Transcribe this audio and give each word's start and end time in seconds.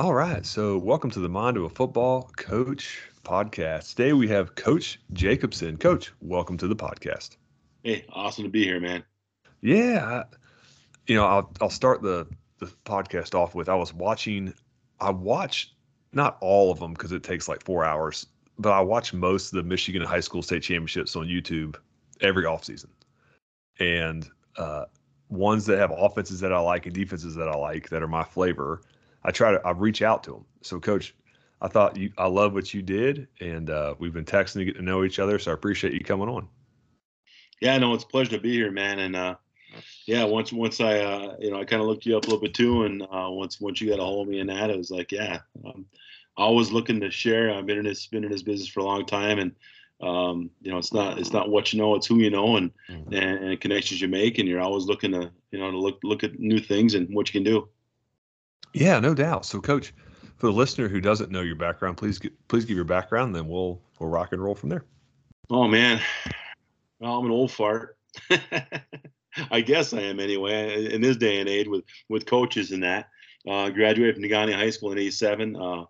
All 0.00 0.14
right. 0.14 0.46
So, 0.46 0.78
welcome 0.78 1.10
to 1.10 1.20
the 1.20 1.28
Mind 1.28 1.58
of 1.58 1.64
a 1.64 1.68
Football 1.68 2.30
Coach 2.34 3.02
podcast. 3.22 3.90
Today 3.90 4.14
we 4.14 4.28
have 4.28 4.54
Coach 4.54 4.98
Jacobson. 5.12 5.76
Coach, 5.76 6.10
welcome 6.22 6.56
to 6.56 6.66
the 6.66 6.74
podcast. 6.74 7.36
Hey, 7.82 8.06
awesome 8.10 8.44
to 8.44 8.48
be 8.48 8.64
here, 8.64 8.80
man. 8.80 9.04
Yeah. 9.60 10.02
I, 10.02 10.36
you 11.06 11.16
know, 11.16 11.26
I'll, 11.26 11.52
I'll 11.60 11.68
start 11.68 12.00
the, 12.00 12.26
the 12.60 12.72
podcast 12.86 13.34
off 13.34 13.54
with 13.54 13.68
I 13.68 13.74
was 13.74 13.92
watching, 13.92 14.54
I 15.00 15.10
watched 15.10 15.74
not 16.14 16.38
all 16.40 16.72
of 16.72 16.80
them 16.80 16.94
because 16.94 17.12
it 17.12 17.22
takes 17.22 17.46
like 17.46 17.62
four 17.62 17.84
hours, 17.84 18.24
but 18.58 18.72
I 18.72 18.80
watch 18.80 19.12
most 19.12 19.52
of 19.52 19.56
the 19.58 19.68
Michigan 19.68 20.00
high 20.00 20.20
school 20.20 20.40
state 20.40 20.62
championships 20.62 21.14
on 21.14 21.26
YouTube 21.26 21.76
every 22.22 22.44
offseason. 22.44 22.88
And 23.78 24.26
uh, 24.56 24.86
ones 25.28 25.66
that 25.66 25.78
have 25.78 25.92
offenses 25.94 26.40
that 26.40 26.54
I 26.54 26.58
like 26.58 26.86
and 26.86 26.94
defenses 26.94 27.34
that 27.34 27.48
I 27.48 27.54
like 27.54 27.90
that 27.90 28.02
are 28.02 28.08
my 28.08 28.24
flavor 28.24 28.80
I 29.24 29.30
try 29.30 29.52
to 29.52 29.60
I 29.66 29.72
reach 29.72 30.02
out 30.02 30.24
to 30.24 30.32
them. 30.32 30.44
So, 30.62 30.80
Coach, 30.80 31.14
I 31.60 31.68
thought 31.68 31.96
you 31.96 32.12
I 32.16 32.26
love 32.26 32.54
what 32.54 32.72
you 32.72 32.82
did, 32.82 33.28
and 33.40 33.70
uh, 33.70 33.94
we've 33.98 34.12
been 34.12 34.24
texting 34.24 34.54
to 34.54 34.64
get 34.64 34.76
to 34.76 34.82
know 34.82 35.04
each 35.04 35.18
other. 35.18 35.38
So 35.38 35.50
I 35.50 35.54
appreciate 35.54 35.92
you 35.92 36.00
coming 36.00 36.28
on. 36.28 36.48
Yeah, 37.60 37.76
no, 37.78 37.92
it's 37.94 38.04
a 38.04 38.08
pleasure 38.08 38.30
to 38.30 38.40
be 38.40 38.52
here, 38.52 38.70
man. 38.70 38.98
And 38.98 39.14
uh, 39.14 39.34
yeah, 40.06 40.24
once 40.24 40.52
once 40.52 40.80
I 40.80 41.00
uh, 41.00 41.36
you 41.38 41.50
know 41.50 41.60
I 41.60 41.64
kind 41.64 41.82
of 41.82 41.88
looked 41.88 42.06
you 42.06 42.16
up 42.16 42.24
a 42.24 42.26
little 42.26 42.40
bit 42.40 42.54
too, 42.54 42.84
and 42.84 43.02
uh, 43.02 43.28
once 43.30 43.60
once 43.60 43.80
you 43.80 43.90
got 43.90 44.00
a 44.00 44.04
hold 44.04 44.26
of 44.26 44.30
me 44.30 44.40
in 44.40 44.46
that, 44.46 44.70
it 44.70 44.78
was 44.78 44.90
like, 44.90 45.12
yeah, 45.12 45.40
um, 45.64 45.86
always 46.36 46.70
looking 46.70 47.00
to 47.00 47.10
share. 47.10 47.52
I've 47.52 47.66
been 47.66 47.78
in 47.78 47.84
this 47.84 48.06
been 48.06 48.24
in 48.24 48.30
this 48.30 48.42
business 48.42 48.68
for 48.68 48.80
a 48.80 48.84
long 48.84 49.04
time, 49.04 49.38
and 49.38 49.52
um, 50.00 50.50
you 50.62 50.72
know, 50.72 50.78
it's 50.78 50.92
not 50.92 51.18
it's 51.18 51.32
not 51.32 51.50
what 51.50 51.72
you 51.72 51.78
know, 51.78 51.94
it's 51.94 52.06
who 52.06 52.16
you 52.16 52.30
know, 52.30 52.56
and, 52.56 52.70
mm-hmm. 52.88 53.12
and 53.12 53.44
and 53.44 53.60
connections 53.60 54.00
you 54.00 54.08
make, 54.08 54.38
and 54.38 54.48
you're 54.48 54.60
always 54.60 54.86
looking 54.86 55.12
to 55.12 55.30
you 55.50 55.58
know 55.58 55.70
to 55.70 55.78
look 55.78 56.00
look 56.02 56.24
at 56.24 56.38
new 56.38 56.58
things 56.58 56.94
and 56.94 57.14
what 57.14 57.28
you 57.28 57.32
can 57.32 57.44
do. 57.44 57.68
Yeah, 58.72 59.00
no 59.00 59.14
doubt. 59.14 59.44
So, 59.44 59.60
Coach, 59.60 59.92
for 60.36 60.46
the 60.46 60.52
listener 60.52 60.88
who 60.88 61.00
doesn't 61.00 61.30
know 61.30 61.42
your 61.42 61.56
background, 61.56 61.96
please 61.96 62.20
please 62.48 62.64
give 62.64 62.76
your 62.76 62.84
background, 62.84 63.34
then 63.34 63.48
we'll 63.48 63.80
we'll 63.98 64.08
rock 64.08 64.32
and 64.32 64.42
roll 64.42 64.54
from 64.54 64.70
there. 64.70 64.84
Oh 65.50 65.68
man, 65.68 66.00
well, 66.98 67.18
I'm 67.18 67.26
an 67.26 67.32
old 67.32 67.52
fart. 67.52 67.96
I 69.50 69.60
guess 69.60 69.92
I 69.92 70.00
am 70.00 70.18
anyway. 70.20 70.92
In 70.92 71.00
this 71.00 71.16
day 71.16 71.40
and 71.40 71.48
age, 71.48 71.68
with 71.68 71.84
with 72.08 72.26
coaches 72.26 72.70
and 72.72 72.82
that, 72.82 73.08
uh, 73.48 73.70
graduated 73.70 74.14
from 74.14 74.24
Negaunee 74.24 74.54
High 74.54 74.70
School 74.70 74.92
in 74.92 74.98
'87. 74.98 75.56
Uh, 75.56 75.84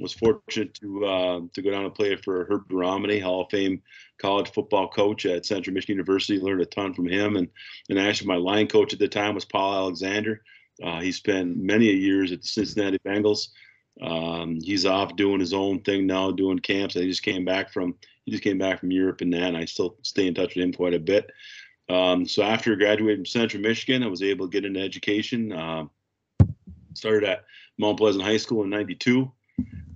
was 0.00 0.14
fortunate 0.14 0.72
to 0.74 1.04
uh, 1.04 1.40
to 1.52 1.62
go 1.62 1.70
down 1.70 1.84
and 1.84 1.94
play 1.94 2.16
for 2.16 2.46
Herb 2.46 2.68
Deromedi, 2.68 3.20
Hall 3.20 3.42
of 3.42 3.50
Fame 3.50 3.82
college 4.18 4.50
football 4.50 4.88
coach 4.88 5.26
at 5.26 5.46
Central 5.46 5.74
Michigan 5.74 5.94
University. 5.94 6.38
Learned 6.40 6.62
a 6.62 6.66
ton 6.66 6.94
from 6.94 7.06
him, 7.06 7.36
and 7.36 7.48
and 7.88 7.98
actually 7.98 8.28
my 8.28 8.36
line 8.36 8.66
coach 8.66 8.92
at 8.92 8.98
the 8.98 9.08
time 9.08 9.34
was 9.34 9.44
Paul 9.44 9.74
Alexander. 9.74 10.42
Uh, 10.84 11.00
he 11.00 11.12
spent 11.12 11.56
many 11.56 11.86
years 11.86 12.32
at 12.32 12.42
the 12.42 12.48
Cincinnati 12.48 12.98
Bengals. 13.00 13.48
Um, 14.00 14.58
he's 14.62 14.86
off 14.86 15.16
doing 15.16 15.40
his 15.40 15.52
own 15.52 15.80
thing 15.80 16.06
now, 16.06 16.30
doing 16.30 16.58
camps. 16.58 16.96
I 16.96 17.02
just 17.02 17.22
came 17.22 17.44
back 17.44 17.72
from 17.72 17.94
he 18.24 18.30
just 18.30 18.44
came 18.44 18.58
back 18.58 18.80
from 18.80 18.90
Europe 18.90 19.20
and 19.20 19.32
that, 19.32 19.42
and 19.42 19.56
I 19.56 19.64
still 19.64 19.96
stay 20.02 20.26
in 20.26 20.34
touch 20.34 20.54
with 20.54 20.64
him 20.64 20.72
quite 20.72 20.94
a 20.94 20.98
bit. 20.98 21.30
Um, 21.88 22.26
so 22.26 22.42
after 22.42 22.76
graduating 22.76 23.18
from 23.18 23.26
Central 23.26 23.62
Michigan, 23.62 24.02
I 24.02 24.06
was 24.06 24.22
able 24.22 24.46
to 24.46 24.52
get 24.52 24.64
into 24.64 24.80
education. 24.80 25.52
Uh, 25.52 25.84
started 26.94 27.28
at 27.28 27.44
Mount 27.78 27.98
Pleasant 27.98 28.24
High 28.24 28.36
School 28.36 28.62
in 28.62 28.70
'92, 28.70 29.30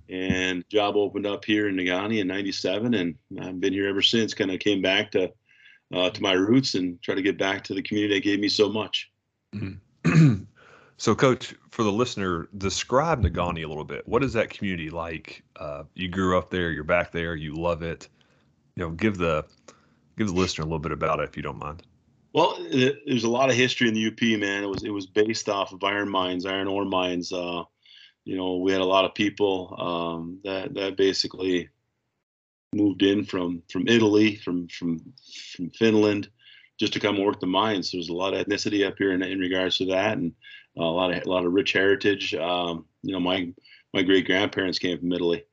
and 0.09 0.67
job 0.69 0.97
opened 0.97 1.25
up 1.25 1.45
here 1.45 1.69
in 1.69 1.75
Negaunee 1.75 2.19
in 2.19 2.27
'97, 2.27 2.93
and 2.93 3.15
I've 3.39 3.59
been 3.59 3.73
here 3.73 3.87
ever 3.87 4.01
since. 4.01 4.33
Kind 4.33 4.51
of 4.51 4.59
came 4.59 4.81
back 4.81 5.11
to 5.11 5.31
uh, 5.93 6.09
to 6.09 6.21
my 6.21 6.33
roots 6.33 6.75
and 6.75 7.01
try 7.01 7.15
to 7.15 7.21
get 7.21 7.37
back 7.37 7.63
to 7.65 7.73
the 7.73 7.81
community 7.81 8.15
that 8.15 8.23
gave 8.23 8.39
me 8.39 8.49
so 8.49 8.69
much. 8.69 9.09
Mm-hmm. 9.55 10.43
So, 10.97 11.13
Coach, 11.13 11.53
for 11.71 11.83
the 11.83 11.91
listener, 11.91 12.47
describe 12.57 13.21
Negaunee 13.21 13.65
a 13.65 13.67
little 13.67 13.83
bit. 13.83 14.07
What 14.07 14.23
is 14.23 14.33
that 14.33 14.49
community 14.49 14.89
like? 14.89 15.43
Uh, 15.57 15.83
you 15.93 16.07
grew 16.07 16.37
up 16.37 16.49
there, 16.49 16.71
you're 16.71 16.85
back 16.85 17.11
there, 17.11 17.35
you 17.35 17.53
love 17.53 17.83
it. 17.83 18.07
You 18.75 18.83
know, 18.83 18.91
give 18.91 19.17
the 19.17 19.45
give 20.17 20.27
the 20.27 20.33
listener 20.33 20.63
a 20.63 20.65
little 20.65 20.79
bit 20.79 20.93
about 20.93 21.19
it 21.19 21.29
if 21.29 21.35
you 21.35 21.43
don't 21.43 21.59
mind. 21.59 21.83
Well, 22.33 22.57
there's 22.69 23.23
a 23.23 23.29
lot 23.29 23.49
of 23.49 23.55
history 23.55 23.87
in 23.87 23.93
the 23.93 24.07
UP, 24.07 24.39
man. 24.39 24.63
It 24.63 24.67
was 24.67 24.83
it 24.83 24.89
was 24.89 25.05
based 25.05 25.49
off 25.49 25.73
of 25.73 25.83
iron 25.83 26.09
mines, 26.09 26.45
iron 26.45 26.67
ore 26.67 26.85
mines. 26.85 27.31
Uh, 27.31 27.63
you 28.25 28.35
know, 28.35 28.57
we 28.57 28.71
had 28.71 28.81
a 28.81 28.85
lot 28.85 29.05
of 29.05 29.13
people 29.13 29.75
um, 29.79 30.39
that 30.43 30.73
that 30.73 30.97
basically 30.97 31.69
moved 32.73 33.03
in 33.03 33.23
from 33.23 33.63
from 33.69 33.87
Italy, 33.87 34.35
from 34.35 34.67
from 34.67 34.99
from 35.55 35.69
Finland, 35.71 36.29
just 36.77 36.93
to 36.93 36.99
come 36.99 37.21
work 37.21 37.39
the 37.39 37.47
mines. 37.47 37.91
There's 37.91 38.09
a 38.09 38.13
lot 38.13 38.33
of 38.33 38.45
ethnicity 38.45 38.85
up 38.85 38.95
here 38.97 39.13
in, 39.13 39.23
in 39.23 39.39
regards 39.39 39.77
to 39.77 39.85
that, 39.85 40.17
and 40.17 40.33
a 40.77 40.83
lot 40.83 41.11
of 41.11 41.25
a 41.25 41.29
lot 41.29 41.45
of 41.45 41.53
rich 41.53 41.73
heritage. 41.73 42.33
Um, 42.35 42.85
you 43.01 43.13
know, 43.13 43.19
my 43.19 43.53
my 43.93 44.01
great 44.01 44.25
grandparents 44.25 44.79
came 44.79 44.97
from 44.99 45.13
Italy 45.13 45.43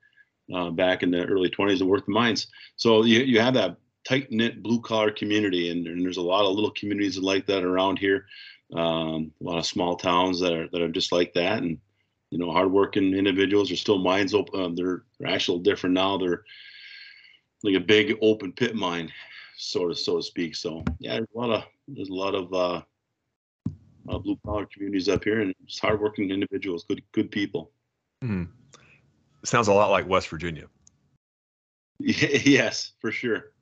uh, 0.52 0.70
back 0.70 1.02
in 1.02 1.10
the 1.10 1.24
early 1.24 1.48
20s 1.48 1.78
to 1.78 1.86
work 1.86 2.06
the 2.06 2.12
mines. 2.12 2.48
So 2.76 3.04
you 3.04 3.20
you 3.20 3.40
have 3.40 3.54
that 3.54 3.76
tight 4.04 4.30
knit 4.30 4.62
blue 4.62 4.80
collar 4.80 5.10
community, 5.10 5.70
and, 5.70 5.86
and, 5.86 6.04
there's 6.04 6.16
a 6.16 6.22
lot 6.22 6.44
of 6.44 6.54
little 6.54 6.72
communities 6.72 7.18
like 7.18 7.46
that 7.46 7.62
around 7.62 7.98
here. 7.98 8.26
Um, 8.74 9.30
a 9.40 9.44
lot 9.44 9.58
of 9.58 9.66
small 9.66 9.96
towns 9.96 10.40
that 10.40 10.52
are 10.52 10.68
that 10.68 10.82
are 10.82 10.88
just 10.88 11.12
like 11.12 11.32
that, 11.34 11.62
and 11.62 11.78
you 12.30 12.38
know, 12.38 12.50
hardworking 12.50 13.14
individuals 13.14 13.70
are 13.70 13.76
still 13.76 13.98
mines 13.98 14.32
open. 14.32 14.60
Uh, 14.60 14.70
they're, 14.74 15.02
they're 15.18 15.28
actually 15.28 15.60
different 15.60 15.94
now. 15.94 16.16
They're 16.16 16.42
like 17.62 17.76
a 17.76 17.80
big 17.80 18.16
open 18.22 18.52
pit 18.52 18.74
mine, 18.74 19.12
sort 19.58 19.90
of, 19.90 19.98
so 19.98 20.16
to 20.16 20.22
speak. 20.22 20.56
So 20.56 20.82
yeah, 20.98 21.16
there's 21.16 21.28
a 21.34 21.38
lot 21.38 21.50
of 21.50 21.64
there's 21.86 22.08
a 22.08 22.14
lot 22.14 22.34
of 22.34 22.52
uh, 22.54 22.82
uh, 24.08 24.18
blue 24.18 24.38
collar 24.44 24.66
communities 24.66 25.08
up 25.08 25.24
here, 25.24 25.40
and 25.40 25.54
just 25.66 25.80
hardworking 25.80 26.30
individuals, 26.30 26.84
good 26.84 27.02
good 27.12 27.30
people. 27.30 27.70
Mm-hmm. 28.22 28.44
Sounds 29.44 29.68
a 29.68 29.72
lot 29.72 29.90
like 29.90 30.08
West 30.08 30.28
Virginia. 30.28 30.66
yes, 31.98 32.92
for 33.00 33.12
sure. 33.12 33.52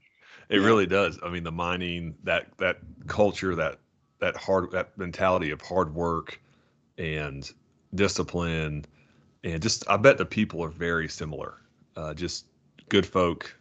It 0.48 0.60
yeah. 0.60 0.66
really 0.66 0.86
does. 0.86 1.18
I 1.22 1.30
mean, 1.30 1.44
the 1.44 1.52
mining 1.52 2.14
that 2.24 2.48
that 2.58 2.78
culture, 3.06 3.54
that 3.54 3.78
that 4.20 4.36
hard 4.36 4.70
that 4.72 4.96
mentality 4.98 5.50
of 5.50 5.60
hard 5.60 5.94
work 5.94 6.40
and 6.98 7.50
discipline, 7.94 8.84
and 9.44 9.62
just 9.62 9.88
I 9.88 9.96
bet 9.96 10.18
the 10.18 10.26
people 10.26 10.62
are 10.62 10.70
very 10.70 11.08
similar. 11.08 11.54
Uh, 11.96 12.14
just 12.14 12.46
good 12.88 13.06
folk, 13.06 13.54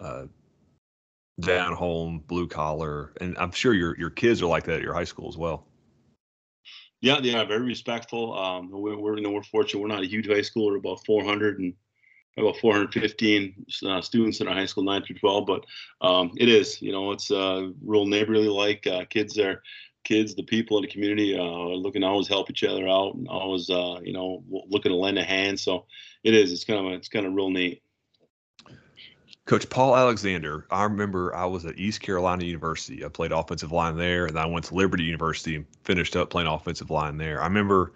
uh, 0.00 0.24
down 1.40 1.74
home, 1.74 2.22
blue 2.26 2.46
collar, 2.46 3.12
and 3.20 3.36
I'm 3.38 3.52
sure 3.52 3.74
your 3.74 3.96
your 3.98 4.10
kids 4.10 4.42
are 4.42 4.46
like 4.46 4.64
that 4.64 4.76
at 4.76 4.82
your 4.82 4.94
high 4.94 5.04
school 5.04 5.28
as 5.28 5.36
well. 5.36 5.66
Yeah, 7.04 7.20
they 7.20 7.34
are 7.34 7.44
very 7.44 7.66
respectful. 7.66 8.32
Um, 8.32 8.70
we're, 8.70 8.96
we're, 8.96 9.18
you 9.18 9.22
know, 9.22 9.30
we're 9.30 9.42
fortunate. 9.42 9.80
We're 9.82 9.88
not 9.88 10.04
a 10.04 10.08
huge 10.08 10.26
high 10.26 10.40
school. 10.40 10.68
We're 10.70 10.78
about 10.78 11.04
400 11.04 11.58
and 11.58 11.74
about 12.38 12.56
415 12.56 13.66
uh, 13.86 14.00
students 14.00 14.40
in 14.40 14.48
our 14.48 14.54
high 14.54 14.64
school, 14.64 14.84
9 14.84 15.02
through 15.04 15.18
12. 15.18 15.44
But 15.46 15.66
um, 16.00 16.30
it 16.38 16.48
is, 16.48 16.80
you 16.80 16.92
know, 16.92 17.12
it's 17.12 17.30
uh, 17.30 17.68
real 17.84 18.06
neighborly 18.06 18.48
like. 18.48 18.86
Uh, 18.86 19.04
kids 19.10 19.38
are, 19.38 19.62
kids, 20.04 20.34
the 20.34 20.44
people 20.44 20.78
in 20.78 20.82
the 20.84 20.88
community 20.90 21.36
uh, 21.38 21.42
are 21.42 21.76
looking 21.76 22.00
to 22.00 22.06
always 22.06 22.26
help 22.26 22.48
each 22.48 22.64
other 22.64 22.88
out 22.88 23.16
and 23.16 23.28
always, 23.28 23.68
uh, 23.68 24.00
you 24.02 24.14
know, 24.14 24.42
looking 24.70 24.90
to 24.90 24.96
lend 24.96 25.18
a 25.18 25.24
hand. 25.24 25.60
So 25.60 25.84
it 26.22 26.32
is. 26.32 26.54
It's 26.54 26.64
kind 26.64 26.86
of, 26.86 26.92
it's 26.94 27.08
kind 27.08 27.26
of 27.26 27.34
real 27.34 27.50
neat. 27.50 27.82
Coach 29.46 29.68
Paul 29.68 29.94
Alexander, 29.94 30.66
I 30.70 30.84
remember 30.84 31.34
I 31.34 31.44
was 31.44 31.66
at 31.66 31.78
East 31.78 32.00
Carolina 32.00 32.44
University. 32.44 33.04
I 33.04 33.08
played 33.08 33.30
offensive 33.30 33.72
line 33.72 33.96
there, 33.96 34.24
and 34.24 34.36
then 34.36 34.42
I 34.42 34.46
went 34.46 34.64
to 34.66 34.74
Liberty 34.74 35.04
University 35.04 35.56
and 35.56 35.66
finished 35.82 36.16
up 36.16 36.30
playing 36.30 36.48
offensive 36.48 36.90
line 36.90 37.18
there. 37.18 37.42
I 37.42 37.44
remember 37.44 37.92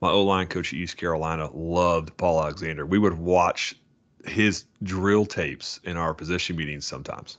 my 0.00 0.10
O 0.10 0.22
line 0.22 0.46
coach 0.46 0.72
at 0.72 0.78
East 0.78 0.96
Carolina 0.96 1.50
loved 1.52 2.16
Paul 2.16 2.40
Alexander. 2.40 2.86
We 2.86 3.00
would 3.00 3.14
watch 3.14 3.74
his 4.24 4.66
drill 4.84 5.26
tapes 5.26 5.80
in 5.82 5.96
our 5.96 6.14
position 6.14 6.54
meetings 6.54 6.86
sometimes. 6.86 7.38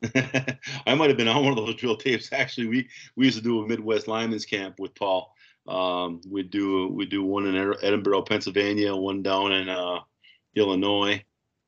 I 0.14 0.94
might 0.94 1.08
have 1.08 1.16
been 1.16 1.26
on 1.26 1.42
one 1.42 1.58
of 1.58 1.66
those 1.66 1.74
drill 1.74 1.96
tapes. 1.96 2.32
Actually, 2.32 2.68
we 2.68 2.88
we 3.16 3.24
used 3.24 3.38
to 3.38 3.42
do 3.42 3.64
a 3.64 3.66
Midwest 3.66 4.06
linemen's 4.06 4.46
camp 4.46 4.78
with 4.78 4.94
Paul. 4.94 5.34
Um, 5.66 6.20
we 6.30 6.44
do 6.44 6.86
we 6.88 7.04
do 7.04 7.24
one 7.24 7.46
in 7.46 7.54
Edinboro, 7.54 8.24
Pennsylvania, 8.24 8.94
one 8.94 9.22
down 9.22 9.50
in 9.50 9.68
uh, 9.68 10.00
Illinois 10.54 11.24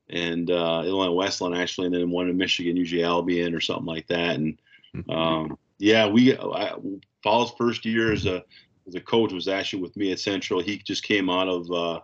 and 0.09 0.49
uh, 0.49 0.83
Illinois 0.85 1.13
Wesleyan 1.13 1.59
actually, 1.59 1.87
and 1.87 1.95
then 1.95 2.09
one 2.09 2.29
in 2.29 2.37
Michigan, 2.37 2.75
usually 2.75 3.03
Albion 3.03 3.53
or 3.53 3.61
something 3.61 3.85
like 3.85 4.07
that. 4.07 4.35
And 4.35 4.59
mm-hmm. 4.95 5.11
um, 5.11 5.57
yeah, 5.77 6.07
we 6.07 6.37
I, 6.37 6.75
Paul's 7.23 7.53
first 7.57 7.85
year 7.85 8.11
as 8.11 8.25
a 8.25 8.43
as 8.87 8.95
a 8.95 9.01
coach 9.01 9.31
was 9.31 9.47
actually 9.47 9.81
with 9.81 9.95
me 9.95 10.11
at 10.11 10.19
Central. 10.19 10.61
He 10.61 10.77
just 10.77 11.03
came 11.03 11.29
out 11.29 11.47
of 11.47 11.71
uh, 11.71 11.99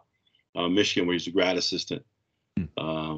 uh, 0.60 0.70
Michigan 0.70 1.08
where 1.08 1.14
he's 1.14 1.28
a 1.28 1.32
grad 1.32 1.58
assistant. 1.58 2.04
Mm-hmm. 2.58 3.18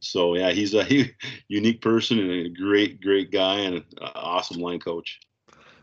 so 0.00 0.34
yeah, 0.34 0.50
he's 0.50 0.74
a 0.74 0.84
he, 0.84 1.12
unique 1.48 1.80
person 1.80 2.18
and 2.18 2.30
a 2.30 2.48
great 2.48 3.00
great 3.00 3.30
guy 3.30 3.60
and 3.60 3.76
an 3.76 3.84
awesome 4.00 4.60
line 4.60 4.80
coach. 4.80 5.20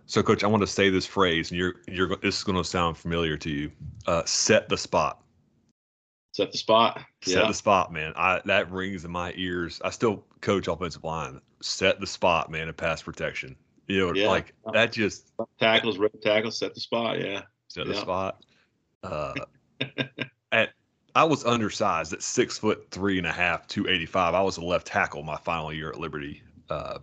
So, 0.06 0.24
coach, 0.24 0.44
I 0.44 0.48
want 0.48 0.62
to 0.62 0.68
say 0.68 0.90
this 0.90 1.06
phrase, 1.06 1.52
and 1.52 1.60
you're 1.60 1.76
you're 1.88 2.16
this 2.16 2.40
is 2.40 2.44
going 2.44 2.58
to 2.58 2.64
sound 2.64 2.98
familiar 2.98 3.38
to 3.38 3.50
you. 3.50 3.72
Uh, 4.08 4.24
set 4.26 4.68
the 4.68 4.78
spot 4.78 5.22
set 6.40 6.52
the 6.52 6.58
spot. 6.58 7.02
Set 7.22 7.48
the 7.48 7.54
spot, 7.54 7.92
man. 7.92 8.14
I 8.16 8.42
that 8.46 8.72
rings 8.72 9.04
in 9.04 9.12
my 9.12 9.34
ears. 9.36 9.82
I 9.84 9.90
still 9.90 10.24
coach 10.42 10.68
offensive 10.68 11.04
line. 11.04 11.42
Set 11.62 12.00
the 12.00 12.08
spot, 12.08 12.50
man, 12.50 12.68
in 12.68 12.74
pass 12.74 13.02
protection. 13.02 13.56
You 13.88 14.08
know, 14.08 14.14
yeah. 14.14 14.28
like 14.28 14.54
that 14.74 14.92
just 14.94 15.32
tackles, 15.60 15.98
red 15.98 16.22
tackles, 16.22 16.58
set 16.58 16.74
the 16.74 16.80
spot. 16.80 17.20
Yeah. 17.20 17.42
Set 17.68 17.88
the 17.88 17.96
spot. 17.96 18.44
Uh, 19.02 19.34
I 21.16 21.24
was 21.24 21.46
undersized 21.46 22.12
at 22.12 22.22
six 22.22 22.58
foot 22.58 22.88
three 22.92 23.18
and 23.18 23.26
a 23.26 23.32
half, 23.32 23.66
two 23.68 23.88
eighty 23.88 24.06
five. 24.06 24.34
I 24.34 24.42
was 24.42 24.58
a 24.58 24.62
left 24.62 24.88
tackle 24.88 25.24
my 25.24 25.38
final 25.38 25.72
year 25.72 25.90
at 25.90 26.00
Liberty. 26.00 26.44
Uh, 26.70 27.00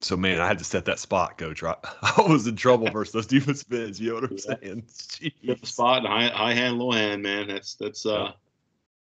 so 0.00 0.16
man, 0.16 0.40
I 0.40 0.46
had 0.46 0.58
to 0.58 0.64
set 0.64 0.84
that 0.86 0.98
spot, 0.98 1.38
coach. 1.38 1.62
Right, 1.62 1.76
I 2.02 2.22
was 2.28 2.46
in 2.46 2.56
trouble 2.56 2.90
versus 2.92 3.12
those 3.12 3.26
defensive 3.26 3.72
ends. 3.72 4.00
You 4.00 4.08
know 4.08 4.14
what 4.16 4.24
I'm 4.24 4.36
yeah. 4.36 4.56
saying? 4.60 4.82
Jeez. 4.88 5.32
Get 5.44 5.60
the 5.60 5.66
spot, 5.66 6.06
high, 6.06 6.28
high 6.28 6.54
hand, 6.54 6.78
low 6.78 6.92
hand, 6.92 7.22
man. 7.22 7.48
That's 7.48 7.74
that's 7.74 8.06
uh, 8.06 8.10
yeah. 8.10 8.32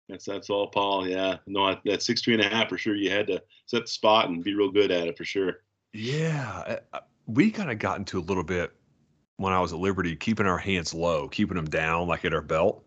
That's 0.10 0.26
that's 0.26 0.50
all, 0.50 0.68
Paul. 0.68 1.08
Yeah, 1.08 1.38
no, 1.48 1.76
that 1.86 2.02
six 2.02 2.22
three 2.22 2.34
and 2.34 2.44
a 2.44 2.48
half 2.48 2.70
for 2.70 2.78
sure. 2.78 2.96
You 2.96 3.10
had 3.10 3.28
to 3.28 3.42
set 3.66 3.84
the 3.84 3.88
spot 3.88 4.30
and 4.30 4.44
be 4.44 4.54
real 4.54 4.72
good 4.72 4.92
at 4.92 5.08
it 5.08 5.18
for 5.18 5.26
sure. 5.26 5.64
Yeah, 5.94 6.80
we 7.28 7.52
kind 7.52 7.72
of 7.72 7.80
got 7.80 7.98
into 7.98 8.20
a 8.20 8.22
little 8.22 8.44
bit 8.44 8.72
when 9.38 9.54
I 9.54 9.60
was 9.60 9.74
at 9.74 9.80
Liberty, 9.80 10.16
keeping 10.16 10.46
our 10.46 10.58
hands 10.58 10.94
low, 10.94 11.28
keeping 11.28 11.56
them 11.56 11.70
down 11.70 12.08
like 12.08 12.26
at 12.26 12.34
our 12.34 12.42
belt, 12.42 12.84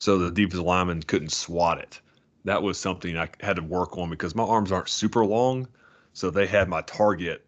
so 0.00 0.18
the 0.18 0.30
defensive 0.30 0.64
lineman 0.64 1.02
couldn't 1.02 1.32
swat 1.32 1.78
it. 1.78 2.00
That 2.44 2.62
was 2.62 2.78
something 2.78 3.16
I 3.16 3.28
had 3.40 3.56
to 3.56 3.62
work 3.62 3.96
on 3.96 4.10
because 4.10 4.34
my 4.34 4.42
arms 4.42 4.70
aren't 4.70 4.88
super 4.88 5.24
long 5.24 5.66
so 6.14 6.30
they 6.30 6.46
had 6.46 6.68
my 6.68 6.80
target, 6.82 7.44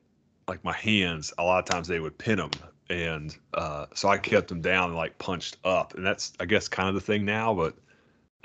like 0.48 0.62
my 0.64 0.72
hands. 0.72 1.32
A 1.38 1.44
lot 1.44 1.60
of 1.60 1.64
times 1.64 1.88
they 1.88 2.00
would 2.00 2.18
pin 2.18 2.36
them, 2.38 2.50
and 2.90 3.34
uh, 3.54 3.86
so 3.94 4.08
I 4.08 4.18
kept 4.18 4.48
them 4.48 4.60
down 4.60 4.90
and 4.90 4.96
like 4.96 5.16
punched 5.18 5.56
up, 5.64 5.94
and 5.94 6.04
that's 6.04 6.32
I 6.40 6.44
guess 6.44 6.68
kind 6.68 6.88
of 6.88 6.94
the 6.96 7.00
thing 7.00 7.24
now. 7.24 7.54
But 7.54 7.76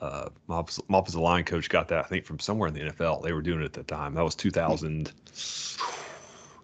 uh, 0.01 0.29
my, 0.47 0.55
opposite, 0.55 0.89
my 0.89 0.99
line 1.13 1.43
coach 1.43 1.69
got 1.69 1.87
that 1.89 1.99
I 1.99 2.07
think 2.07 2.25
from 2.25 2.39
somewhere 2.39 2.67
in 2.67 2.73
the 2.73 2.81
NFL. 2.81 3.23
They 3.23 3.33
were 3.33 3.41
doing 3.41 3.61
it 3.61 3.65
at 3.65 3.73
the 3.73 3.83
time. 3.83 4.15
That 4.15 4.23
was 4.23 4.35
2000, 4.35 5.11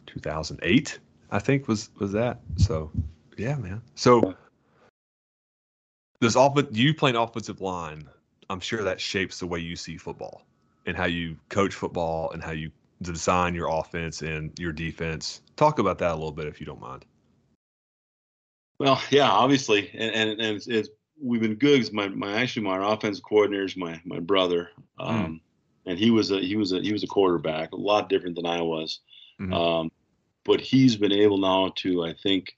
2008, 0.07 0.99
I 1.29 1.39
think 1.39 1.67
was 1.67 1.89
was 1.99 2.11
that. 2.13 2.39
So 2.57 2.91
yeah, 3.37 3.55
man. 3.55 3.81
So 3.95 4.35
this 6.19 6.35
off 6.35 6.57
you 6.71 6.93
playing 6.93 7.15
offensive 7.15 7.61
line, 7.61 8.09
I'm 8.49 8.59
sure 8.59 8.83
that 8.83 8.99
shapes 8.99 9.39
the 9.39 9.47
way 9.47 9.59
you 9.59 9.75
see 9.75 9.97
football 9.97 10.43
and 10.87 10.97
how 10.97 11.05
you 11.05 11.37
coach 11.49 11.75
football 11.75 12.31
and 12.31 12.41
how 12.41 12.51
you 12.51 12.71
design 13.03 13.53
your 13.53 13.69
offense 13.69 14.23
and 14.23 14.57
your 14.57 14.71
defense. 14.71 15.41
Talk 15.55 15.77
about 15.77 15.99
that 15.99 16.11
a 16.11 16.15
little 16.15 16.31
bit 16.31 16.47
if 16.47 16.59
you 16.59 16.65
don't 16.65 16.81
mind. 16.81 17.05
Well, 18.79 19.01
yeah, 19.09 19.29
obviously, 19.29 19.91
and 19.93 20.11
and, 20.11 20.29
and 20.41 20.57
it's, 20.57 20.67
it's, 20.67 20.89
we've 21.21 21.41
been 21.41 21.55
good. 21.55 21.91
My 21.93 22.07
my 22.09 22.41
actually 22.41 22.63
my 22.63 22.93
offensive 22.93 23.23
coordinator 23.23 23.65
is 23.65 23.77
my 23.77 24.01
my 24.05 24.19
brother, 24.19 24.69
hmm. 24.99 25.05
um, 25.05 25.25
mm. 25.25 25.39
and 25.85 25.99
he 25.99 26.11
was 26.11 26.31
a 26.31 26.39
he 26.39 26.55
was 26.55 26.73
a 26.73 26.81
he 26.81 26.93
was 26.93 27.03
a 27.03 27.07
quarterback, 27.07 27.71
a 27.71 27.77
lot 27.77 28.09
different 28.09 28.35
than 28.35 28.45
I 28.45 28.61
was, 28.61 28.99
mm-hmm. 29.39 29.53
um, 29.53 29.91
but 30.45 30.61
he's 30.61 30.95
been 30.95 31.11
able 31.11 31.37
now 31.37 31.71
to 31.77 32.03
I 32.03 32.13
think 32.13 32.57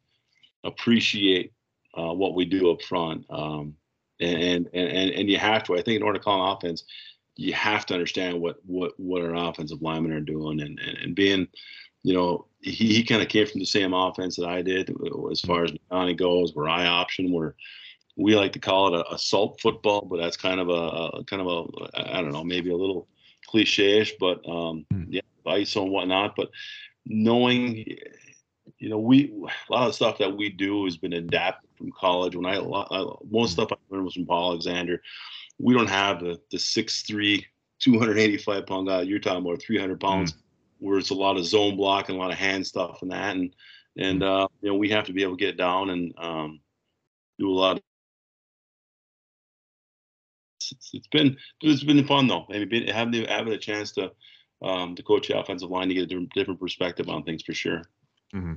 appreciate 0.63 1.53
uh, 1.97 2.13
what 2.13 2.35
we 2.35 2.45
do 2.45 2.71
up 2.71 2.81
front, 2.81 3.25
um, 3.29 3.75
and, 4.19 4.37
and 4.37 4.69
and 4.73 5.11
and 5.11 5.29
you 5.29 5.37
have 5.37 5.63
to. 5.65 5.73
I 5.77 5.81
think 5.81 5.97
in 5.97 6.03
order 6.03 6.19
to 6.19 6.23
call 6.23 6.43
an 6.43 6.57
offense, 6.57 6.83
you 7.35 7.53
have 7.53 7.85
to 7.87 7.93
understand 7.93 8.39
what 8.39 8.57
what 8.65 8.93
what 8.97 9.21
our 9.21 9.35
offensive 9.35 9.81
linemen 9.81 10.13
are 10.13 10.21
doing 10.21 10.61
and 10.61 10.79
and, 10.79 10.97
and 10.97 11.15
being 11.15 11.47
you 12.03 12.13
know 12.13 12.45
he, 12.61 12.93
he 12.93 13.03
kind 13.03 13.21
of 13.21 13.29
came 13.29 13.47
from 13.47 13.59
the 13.59 13.65
same 13.65 13.93
offense 13.93 14.35
that 14.35 14.45
I 14.45 14.61
did 14.61 14.93
as 15.31 15.39
far 15.41 15.63
as 15.63 15.71
Johnny 15.89 16.13
goes 16.13 16.53
where 16.53 16.67
I 16.67 16.85
option 16.85 17.31
where 17.31 17.55
we 18.19 18.35
like 18.35 18.53
to 18.53 18.59
call 18.59 18.93
it 18.93 18.99
a 18.99 19.13
assault 19.13 19.59
football 19.61 20.01
but 20.01 20.17
that's 20.17 20.37
kind 20.37 20.59
of 20.59 20.69
a, 20.69 21.17
a 21.17 21.23
kind 21.25 21.41
of 21.41 21.47
a 21.47 22.11
I 22.13 22.21
don't 22.21 22.31
know 22.31 22.43
maybe 22.43 22.71
a 22.71 22.77
little 22.77 23.07
cliche-ish 23.47 24.15
but 24.19 24.37
um 24.47 24.85
mm. 24.93 25.05
yeah 25.09 25.21
ISO 25.45 25.83
and 25.83 25.91
whatnot 25.91 26.35
but 26.35 26.49
knowing 27.05 27.77
you 28.77 28.89
know 28.89 28.99
we 28.99 29.33
a 29.69 29.73
lot 29.73 29.87
of 29.87 29.95
stuff 29.95 30.17
that 30.19 30.35
we 30.35 30.49
do 30.49 30.85
has 30.85 30.97
been 30.97 31.13
adapted 31.13 31.69
from 31.75 31.91
college 31.91 32.35
when 32.35 32.45
I, 32.45 32.57
I 32.57 33.05
most 33.31 33.51
hmm. 33.51 33.53
stuff 33.53 33.71
I 33.71 33.75
learned 33.89 34.05
was 34.05 34.13
from 34.13 34.25
Paul 34.25 34.51
Alexander 34.51 35.01
we 35.59 35.73
don't 35.73 35.89
have 35.89 36.19
the 36.21 36.39
the 36.51 36.57
six 36.57 37.03
three, 37.03 37.45
285 37.79 38.65
pound 38.65 38.87
guy 38.87 39.01
you're 39.01 39.19
talking 39.19 39.45
about, 39.45 39.61
300 39.61 39.99
pounds, 39.99 40.33
mm. 40.33 40.37
where 40.79 40.97
it's 40.97 41.11
a 41.11 41.15
lot 41.15 41.37
of 41.37 41.45
zone 41.45 41.75
block 41.75 42.09
and 42.09 42.17
a 42.17 42.21
lot 42.21 42.31
of 42.31 42.37
hand 42.37 42.65
stuff 42.65 43.01
and 43.01 43.11
that, 43.11 43.35
and 43.35 43.53
and 43.97 44.23
uh, 44.23 44.47
you 44.61 44.69
know 44.69 44.77
we 44.77 44.89
have 44.89 45.05
to 45.05 45.13
be 45.13 45.23
able 45.23 45.37
to 45.37 45.45
get 45.45 45.57
down 45.57 45.89
and 45.89 46.13
um, 46.17 46.59
do 47.37 47.49
a 47.49 47.51
lot. 47.51 47.81
It's, 50.71 50.91
it's 50.93 51.07
been 51.07 51.37
it's 51.61 51.83
been 51.83 52.05
fun 52.05 52.27
though. 52.27 52.45
I 52.49 52.65
mean, 52.65 52.87
having 52.87 53.25
having 53.25 53.53
a 53.53 53.57
chance 53.57 53.91
to 53.93 54.11
um, 54.61 54.95
to 54.95 55.03
coach 55.03 55.27
the 55.27 55.39
offensive 55.39 55.69
line 55.69 55.87
to 55.87 55.93
get 55.93 56.03
a 56.03 56.07
different, 56.07 56.33
different 56.33 56.59
perspective 56.59 57.09
on 57.09 57.23
things 57.23 57.43
for 57.43 57.53
sure. 57.53 57.83
Mm-hmm. 58.33 58.53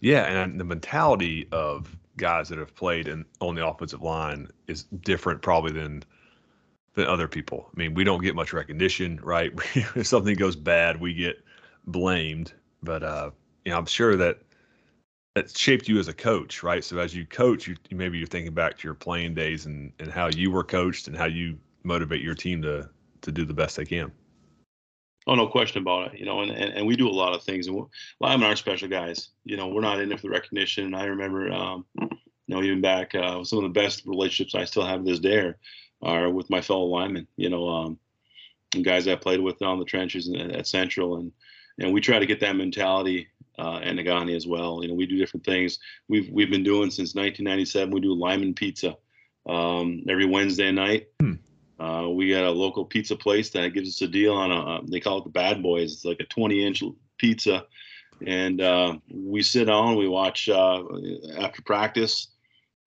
Yeah, 0.00 0.24
and 0.24 0.60
the 0.60 0.64
mentality 0.64 1.48
of 1.52 1.96
guys 2.16 2.48
that 2.48 2.58
have 2.58 2.74
played 2.74 3.08
in 3.08 3.24
on 3.40 3.54
the 3.54 3.66
offensive 3.66 4.02
line 4.02 4.48
is 4.66 4.84
different 4.84 5.42
probably 5.42 5.72
than 5.72 6.02
than 6.94 7.06
other 7.06 7.28
people. 7.28 7.68
I 7.74 7.78
mean, 7.78 7.94
we 7.94 8.04
don't 8.04 8.22
get 8.22 8.34
much 8.34 8.52
recognition, 8.52 9.20
right? 9.22 9.52
if 9.74 10.06
something 10.06 10.34
goes 10.36 10.56
bad, 10.56 11.00
we 11.00 11.14
get 11.14 11.36
blamed. 11.86 12.52
But 12.82 13.02
uh, 13.02 13.30
you 13.64 13.72
know, 13.72 13.78
I'm 13.78 13.86
sure 13.86 14.16
that 14.16 14.40
that 15.36 15.54
shaped 15.54 15.86
you 15.86 15.98
as 15.98 16.08
a 16.08 16.14
coach, 16.14 16.62
right? 16.62 16.82
So 16.82 16.98
as 16.98 17.14
you 17.14 17.26
coach, 17.26 17.68
you 17.68 17.76
maybe 17.90 18.16
you're 18.16 18.26
thinking 18.26 18.54
back 18.54 18.78
to 18.78 18.84
your 18.88 18.94
playing 18.94 19.34
days 19.34 19.66
and 19.66 19.92
and 19.98 20.10
how 20.10 20.28
you 20.28 20.50
were 20.50 20.64
coached 20.64 21.08
and 21.08 21.16
how 21.16 21.26
you 21.26 21.58
motivate 21.84 22.22
your 22.22 22.34
team 22.34 22.62
to 22.62 22.88
to 23.20 23.30
do 23.30 23.44
the 23.44 23.52
best 23.52 23.76
they 23.76 23.84
can. 23.84 24.10
Oh, 25.26 25.34
no 25.34 25.46
question 25.46 25.82
about 25.82 26.14
it. 26.14 26.20
You 26.20 26.24
know, 26.24 26.40
and, 26.40 26.52
and, 26.52 26.72
and 26.72 26.86
we 26.86 26.96
do 26.96 27.08
a 27.08 27.10
lot 27.10 27.34
of 27.34 27.42
things, 27.42 27.66
and 27.66 27.84
linemen 28.18 28.46
aren't 28.46 28.58
special 28.58 28.88
guys. 28.88 29.28
You 29.44 29.58
know, 29.58 29.68
we're 29.68 29.82
not 29.82 30.00
in 30.00 30.10
it 30.10 30.20
for 30.20 30.28
the 30.28 30.30
recognition. 30.30 30.86
And 30.86 30.96
I 30.96 31.04
remember, 31.04 31.52
um, 31.52 31.84
you 32.00 32.08
know, 32.46 32.62
even 32.62 32.80
back, 32.80 33.14
uh, 33.14 33.44
some 33.44 33.58
of 33.58 33.64
the 33.64 33.80
best 33.80 34.06
relationships 34.06 34.54
I 34.54 34.64
still 34.64 34.86
have 34.86 35.04
this 35.04 35.18
day 35.18 35.52
are, 36.00 36.30
with 36.30 36.48
my 36.48 36.62
fellow 36.62 36.84
linemen. 36.84 37.26
You 37.36 37.50
know, 37.50 37.68
um, 37.68 37.98
guys 38.82 39.06
I 39.06 39.16
played 39.16 39.40
with 39.40 39.60
on 39.60 39.80
the 39.80 39.84
trenches 39.84 40.32
at 40.32 40.66
Central, 40.66 41.16
and 41.16 41.30
and 41.78 41.92
we 41.92 42.00
try 42.00 42.18
to 42.18 42.26
get 42.26 42.40
that 42.40 42.56
mentality 42.56 43.28
uh, 43.58 43.78
at 43.82 43.94
Negaunee 43.94 44.36
as 44.36 44.46
well. 44.46 44.80
You 44.82 44.88
know, 44.88 44.94
we 44.94 45.06
do 45.06 45.16
different 45.16 45.44
things. 45.44 45.78
We've 46.08 46.28
we've 46.30 46.50
been 46.50 46.64
doing 46.64 46.90
since 46.90 47.14
1997. 47.14 47.90
We 47.92 48.00
do 48.00 48.14
lineman 48.14 48.54
pizza 48.54 48.96
um, 49.48 50.04
every 50.08 50.26
Wednesday 50.26 50.72
night. 50.72 51.08
Hmm. 51.20 51.34
Uh, 51.78 52.08
we 52.08 52.30
got 52.30 52.44
a 52.44 52.50
local 52.50 52.84
pizza 52.84 53.16
place 53.16 53.50
that 53.50 53.74
gives 53.74 53.88
us 53.88 54.00
a 54.00 54.08
deal 54.08 54.32
on 54.32 54.50
a, 54.50 54.80
they 54.90 55.00
call 55.00 55.18
it 55.18 55.24
the 55.24 55.30
Bad 55.30 55.62
Boys. 55.62 55.92
It's 55.92 56.04
like 56.04 56.20
a 56.20 56.24
20 56.24 56.64
inch 56.64 56.82
pizza. 57.18 57.66
And 58.26 58.62
uh, 58.62 58.96
we 59.10 59.42
sit 59.42 59.66
down, 59.66 59.96
we 59.96 60.08
watch 60.08 60.48
uh, 60.48 60.82
after 61.38 61.60
practice. 61.62 62.28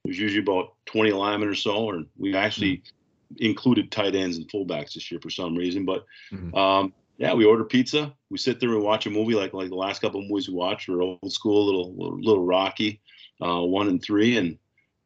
There's 0.04 0.18
usually 0.18 0.42
about 0.42 0.74
20 0.88 1.12
linemen 1.12 1.50
or 1.50 1.56
so, 1.56 1.92
and 1.92 2.08
we 2.18 2.36
actually 2.36 2.78
mm-hmm. 2.78 3.46
included 3.46 3.92
tight 3.92 4.16
ends 4.16 4.38
and 4.38 4.50
fullbacks 4.50 4.94
this 4.94 5.12
year 5.12 5.20
for 5.22 5.30
some 5.30 5.56
reason. 5.56 5.86
But 5.86 6.06
mm-hmm. 6.32 6.56
um, 6.56 6.94
yeah, 7.20 7.34
we 7.34 7.44
order 7.44 7.66
pizza. 7.66 8.14
We 8.30 8.38
sit 8.38 8.62
there 8.62 8.70
and 8.70 8.82
watch 8.82 9.06
a 9.06 9.10
movie 9.10 9.36
like 9.36 9.54
like 9.54 9.70
the 9.70 9.76
last 9.76 10.02
couple 10.02 10.22
of 10.22 10.30
movies 10.30 10.48
we 10.48 10.56
watched 10.56 10.88
were 10.88 11.02
old 11.02 11.32
school, 11.32 11.66
little 11.66 11.94
little, 11.94 12.20
little 12.20 12.46
Rocky, 12.46 13.02
uh, 13.42 13.60
one 13.60 13.90
and 13.90 14.02
three, 14.02 14.38
and 14.38 14.58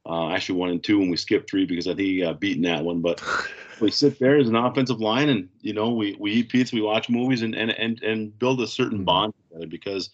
uh, 0.06 0.30
actually 0.30 0.60
one 0.60 0.70
and 0.70 0.84
two, 0.84 1.02
and 1.02 1.10
we 1.10 1.18
skipped 1.18 1.50
three 1.50 1.66
because 1.66 1.88
I 1.88 1.96
think 1.96 2.08
he 2.08 2.22
got 2.22 2.40
beaten 2.40 2.62
that 2.64 2.86
one. 2.86 3.02
But 3.02 3.20
we 3.82 3.90
sit 3.90 4.20
there 4.20 4.38
as 4.38 4.48
an 4.48 4.56
offensive 4.56 5.02
line, 5.02 5.30
and 5.30 5.50
you 5.62 5.74
know, 5.74 5.92
we 5.92 6.16
we 6.20 6.34
eat 6.34 6.50
pizza, 6.50 6.76
we 6.76 6.84
watch 6.84 7.10
movies, 7.10 7.42
and 7.42 7.56
and 7.56 7.72
and, 7.72 8.02
and 8.04 8.38
build 8.38 8.62
a 8.62 8.68
certain 8.68 9.00
mm-hmm. 9.00 9.06
bond 9.06 9.34
together 9.50 9.68
because, 9.68 10.12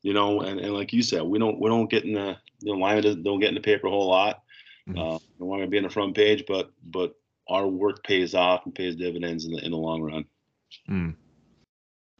you 0.00 0.14
know, 0.14 0.40
and, 0.40 0.58
and 0.58 0.72
like 0.72 0.94
you 0.94 1.02
said, 1.02 1.22
we 1.22 1.38
don't 1.38 1.60
we 1.60 1.68
don't 1.68 1.90
get 1.90 2.04
in 2.04 2.14
the 2.14 2.34
you 2.60 2.72
know 2.72 2.80
linemen 2.80 3.22
don't 3.22 3.40
get 3.40 3.50
in 3.50 3.56
the 3.56 3.60
paper 3.60 3.88
a 3.88 3.90
whole 3.90 4.08
lot. 4.08 4.42
Mm-hmm. 4.88 4.98
Uh, 4.98 5.18
don't 5.38 5.48
want 5.48 5.60
to 5.60 5.68
be 5.68 5.76
on 5.76 5.84
the 5.84 5.90
front 5.90 6.16
page, 6.16 6.44
but 6.48 6.70
but 6.82 7.14
our 7.46 7.66
work 7.66 8.02
pays 8.02 8.34
off 8.34 8.64
and 8.64 8.74
pays 8.74 8.96
dividends 8.96 9.44
in 9.44 9.52
the 9.52 9.62
in 9.62 9.70
the 9.70 9.76
long 9.76 10.00
run. 10.00 10.24
Mm. 10.88 11.14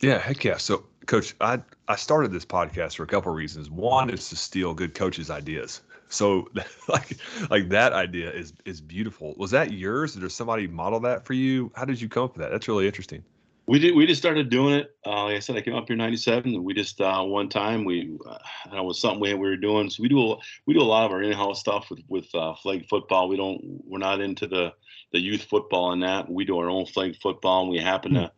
Yeah, 0.02 0.18
heck 0.18 0.44
yeah. 0.44 0.56
So, 0.56 0.84
Coach, 1.06 1.34
I 1.40 1.60
I 1.86 1.96
started 1.96 2.32
this 2.32 2.44
podcast 2.44 2.96
for 2.96 3.04
a 3.04 3.06
couple 3.06 3.30
of 3.30 3.36
reasons. 3.36 3.70
One 3.70 4.10
is 4.10 4.28
to 4.30 4.36
steal 4.36 4.74
good 4.74 4.94
coaches' 4.94 5.30
ideas. 5.30 5.80
So 6.08 6.48
like 6.88 7.16
like 7.50 7.68
that 7.70 7.92
idea 7.92 8.30
is 8.30 8.52
is 8.64 8.80
beautiful. 8.80 9.34
Was 9.38 9.52
that 9.52 9.72
yours? 9.72 10.14
Did 10.14 10.30
somebody 10.30 10.66
model 10.66 11.00
that 11.00 11.24
for 11.24 11.34
you? 11.34 11.70
How 11.76 11.84
did 11.84 12.00
you 12.00 12.08
come 12.08 12.24
up 12.24 12.34
with 12.34 12.42
that? 12.42 12.50
That's 12.50 12.68
really 12.68 12.86
interesting. 12.86 13.24
We 13.66 13.78
did. 13.78 13.94
We 13.94 14.06
just 14.06 14.20
started 14.20 14.50
doing 14.50 14.74
it. 14.74 14.96
Uh, 15.06 15.24
like 15.24 15.36
I 15.36 15.38
said, 15.38 15.56
I 15.56 15.60
came 15.60 15.76
up 15.76 15.86
here 15.86 15.94
in 15.94 15.98
'97, 15.98 16.52
and 16.52 16.64
we 16.64 16.74
just 16.74 17.00
uh, 17.00 17.22
one 17.22 17.48
time 17.48 17.84
we 17.84 18.18
uh, 18.28 18.38
it 18.76 18.84
was 18.84 19.00
something 19.00 19.20
we, 19.20 19.34
we 19.34 19.48
were 19.48 19.56
doing. 19.56 19.88
So 19.88 20.02
we 20.02 20.08
do 20.08 20.32
a, 20.32 20.36
we 20.66 20.74
do 20.74 20.80
a 20.80 20.82
lot 20.82 21.06
of 21.06 21.12
our 21.12 21.22
in-house 21.22 21.60
stuff 21.60 21.88
with 21.88 22.00
with 22.08 22.26
uh, 22.34 22.54
flag 22.56 22.88
football. 22.88 23.28
We 23.28 23.36
don't 23.36 23.60
we're 23.86 23.98
not 23.98 24.20
into 24.20 24.48
the 24.48 24.72
the 25.12 25.20
youth 25.20 25.44
football 25.44 25.92
and 25.92 26.02
that. 26.02 26.28
We 26.28 26.44
do 26.44 26.58
our 26.58 26.68
own 26.68 26.86
flag 26.86 27.16
football, 27.22 27.62
and 27.62 27.70
we 27.70 27.78
happen 27.78 28.12
mm-hmm. 28.12 28.24
to 28.24 28.32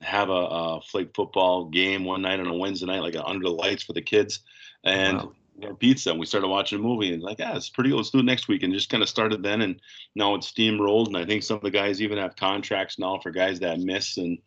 have 0.00 0.28
a, 0.28 0.32
a, 0.32 0.80
flag 0.82 1.10
football 1.14 1.66
game 1.66 2.04
one 2.04 2.22
night 2.22 2.40
on 2.40 2.46
a 2.46 2.54
Wednesday 2.54 2.86
night, 2.86 3.02
like 3.02 3.16
under 3.24 3.44
the 3.44 3.54
lights 3.54 3.82
for 3.82 3.92
the 3.92 4.02
kids, 4.02 4.40
and. 4.84 5.18
Wow 5.18 5.32
pizza 5.80 6.10
and 6.10 6.20
we 6.20 6.24
started 6.24 6.46
watching 6.46 6.78
a 6.78 6.80
movie 6.80 7.12
and 7.12 7.20
like 7.20 7.40
yeah 7.40 7.56
it's 7.56 7.68
pretty 7.68 7.90
cool. 7.90 7.96
let's 7.96 8.10
do 8.10 8.20
it 8.20 8.24
next 8.24 8.46
week 8.46 8.62
and 8.62 8.72
just 8.72 8.90
kind 8.90 9.02
of 9.02 9.08
started 9.08 9.42
then 9.42 9.62
and 9.62 9.80
now 10.14 10.36
it's 10.36 10.52
steamrolled 10.52 11.08
and 11.08 11.16
i 11.16 11.24
think 11.24 11.42
some 11.42 11.56
of 11.56 11.64
the 11.64 11.70
guys 11.72 12.00
even 12.00 12.16
have 12.16 12.36
contracts 12.36 12.96
now 12.96 13.18
for 13.18 13.32
guys 13.32 13.58
that 13.58 13.80
miss 13.80 14.18
and 14.18 14.38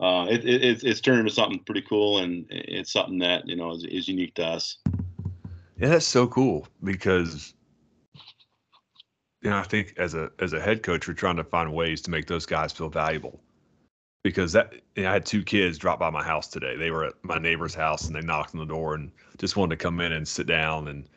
uh, 0.00 0.26
it, 0.28 0.44
it, 0.44 0.82
it's 0.82 1.00
turned 1.00 1.20
into 1.20 1.30
something 1.30 1.60
pretty 1.60 1.82
cool 1.82 2.18
and 2.18 2.46
it's 2.50 2.92
something 2.92 3.20
that 3.20 3.46
you 3.46 3.54
know 3.54 3.70
is, 3.70 3.84
is 3.84 4.08
unique 4.08 4.34
to 4.34 4.44
us 4.44 4.78
yeah 5.78 5.88
that's 5.88 6.04
so 6.04 6.26
cool 6.26 6.66
because 6.82 7.54
you 9.46 9.50
know, 9.50 9.58
I 9.58 9.62
think 9.62 9.94
as 9.96 10.14
a 10.14 10.32
as 10.40 10.54
a 10.54 10.60
head 10.60 10.82
coach, 10.82 11.06
we're 11.06 11.14
trying 11.14 11.36
to 11.36 11.44
find 11.44 11.72
ways 11.72 12.00
to 12.02 12.10
make 12.10 12.26
those 12.26 12.46
guys 12.46 12.72
feel 12.72 12.88
valuable. 12.88 13.40
Because 14.26 14.52
that 14.54 14.72
you 14.96 15.04
know, 15.04 15.10
I 15.10 15.12
had 15.12 15.24
two 15.24 15.44
kids 15.44 15.78
drop 15.78 16.00
by 16.00 16.10
my 16.10 16.22
house 16.22 16.48
today. 16.48 16.76
They 16.76 16.90
were 16.90 17.04
at 17.04 17.14
my 17.22 17.38
neighbor's 17.38 17.74
house 17.74 18.06
and 18.06 18.16
they 18.16 18.20
knocked 18.20 18.54
on 18.54 18.58
the 18.58 18.66
door 18.66 18.94
and 18.94 19.12
just 19.38 19.56
wanted 19.56 19.78
to 19.78 19.82
come 19.82 20.00
in 20.00 20.12
and 20.12 20.26
sit 20.26 20.48
down. 20.48 20.88
And 20.88 21.08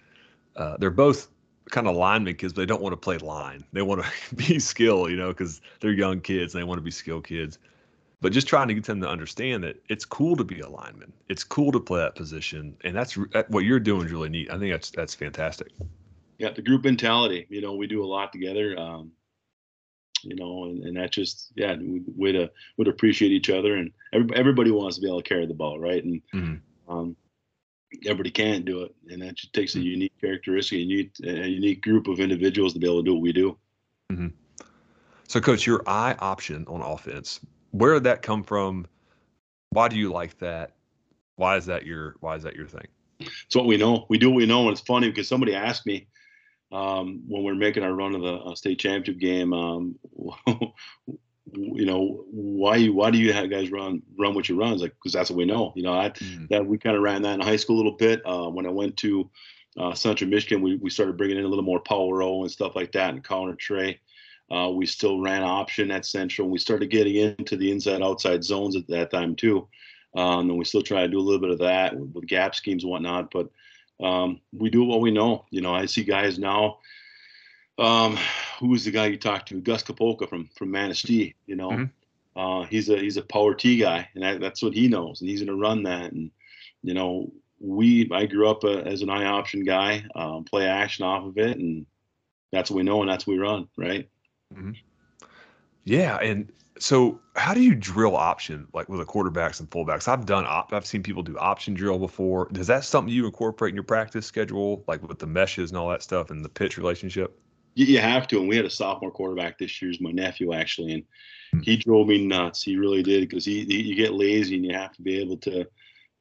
uh, 0.56 0.78
they're 0.78 0.92
both 0.92 1.28
kind 1.72 1.88
of 1.88 1.96
lineman 1.96 2.36
kids, 2.36 2.54
but 2.54 2.62
they 2.62 2.66
don't 2.68 2.84
want 2.84 2.94
to 2.94 2.98
play 2.98 3.18
line. 3.18 3.64
They 3.74 3.82
want 3.82 4.04
to 4.04 4.36
be 4.36 4.60
skill, 4.60 5.10
you 5.10 5.18
know, 5.18 5.30
because 5.30 5.60
they're 5.80 5.92
young 5.92 6.22
kids 6.22 6.54
and 6.54 6.62
they 6.62 6.66
want 6.66 6.78
to 6.78 6.84
be 6.84 6.92
skill 6.92 7.20
kids. 7.20 7.58
But 8.22 8.32
just 8.32 8.48
trying 8.48 8.68
to 8.68 8.76
get 8.76 8.84
them 8.84 9.02
to 9.02 9.10
understand 9.10 9.64
that 9.64 9.82
it's 9.90 10.06
cool 10.06 10.36
to 10.36 10.44
be 10.44 10.60
a 10.60 10.70
lineman. 10.70 11.12
It's 11.30 11.44
cool 11.44 11.72
to 11.72 11.80
play 11.80 12.02
that 12.02 12.16
position, 12.16 12.76
and 12.84 12.94
that's 12.94 13.18
what 13.48 13.64
you're 13.64 13.80
doing 13.80 14.06
is 14.06 14.12
really 14.12 14.28
neat. 14.28 14.52
I 14.52 14.60
think 14.60 14.74
that's 14.74 14.92
that's 14.92 15.16
fantastic 15.16 15.72
yeah, 16.40 16.52
the 16.52 16.62
group 16.62 16.86
mentality. 16.86 17.46
You 17.50 17.62
know, 17.62 17.76
we 17.76 17.86
do 17.86 18.04
a 18.04 18.08
lot 18.08 18.32
together. 18.32 18.80
Um, 18.80 19.12
you 20.24 20.36
know, 20.36 20.66
and, 20.66 20.84
and 20.84 20.98
that 20.98 21.12
just 21.12 21.52
yeah, 21.56 21.76
we 21.76 22.02
way 22.16 22.32
to 22.32 22.50
would 22.78 22.88
appreciate 22.88 23.32
each 23.32 23.50
other, 23.50 23.76
and 23.76 23.92
every, 24.14 24.28
everybody 24.36 24.72
wants 24.72 24.96
to 24.96 25.02
be 25.02 25.08
able 25.08 25.22
to 25.22 25.28
carry 25.28 25.46
the 25.46 25.54
ball, 25.54 25.80
right? 25.80 26.04
And 26.04 26.22
mm-hmm. 26.34 26.92
um, 26.92 27.16
everybody 28.06 28.32
can't 28.32 28.66
do 28.66 28.84
it, 28.84 28.96
and 29.10 29.22
that 29.22 29.36
just 29.36 29.54
takes 29.54 29.76
a 29.76 29.78
mm-hmm. 29.78 29.88
unique 29.88 30.14
characteristic, 30.22 30.78
a 30.78 30.82
unique, 30.82 31.12
a 31.24 31.48
unique 31.48 31.82
group 31.82 32.08
of 32.08 32.20
individuals 32.20 32.74
to 32.74 32.80
be 32.80 32.88
able 32.88 33.04
to 33.04 33.06
do 33.06 33.14
what 33.14 33.22
we 33.22 33.34
do. 33.34 33.58
Mm-hmm. 34.12 34.28
So, 35.28 35.40
coach, 35.40 35.66
your 35.66 35.84
I 35.86 36.16
option 36.20 36.66
on 36.68 36.82
offense, 36.82 37.40
where 37.72 37.94
did 37.94 38.04
that 38.06 38.22
come 38.22 38.44
from? 38.44 38.88
Why 39.70 39.88
do 39.88 39.96
you 39.96 40.12
like 40.12 40.38
that? 40.40 40.72
Why 41.36 41.56
is 41.56 41.68
that 41.68 41.86
your 41.86 42.16
Why 42.20 42.36
is 42.36 42.44
that 42.44 42.56
your 42.56 42.68
thing? 42.68 42.88
It's 43.20 43.56
what 43.56 43.66
we 43.66 43.78
know. 43.78 44.06
We 44.10 44.18
do 44.18 44.30
what 44.30 44.38
we 44.38 44.46
know, 44.46 44.64
and 44.64 44.72
it's 44.72 44.82
funny 44.82 45.10
because 45.10 45.28
somebody 45.28 45.56
asked 45.56 45.86
me 45.86 46.08
um, 46.72 47.24
when 47.28 47.44
we're 47.44 47.56
making 47.56 47.84
our 47.84 47.94
run 47.94 48.16
of 48.16 48.22
the 48.22 48.34
uh, 48.34 48.56
state 48.56 48.80
championship 48.80 49.20
game. 49.20 49.54
Um, 49.54 50.00
you 51.52 51.86
know 51.86 52.26
why 52.30 52.86
why 52.88 53.10
do 53.10 53.18
you 53.18 53.34
have 53.34 53.50
guys 53.50 53.72
run 53.72 54.02
run 54.18 54.36
what 54.36 54.50
you 54.50 54.56
run? 54.56 54.74
It's 54.74 54.82
like 54.82 54.94
because 54.94 55.14
that's 55.14 55.30
what 55.30 55.38
we 55.38 55.46
know. 55.46 55.74
You 55.76 55.84
know 55.84 55.94
I, 55.94 56.10
mm-hmm. 56.10 56.46
that 56.50 56.66
we 56.66 56.78
kind 56.78 56.96
of 56.96 57.02
ran 57.02 57.22
that 57.24 57.36
in 57.36 57.42
high 57.42 57.56
school 57.56 57.76
a 57.76 57.78
little 57.78 57.98
bit. 57.98 58.22
Uh, 58.26 58.50
when 58.50 58.66
I 58.66 58.70
went 58.70 58.98
to 58.98 59.30
uh, 59.78 59.94
Central 59.94 60.30
Michigan, 60.30 60.62
we, 60.62 60.76
we 60.76 60.90
started 60.90 61.18
bringing 61.18 61.38
in 61.38 61.46
a 61.46 61.48
little 61.48 61.64
more 61.64 61.80
power 61.80 62.18
roll 62.18 62.44
and 62.44 62.52
stuff 62.52 62.76
like 62.76 62.92
that 62.94 63.14
and 63.14 63.24
counter 63.24 63.56
trey. 63.56 64.00
Uh, 64.52 64.70
we 64.70 64.86
still 64.86 65.22
ran 65.22 65.44
option 65.44 65.92
at 65.92 66.06
Central. 66.06 66.50
We 66.50 66.58
started 66.58 66.90
getting 66.90 67.16
into 67.16 67.56
the 67.56 67.72
inside 67.72 68.02
outside 68.02 68.44
zones 68.44 68.76
at 68.76 68.88
that 68.88 69.12
time 69.12 69.36
too. 69.36 69.68
Um, 70.16 70.50
and 70.50 70.58
we 70.58 70.66
still 70.66 70.82
try 70.82 71.02
to 71.02 71.08
do 71.08 71.20
a 71.20 71.22
little 71.22 71.40
bit 71.40 71.52
of 71.52 71.60
that 71.60 71.96
with, 71.96 72.12
with 72.14 72.28
gap 72.28 72.56
schemes 72.56 72.84
and 72.84 72.92
whatnot. 72.92 73.30
But 73.32 73.50
um, 74.00 74.40
we 74.54 74.70
do 74.70 74.84
what 74.84 75.02
we 75.02 75.12
know. 75.12 75.46
You 75.50 75.62
know, 75.62 75.74
I 75.74 75.86
see 75.86 76.04
guys 76.04 76.40
now. 76.40 76.80
Um, 77.78 78.18
who 78.60 78.68
was 78.68 78.84
the 78.84 78.92
guy 78.92 79.08
you 79.08 79.18
talked 79.18 79.50
to? 79.50 79.62
Gus 79.62 79.84
Kapolka 79.84 80.28
from 80.28 80.50
from 80.56 80.72
Manistee. 80.72 81.36
You 81.46 81.56
know, 81.56 81.70
mm-hmm. 81.70 82.40
uh, 82.40 82.66
he's 82.66 82.90
a 82.90 82.98
he's 82.98 83.18
a 83.18 83.22
power 83.22 83.54
T 83.54 83.78
guy, 83.78 84.08
and 84.14 84.24
that, 84.24 84.42
that's 84.42 84.62
what 84.62 84.74
he 84.74 84.88
knows, 84.88 85.22
and 85.22 85.30
he's 85.30 85.40
going 85.40 85.48
to 85.48 85.62
run 85.62 85.84
that. 85.84 86.12
And 86.12 86.32
you 86.84 86.94
know, 86.94 87.32
we 87.60 88.10
I 88.12 88.26
grew 88.26 88.50
up 88.50 88.64
uh, 88.64 88.80
as 88.80 89.02
an 89.02 89.10
I 89.10 89.26
option 89.26 89.64
guy, 89.64 90.06
um, 90.16 90.44
play 90.44 90.68
action 90.68 91.06
off 91.06 91.26
of 91.26 91.38
it, 91.38 91.58
and 91.58 91.86
that's 92.52 92.70
what 92.70 92.78
we 92.78 92.84
know, 92.84 93.02
and 93.02 93.10
that's 93.10 93.26
what 93.26 93.34
we 93.34 93.40
run, 93.40 93.68
right? 93.78 94.10
Mm-hmm. 94.54 94.72
Yeah, 95.86 96.18
and 96.18 96.52
so, 96.80 97.20
how 97.36 97.54
do 97.54 97.62
you 97.62 97.76
drill 97.76 98.16
option 98.16 98.66
like 98.74 98.88
with 98.88 99.00
the 99.00 99.06
quarterbacks 99.06 99.60
and 99.60 99.70
fullbacks? 99.70 100.08
I've 100.08 100.26
done 100.26 100.46
op. 100.48 100.72
I've 100.72 100.86
seen 100.86 101.04
people 101.04 101.22
do 101.22 101.38
option 101.38 101.74
drill 101.74 102.00
before. 102.00 102.50
Is 102.56 102.68
that 102.68 102.86
something 102.86 103.14
you 103.14 103.26
incorporate 103.26 103.72
in 103.72 103.76
your 103.76 103.84
practice 103.84 104.26
schedule, 104.26 104.86
like 104.88 105.06
with 105.08 105.20
the 105.20 105.28
meshes 105.28 105.72
and 105.72 105.78
all 105.78 105.90
that 105.90 106.02
stuff 106.02 106.32
and 106.32 106.44
the 106.44 106.50
pitch 106.50 106.78
relationship? 106.78 107.38
You 107.76 108.00
have 108.00 108.28
to. 108.30 108.40
And 108.40 108.48
we 108.48 108.56
had 108.56 108.66
a 108.66 108.70
sophomore 108.70 109.12
quarterback 109.12 109.58
this 109.58 109.82
year, 109.82 109.92
is 109.92 110.00
my 110.00 110.12
nephew 110.12 110.54
actually, 110.54 110.94
and 110.94 111.04
hmm. 111.52 111.60
he 111.60 111.76
drove 111.76 112.08
me 112.08 112.26
nuts. 112.26 112.64
He 112.64 112.78
really 112.78 113.04
did 113.04 113.28
because 113.28 113.44
he, 113.44 113.66
he, 113.66 113.82
you 113.82 113.96
get 113.96 114.14
lazy 114.14 114.56
and 114.56 114.66
you 114.66 114.74
have 114.74 114.94
to 114.94 115.02
be 115.02 115.20
able 115.20 115.38
to, 115.38 115.66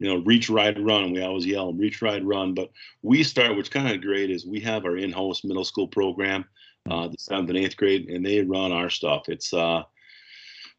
you 0.00 0.08
know, 0.08 0.16
reach, 0.24 0.50
ride, 0.50 0.84
run. 0.84 1.12
We 1.12 1.22
always 1.22 1.46
yell, 1.46 1.72
reach, 1.72 2.02
ride, 2.02 2.24
run. 2.24 2.54
But 2.54 2.70
we 3.02 3.22
start, 3.22 3.56
which 3.56 3.70
kind 3.70 3.88
of 3.88 4.02
great 4.02 4.30
is 4.30 4.44
we 4.44 4.58
have 4.60 4.84
our 4.84 4.96
in-house 4.96 5.44
middle 5.44 5.64
school 5.64 5.86
program, 5.86 6.44
hmm. 6.86 6.92
uh, 6.92 7.08
the 7.08 7.16
seventh 7.16 7.50
and 7.50 7.58
eighth 7.58 7.76
grade, 7.76 8.08
and 8.08 8.26
they 8.26 8.42
run 8.42 8.72
our 8.72 8.90
stuff. 8.90 9.28
It's 9.28 9.54
uh 9.54 9.84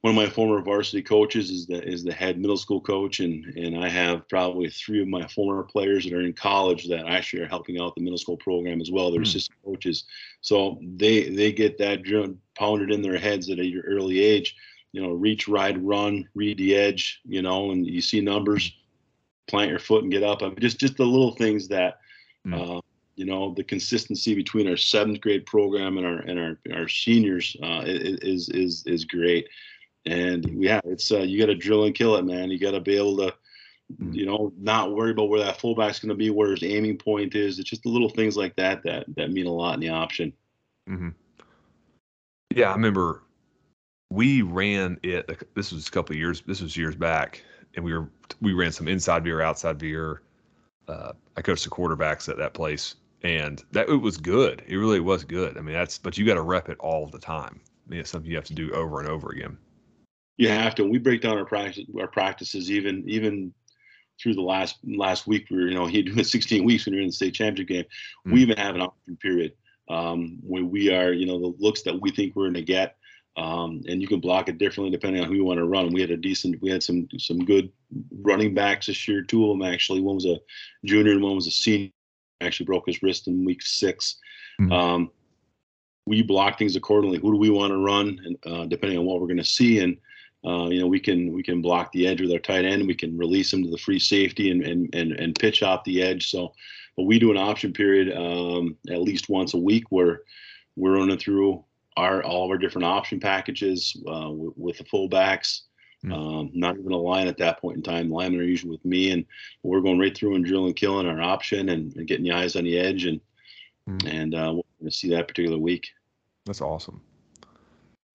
one 0.02 0.12
of 0.12 0.16
my 0.16 0.30
former 0.30 0.62
varsity 0.62 1.02
coaches 1.02 1.50
is 1.50 1.68
the 1.68 1.84
is 1.84 2.04
the 2.04 2.14
head 2.14 2.40
middle 2.40 2.58
school 2.58 2.80
coach, 2.80 3.20
and 3.20 3.46
and 3.58 3.78
I 3.78 3.90
have 3.90 4.28
probably 4.30 4.70
three 4.70 5.02
of 5.02 5.10
my 5.10 5.28
former 5.28 5.64
players 5.64 6.06
that 6.06 6.14
are 6.14 6.22
in 6.22 6.34
college 6.34 6.88
that 6.88 7.06
actually 7.06 7.44
are 7.44 7.48
helping 7.48 7.82
out 7.82 7.96
the 7.96 8.02
middle 8.02 8.18
school 8.18 8.38
program 8.38 8.80
as 8.80 8.92
well. 8.92 9.12
They're 9.12 9.20
mm. 9.20 9.28
assistant 9.28 9.60
coaches, 9.64 10.06
so 10.40 10.80
they 10.82 11.30
they 11.30 11.52
get 11.52 11.78
that 11.80 12.04
pounded 12.58 12.92
in 12.92 13.02
their 13.02 13.18
heads 13.18 13.50
at 13.50 13.60
a 13.60 13.82
early 13.86 14.22
age. 14.22 14.56
You 14.94 15.04
know, 15.04 15.12
reach, 15.12 15.48
ride, 15.48 15.78
run, 15.86 16.28
read 16.34 16.58
the 16.58 16.76
edge. 16.76 17.20
You 17.26 17.42
know, 17.42 17.72
and 17.72 17.86
you 17.86 18.02
see 18.02 18.22
numbers, 18.22 18.72
plant 19.48 19.70
your 19.70 19.80
foot 19.80 20.04
and 20.04 20.12
get 20.12 20.24
up. 20.24 20.42
I 20.42 20.48
mean, 20.48 20.60
just 20.60 20.80
just 20.80 20.96
the 20.98 21.06
little 21.06 21.36
things 21.36 21.68
that. 21.70 22.00
Mm. 22.48 22.78
Uh, 22.78 22.82
you 23.16 23.26
know 23.26 23.54
the 23.54 23.66
consistency 23.66 24.34
between 24.34 24.66
our 24.70 24.78
seventh 24.78 25.20
grade 25.20 25.46
program 25.46 25.98
and 25.98 26.08
our 26.08 26.20
and 26.20 26.40
our, 26.40 26.58
our 26.74 26.88
seniors 26.88 27.54
uh, 27.62 27.84
is 27.86 28.48
is 28.48 28.82
is 28.88 29.04
great 29.04 29.46
and 30.10 30.64
yeah, 30.64 30.82
it's 30.86 31.12
uh, 31.12 31.20
you 31.20 31.40
got 31.40 31.46
to 31.46 31.56
drill 31.56 31.86
and 31.86 31.94
kill 31.94 32.16
it, 32.16 32.26
man. 32.26 32.50
You 32.50 32.58
got 32.58 32.72
to 32.72 32.80
be 32.80 32.98
able 32.98 33.18
to, 33.18 33.34
mm. 34.02 34.14
you 34.14 34.26
know, 34.26 34.52
not 34.58 34.96
worry 34.96 35.12
about 35.12 35.30
where 35.30 35.40
that 35.40 35.62
fullback's 35.62 36.00
going 36.00 36.10
to 36.10 36.16
be, 36.16 36.32
where 36.32 36.50
his 36.50 36.64
aiming 36.64 36.98
point 36.98 37.36
is. 37.36 37.60
It's 37.60 37.70
just 37.70 37.84
the 37.84 37.90
little 37.90 38.10
things 38.10 38.36
like 38.36 38.56
that 38.56 38.82
that 38.84 39.06
that 39.16 39.32
mean 39.32 39.46
a 39.46 39.52
lot 39.52 39.76
in 39.76 39.80
the 39.82 39.90
option. 39.90 40.34
Mm-hmm. 40.90 41.10
Yeah, 42.56 42.72
I 42.72 42.74
remember 42.74 43.22
we 44.10 44.42
ran 44.42 45.00
it. 45.04 45.30
This 45.54 45.72
was 45.72 45.88
a 45.88 45.92
couple 45.92 46.14
of 46.14 46.20
years. 46.20 46.42
This 46.42 46.62
was 46.62 46.76
years 46.76 46.96
back, 46.96 47.44
and 47.76 47.86
we 47.86 47.94
were 47.94 48.10
we 48.42 48.54
ran 48.54 48.72
some 48.72 48.88
inside 48.88 49.24
veer, 49.24 49.42
outside 49.42 49.80
veer. 49.80 50.24
Uh, 50.88 51.14
I 51.38 51.44
coached 51.44 51.66
the 51.66 51.70
quarterbacks 51.70 52.30
at 52.30 52.38
that 52.38 52.56
place, 52.56 52.96
and 53.22 53.64
that 53.74 53.90
it 53.90 54.02
was 54.02 54.18
good. 54.18 54.64
It 54.66 54.78
really 54.78 55.02
was 55.02 55.24
good. 55.24 55.56
I 55.56 55.62
mean, 55.62 55.76
that's 55.76 56.00
but 56.00 56.18
you 56.18 56.26
got 56.26 56.34
to 56.34 56.42
rep 56.42 56.68
it 56.68 56.80
all 56.80 57.06
the 57.06 57.20
time. 57.20 57.62
I 57.86 57.92
mean, 57.92 58.00
it's 58.00 58.10
something 58.10 58.30
you 58.30 58.38
have 58.38 58.46
to 58.46 58.56
do 58.56 58.72
over 58.72 59.00
and 59.00 59.08
over 59.08 59.30
again 59.30 59.56
you 60.40 60.48
have 60.48 60.74
to. 60.76 60.86
We 60.86 61.00
break 61.00 61.22
down 61.22 61.38
our 61.38 61.46
practice, 61.46 61.86
our 62.00 62.08
practices, 62.08 62.72
even 62.72 63.04
even 63.08 63.54
through 64.20 64.36
the 64.36 64.42
last 64.42 64.78
last 64.86 65.28
week. 65.28 65.48
We 65.52 65.58
were, 65.58 65.68
you 65.68 65.76
know, 65.76 65.86
he 65.86 66.02
doing 66.02 66.24
16 66.24 66.64
weeks 66.64 66.86
when 66.86 66.94
you're 66.94 67.02
in 67.02 67.10
the 67.10 67.14
state 67.14 67.36
championship 67.36 67.68
game. 67.68 67.84
Mm-hmm. 67.84 68.34
We 68.34 68.42
even 68.42 68.58
have 68.58 68.76
an 68.76 68.82
option 68.82 69.18
period 69.18 69.52
um, 69.90 70.40
when 70.42 70.70
we 70.70 70.94
are, 70.94 71.12
you 71.12 71.26
know, 71.26 71.40
the 71.40 71.54
looks 71.60 71.82
that 71.82 72.00
we 72.00 72.12
think 72.12 72.36
we're 72.36 72.46
going 72.46 72.54
to 72.54 72.62
get. 72.62 72.96
Um, 73.36 73.84
and 73.88 74.02
you 74.02 74.08
can 74.08 74.20
block 74.22 74.50
it 74.50 74.58
differently 74.58 74.92
depending 74.92 75.22
on 75.22 75.28
who 75.28 75.36
you 75.36 75.44
want 75.44 75.60
to 75.60 75.66
run. 75.66 75.94
We 75.94 76.02
had 76.02 76.12
a 76.12 76.18
decent, 76.18 76.62
we 76.62 76.70
had 76.70 76.82
some 76.82 77.08
some 77.18 77.44
good 77.44 77.70
running 78.22 78.54
backs 78.54 78.88
this 78.88 79.08
year. 79.10 79.24
Two 79.24 79.44
of 79.44 79.58
them 79.58 79.68
actually. 79.68 80.00
One 80.00 80.16
was 80.16 80.26
a 80.26 80.40
junior 80.86 81.12
and 81.12 81.22
one 81.22 81.36
was 81.36 81.48
a 81.48 81.52
senior. 81.52 81.92
Actually 82.42 82.68
broke 82.68 82.88
his 82.88 83.04
wrist 83.04 83.28
in 83.28 83.44
week 83.44 83.62
6 83.62 84.16
mm-hmm. 84.62 84.72
um, 84.72 85.12
we 86.06 86.22
block 86.22 86.58
things 86.58 86.78
accordingly. 86.78 87.20
Who 87.20 87.34
do 87.34 87.38
we 87.38 87.50
want 87.50 87.72
to 87.72 87.78
run, 87.78 88.18
and 88.24 88.38
uh, 88.46 88.66
depending 88.66 88.98
on 88.98 89.06
what 89.06 89.20
we're 89.20 89.28
going 89.28 89.38
to 89.38 89.44
see, 89.44 89.80
and 89.80 89.98
uh, 90.46 90.68
you 90.70 90.80
know, 90.80 90.88
we 90.88 91.00
can 91.00 91.34
we 91.34 91.44
can 91.44 91.62
block 91.62 91.92
the 91.92 92.08
edge 92.08 92.22
with 92.22 92.32
our 92.32 92.40
tight 92.40 92.66
end. 92.66 92.88
We 92.88 92.96
can 92.96 93.18
release 93.18 93.52
them 93.52 93.64
to 93.64 93.70
the 93.70 93.78
free 93.78 94.00
safety 94.00 94.52
and 94.52 94.64
and 94.64 94.94
and, 94.96 95.12
and 95.14 95.38
pitch 95.38 95.64
off 95.64 95.84
the 95.84 96.02
edge. 96.02 96.32
So, 96.32 96.54
but 96.96 97.04
we 97.04 97.20
do 97.20 97.32
an 97.32 97.38
option 97.38 97.74
period 97.74 98.16
um, 98.16 98.78
at 98.90 99.02
least 99.02 99.30
once 99.30 99.54
a 99.54 99.58
week 99.58 99.86
where 99.90 100.22
we're 100.76 100.98
running 100.98 101.18
through 101.18 101.64
our 101.98 102.24
all 102.24 102.46
of 102.46 102.52
our 102.52 102.58
different 102.58 102.86
option 102.86 103.20
packages 103.20 104.02
uh, 104.08 104.30
with, 104.30 104.54
with, 104.56 104.78
the 104.78 104.86
fullbacks. 104.86 105.62
Mm. 106.06 106.14
Um, 106.14 106.52
not 106.54 106.78
even 106.78 106.94
a 106.94 106.98
line 106.98 107.28
at 107.28 107.38
that 107.40 107.60
point 107.60 107.76
in 107.76 107.84
time. 107.84 108.10
Linemen 108.10 108.40
are 108.40 108.44
usually 108.44 108.72
with 108.72 108.86
me, 108.86 109.12
and 109.12 109.26
we're 109.64 109.82
going 109.82 110.00
right 110.00 110.16
through 110.16 110.36
and 110.36 110.46
drilling, 110.46 110.74
killing 110.74 111.06
our 111.06 111.22
option, 111.22 111.68
and, 111.68 111.94
and 111.98 112.08
getting 112.08 112.24
the 112.24 112.32
eyes 112.32 112.56
on 112.56 112.64
the 112.64 112.78
edge, 112.78 113.04
and 113.04 113.20
mm. 113.90 114.10
and 114.10 114.34
uh, 114.34 114.54
we're 114.56 114.64
going 114.80 114.90
to 114.90 114.92
see 114.92 115.10
that 115.10 115.28
particular 115.28 115.58
week. 115.58 115.90
That's 116.46 116.62
awesome. 116.62 117.02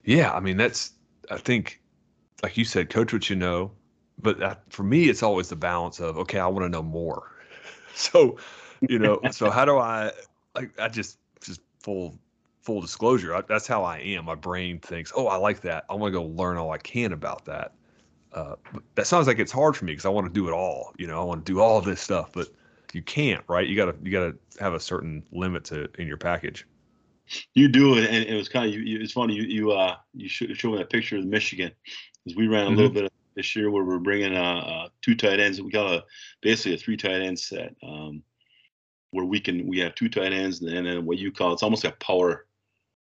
Yeah, 0.03 0.33
I 0.33 0.41
mean 0.41 0.57
that's 0.57 0.93
I 1.31 1.37
think 1.37 1.83
like 2.45 2.59
you 2.59 2.65
said, 2.67 2.91
coach 2.91 3.11
what 3.11 3.31
you 3.31 3.37
know. 3.37 3.73
But 4.21 4.39
that, 4.39 4.63
for 4.69 4.83
me, 4.83 5.09
it's 5.09 5.23
always 5.23 5.49
the 5.49 5.57
balance 5.57 5.99
of 5.99 6.19
okay, 6.19 6.39
I 6.39 6.47
want 6.47 6.67
to 6.67 6.69
know 6.69 6.83
more. 6.83 7.33
so, 7.95 8.37
you 8.87 8.99
know, 8.99 9.19
so 9.31 9.51
how 9.51 9.65
do 9.65 9.79
I 9.79 10.13
like? 10.55 10.79
I 10.79 10.89
just 10.89 11.19
just 11.41 11.63
full 11.81 12.19
full 12.61 12.83
disclosure. 12.83 13.35
I, 13.35 13.41
that's 13.41 13.67
how 13.67 13.83
I 13.83 13.99
am. 13.99 14.27
My 14.27 14.35
brain 14.35 14.79
thinks, 14.79 15.11
oh, 15.17 15.27
I 15.27 15.37
like 15.37 15.63
that. 15.63 15.87
I 15.89 15.95
want 15.95 16.13
to 16.13 16.19
go 16.21 16.27
learn 16.27 16.59
all 16.59 16.71
I 16.71 16.79
can 16.79 17.15
about 17.15 17.47
that. 17.47 17.73
Uh, 18.35 18.57
that 18.95 19.07
sounds 19.07 19.27
like 19.27 19.39
it's 19.39 19.53
hard 19.53 19.75
for 19.75 19.87
me 19.87 19.93
because 19.93 20.05
I 20.05 20.11
want 20.11 20.27
to 20.27 20.33
do 20.33 20.47
it 20.47 20.53
all. 20.53 20.93
You 20.99 21.07
know, 21.07 21.19
I 21.19 21.25
want 21.25 21.47
to 21.47 21.51
do 21.51 21.61
all 21.61 21.81
this 21.81 22.01
stuff, 22.01 22.31
but 22.35 22.49
you 22.93 23.01
can't, 23.01 23.43
right? 23.49 23.67
You 23.67 23.75
gotta 23.75 23.97
you 24.03 24.13
gotta 24.13 24.37
have 24.61 24.75
a 24.75 24.81
certain 24.81 25.25
limit 25.33 25.65
to 25.65 25.89
in 25.99 26.07
your 26.07 26.19
package. 26.19 26.67
You 27.55 27.69
do 27.69 27.97
it, 27.97 28.11
and 28.11 28.23
it 28.23 28.37
was 28.37 28.51
kind 28.51 28.67
of 28.67 28.75
you, 28.75 28.81
you, 28.81 29.01
it's 29.01 29.13
funny. 29.13 29.35
You 29.35 29.45
you 29.45 29.73
uh 29.73 29.97
you 30.13 30.29
showed 30.29 30.73
me 30.73 30.77
that 30.77 30.91
picture 30.91 31.17
of 31.17 31.25
Michigan, 31.25 31.73
because 32.25 32.37
we 32.37 32.47
ran 32.47 32.67
a 32.67 32.69
mm-hmm. 32.69 32.77
little 32.77 32.93
bit 32.93 33.13
this 33.37 33.57
year 33.57 33.71
where 33.71 33.85
we're 33.85 33.99
bringing 33.99 34.37
uh, 34.37 34.59
uh, 34.59 34.89
two 35.03 35.15
tight 35.15 35.41
ends. 35.41 35.61
We 35.61 35.71
got 35.71 35.93
a 35.93 36.05
basically 36.41 36.75
a 36.75 36.79
three 36.79 36.97
tight 36.97 37.23
end 37.23 37.39
set 37.39 37.75
um, 37.83 38.23
where 39.11 39.25
we 39.25 39.41
can 39.41 39.67
we 39.67 39.79
have 39.79 39.95
two 39.95 40.09
tight 40.09 40.33
ends 40.33 40.61
and 40.61 40.87
then 40.87 41.05
what 41.05 41.19
you 41.19 41.33
call 41.33 41.53
it's 41.53 41.63
almost 41.63 41.85
like 41.85 41.95
a 41.95 42.05
power 42.05 42.47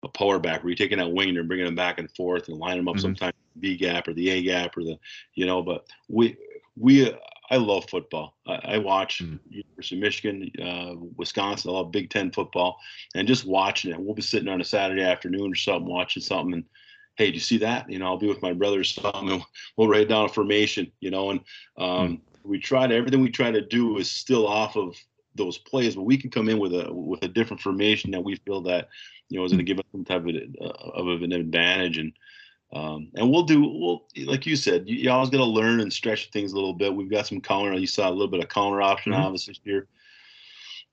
a 0.05 0.09
power 0.09 0.39
back 0.39 0.63
where 0.63 0.71
you're 0.71 0.77
taking 0.77 0.99
that 0.99 1.13
wing 1.13 1.37
and 1.37 1.49
bringing 1.49 1.67
them 1.67 1.75
back 1.75 1.99
and 1.99 2.11
forth 2.15 2.49
and 2.49 2.59
line 2.59 2.77
them 2.77 2.89
up 2.89 2.95
mm-hmm. 2.95 3.03
sometimes 3.03 3.35
B 3.59 3.77
gap 3.77 4.07
or 4.07 4.15
the 4.15 4.31
A 4.31 4.43
gap 4.43 4.77
or 4.77 4.85
the 4.85 4.99
you 5.35 5.47
know. 5.47 5.63
But 5.63 5.87
we 6.09 6.37
we 6.77 7.13
I 7.51 7.57
love 7.57 7.89
football. 7.89 8.37
I, 8.47 8.75
I 8.75 8.79
watch 8.79 9.23
mm. 9.23 9.39
University 9.49 9.97
of 9.97 10.03
Michigan, 10.03 10.51
uh, 10.63 10.95
Wisconsin. 11.17 11.71
I 11.71 11.75
love 11.75 11.91
Big 11.91 12.11
Ten 12.11 12.31
football, 12.31 12.79
and 13.15 13.27
just 13.27 13.47
watching 13.47 13.91
it. 13.91 14.01
We'll 14.01 14.15
be 14.15 14.23
sitting 14.23 14.49
on 14.49 14.61
a 14.61 14.65
Saturday 14.65 15.03
afternoon 15.03 15.53
or 15.53 15.57
something, 15.57 15.91
watching 15.91 16.23
something, 16.23 16.55
and 16.55 16.65
hey, 17.19 17.31
do 17.31 17.35
you 17.35 17.41
see 17.41 17.59
that? 17.59 17.91
You 17.91 17.99
know, 17.99 18.07
I'll 18.07 18.17
be 18.17 18.29
with 18.29 18.41
my 18.43 18.53
brothers 18.53 18.95
something, 18.95 19.31
and 19.31 19.43
we'll 19.77 19.89
write 19.89 20.09
down 20.09 20.25
a 20.25 20.29
formation. 20.29 20.91
You 21.01 21.11
know, 21.11 21.31
and 21.31 21.41
um, 21.77 21.89
mm. 21.89 22.21
we 22.45 22.59
try 22.59 22.87
to 22.87 22.95
everything 22.95 23.21
we 23.21 23.31
try 23.31 23.51
to 23.51 23.61
do 23.61 23.99
is 23.99 24.11
still 24.11 24.47
off 24.47 24.77
of 24.77 24.97
those 25.35 25.59
plays, 25.59 25.97
but 25.97 26.05
we 26.05 26.17
can 26.17 26.31
come 26.31 26.49
in 26.49 26.59
with 26.59 26.73
a 26.73 26.91
with 26.93 27.23
a 27.23 27.29
different 27.29 27.61
formation 27.61 28.11
that 28.13 28.25
we 28.25 28.37
feel 28.47 28.63
that 28.63 28.89
you 29.29 29.39
know 29.39 29.45
is 29.45 29.53
going 29.53 29.59
to 29.59 29.65
give 29.65 29.79
us 29.79 29.85
some 29.93 30.05
type 30.05 30.25
of, 30.27 30.35
uh, 30.61 30.91
of 30.95 31.23
an 31.23 31.33
advantage 31.33 31.99
and 31.99 32.13
um, 32.73 33.11
and 33.15 33.31
we'll 33.31 33.45
do 33.45 33.61
we'll 33.61 34.07
like 34.27 34.47
you 34.47 34.55
said, 34.55 34.89
you, 34.89 34.97
you 34.97 35.11
always 35.11 35.31
got 35.31 35.39
to 35.39 35.45
learn 35.45 35.81
and 35.81 35.93
stretch 35.93 36.31
things 36.31 36.53
a 36.53 36.55
little 36.55 36.75
bit. 36.75 36.95
We've 36.95 37.11
got 37.11 37.27
some 37.27 37.41
counter. 37.41 37.73
You 37.75 37.87
saw 37.87 38.09
a 38.09 38.13
little 38.13 38.29
bit 38.29 38.43
of 38.43 38.49
counter 38.49 38.83
option 38.83 39.13
mm-hmm. 39.13 39.23
obviously 39.23 39.57
here. 39.65 39.89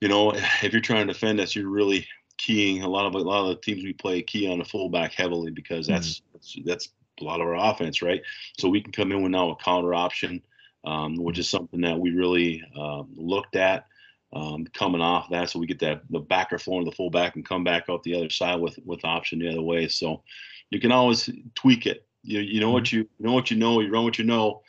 You 0.00 0.08
know, 0.08 0.32
if 0.62 0.72
you're 0.72 0.80
trying 0.80 1.06
to 1.06 1.12
defend 1.12 1.40
us, 1.40 1.54
you're 1.54 1.68
really 1.68 2.06
keying 2.38 2.82
a 2.82 2.88
lot 2.88 3.06
of 3.06 3.14
a 3.14 3.18
lot 3.18 3.42
of 3.42 3.48
the 3.48 3.62
teams 3.62 3.84
we 3.84 3.92
play 3.92 4.22
key 4.22 4.50
on 4.50 4.58
the 4.58 4.64
fullback 4.64 5.12
heavily 5.12 5.50
because 5.50 5.86
that's 5.86 6.20
mm-hmm. 6.20 6.32
that's, 6.32 6.58
that's 6.64 6.88
a 7.20 7.24
lot 7.24 7.40
of 7.40 7.46
our 7.46 7.56
offense, 7.56 8.02
right? 8.02 8.22
So 8.58 8.68
we 8.68 8.80
can 8.80 8.92
come 8.92 9.12
in 9.12 9.22
with 9.22 9.32
now 9.32 9.50
a 9.50 9.56
counter 9.56 9.94
option, 9.94 10.42
um, 10.84 11.16
which 11.16 11.38
is 11.38 11.48
something 11.48 11.80
that 11.80 11.98
we 11.98 12.10
really 12.10 12.62
um, 12.78 13.08
looked 13.16 13.56
at 13.56 13.86
um, 14.32 14.66
coming 14.74 15.00
off 15.00 15.30
that, 15.30 15.48
so 15.48 15.58
we 15.58 15.66
get 15.66 15.78
that 15.80 16.02
the 16.10 16.18
backer 16.18 16.58
flowing 16.58 16.84
the 16.84 16.92
fullback 16.92 17.36
and 17.36 17.48
come 17.48 17.64
back 17.64 17.84
out 17.88 18.02
the 18.02 18.14
other 18.14 18.30
side 18.30 18.60
with 18.60 18.78
with 18.84 19.04
option 19.04 19.38
the 19.38 19.48
other 19.48 19.62
way. 19.62 19.88
So 19.88 20.22
you 20.70 20.80
can 20.80 20.92
always 20.92 21.30
tweak 21.54 21.86
it. 21.86 22.06
You 22.22 22.40
you 22.40 22.60
know 22.60 22.66
mm-hmm. 22.66 22.74
what 22.74 22.92
you, 22.92 22.98
you 23.18 23.26
know 23.26 23.32
what 23.32 23.50
you 23.50 23.56
know, 23.56 23.80
you 23.80 23.90
run 23.90 24.04
what 24.04 24.18
you 24.18 24.24
know, 24.24 24.62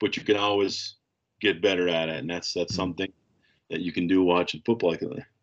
but 0.00 0.16
you 0.16 0.24
can 0.24 0.36
always 0.36 0.96
get 1.40 1.62
better 1.62 1.88
at 1.88 2.08
it, 2.08 2.16
and 2.16 2.28
that's 2.28 2.52
that's 2.52 2.72
mm-hmm. 2.72 2.82
something 2.82 3.12
that 3.70 3.80
you 3.80 3.92
can 3.92 4.06
do 4.06 4.22
watching 4.22 4.62
football. 4.66 4.96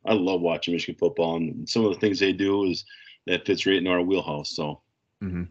I 0.05 0.13
love 0.13 0.41
watching 0.41 0.73
Michigan 0.73 0.97
football, 0.97 1.37
and 1.37 1.67
some 1.67 1.85
of 1.85 1.93
the 1.93 1.99
things 1.99 2.19
they 2.19 2.33
do 2.33 2.65
is 2.65 2.85
that 3.27 3.45
fits 3.45 3.65
right 3.65 3.75
in 3.75 3.87
our 3.87 4.01
wheelhouse. 4.01 4.49
So, 4.49 4.81
mm-hmm. 5.23 5.43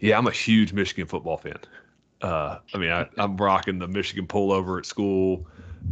yeah, 0.00 0.18
I'm 0.18 0.26
a 0.26 0.32
huge 0.32 0.72
Michigan 0.72 1.06
football 1.06 1.38
fan. 1.38 1.58
Uh, 2.20 2.58
I 2.74 2.78
mean, 2.78 2.90
I, 2.90 3.08
am 3.18 3.36
rocking 3.36 3.78
the 3.78 3.88
Michigan 3.88 4.26
pullover 4.26 4.78
at 4.78 4.86
school, 4.86 5.46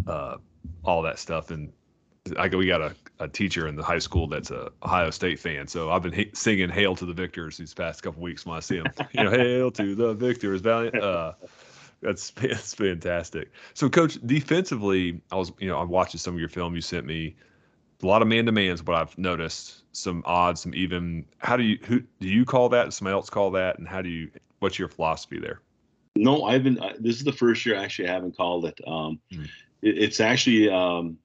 uh, 0.07 0.37
all 0.85 1.03
that 1.03 1.19
stuff, 1.19 1.51
and 1.51 1.73
I 2.39 2.49
we 2.49 2.67
got 2.67 2.83
a, 2.83 2.95
a 3.19 3.29
teacher 3.29 3.67
in 3.67 3.77
the 3.77 3.83
high 3.83 3.99
school 3.99 4.27
that's 4.27 4.51
a 4.51 4.71
Ohio 4.83 5.11
State 5.11 5.39
fan, 5.39 5.67
so 5.67 5.91
I've 5.91 6.03
been 6.03 6.31
singing 6.35 6.69
"Hail 6.69 6.95
to 6.97 7.07
the 7.07 7.15
Victors" 7.15 7.57
these 7.57 7.75
past 7.75 8.03
couple 8.03 8.23
weeks 8.23 8.47
when 8.47 8.57
I 8.57 8.61
see 8.61 8.77
him. 8.77 8.87
You 9.13 9.25
know, 9.25 9.31
"Hail 9.31 9.71
to 9.73 9.95
the 9.95 10.15
Victors, 10.15 10.61
valiant." 10.61 11.03
Uh, 11.03 11.33
that's 12.03 12.31
that's 12.37 12.75
fantastic. 12.75 13.51
So, 13.75 13.89
coach, 13.89 14.19
defensively, 14.27 15.21
I 15.33 15.37
was 15.37 15.53
you 15.59 15.69
know 15.69 15.79
I'm 15.79 15.89
watching 15.89 16.19
some 16.19 16.35
of 16.35 16.41
your 16.41 16.49
film 16.49 16.75
you 16.75 16.81
sent 16.81 17.07
me. 17.07 17.37
A 18.03 18.07
lot 18.07 18.23
of 18.23 18.29
man 18.29 18.47
to 18.47 18.53
man's 18.53 18.83
what 18.83 18.97
I've 18.97 19.17
noticed. 19.19 19.83
Some 19.93 20.23
odd, 20.25 20.59
some 20.59 20.75
even. 20.75 21.27
How 21.39 21.57
do 21.57 21.63
you 21.63 21.79
who 21.83 22.01
do 22.21 22.29
you 22.29 22.45
call 22.45 22.69
that? 22.71 22.85
Does 22.85 22.97
somebody 22.97 23.15
else 23.15 23.29
call 23.29 23.51
that? 23.53 23.79
And 23.79 23.87
how 23.87 24.01
do 24.01 24.09
you? 24.09 24.31
What's 24.61 24.79
your 24.79 24.89
philosophy 24.89 25.39
there? 25.39 25.61
No, 26.17 26.45
I've 26.45 26.65
been. 26.65 26.81
This 26.99 27.17
is 27.17 27.25
the 27.25 27.33
first 27.33 27.67
year 27.67 27.77
actually 27.77 27.81
I 27.81 27.85
actually 27.85 28.09
haven't 28.09 28.37
called 28.37 28.65
it. 28.67 28.81
Um, 28.87 29.21
mm. 29.33 29.45
it 29.83 29.99
it's 29.99 30.21
actually 30.21 30.71
um, 30.71 31.19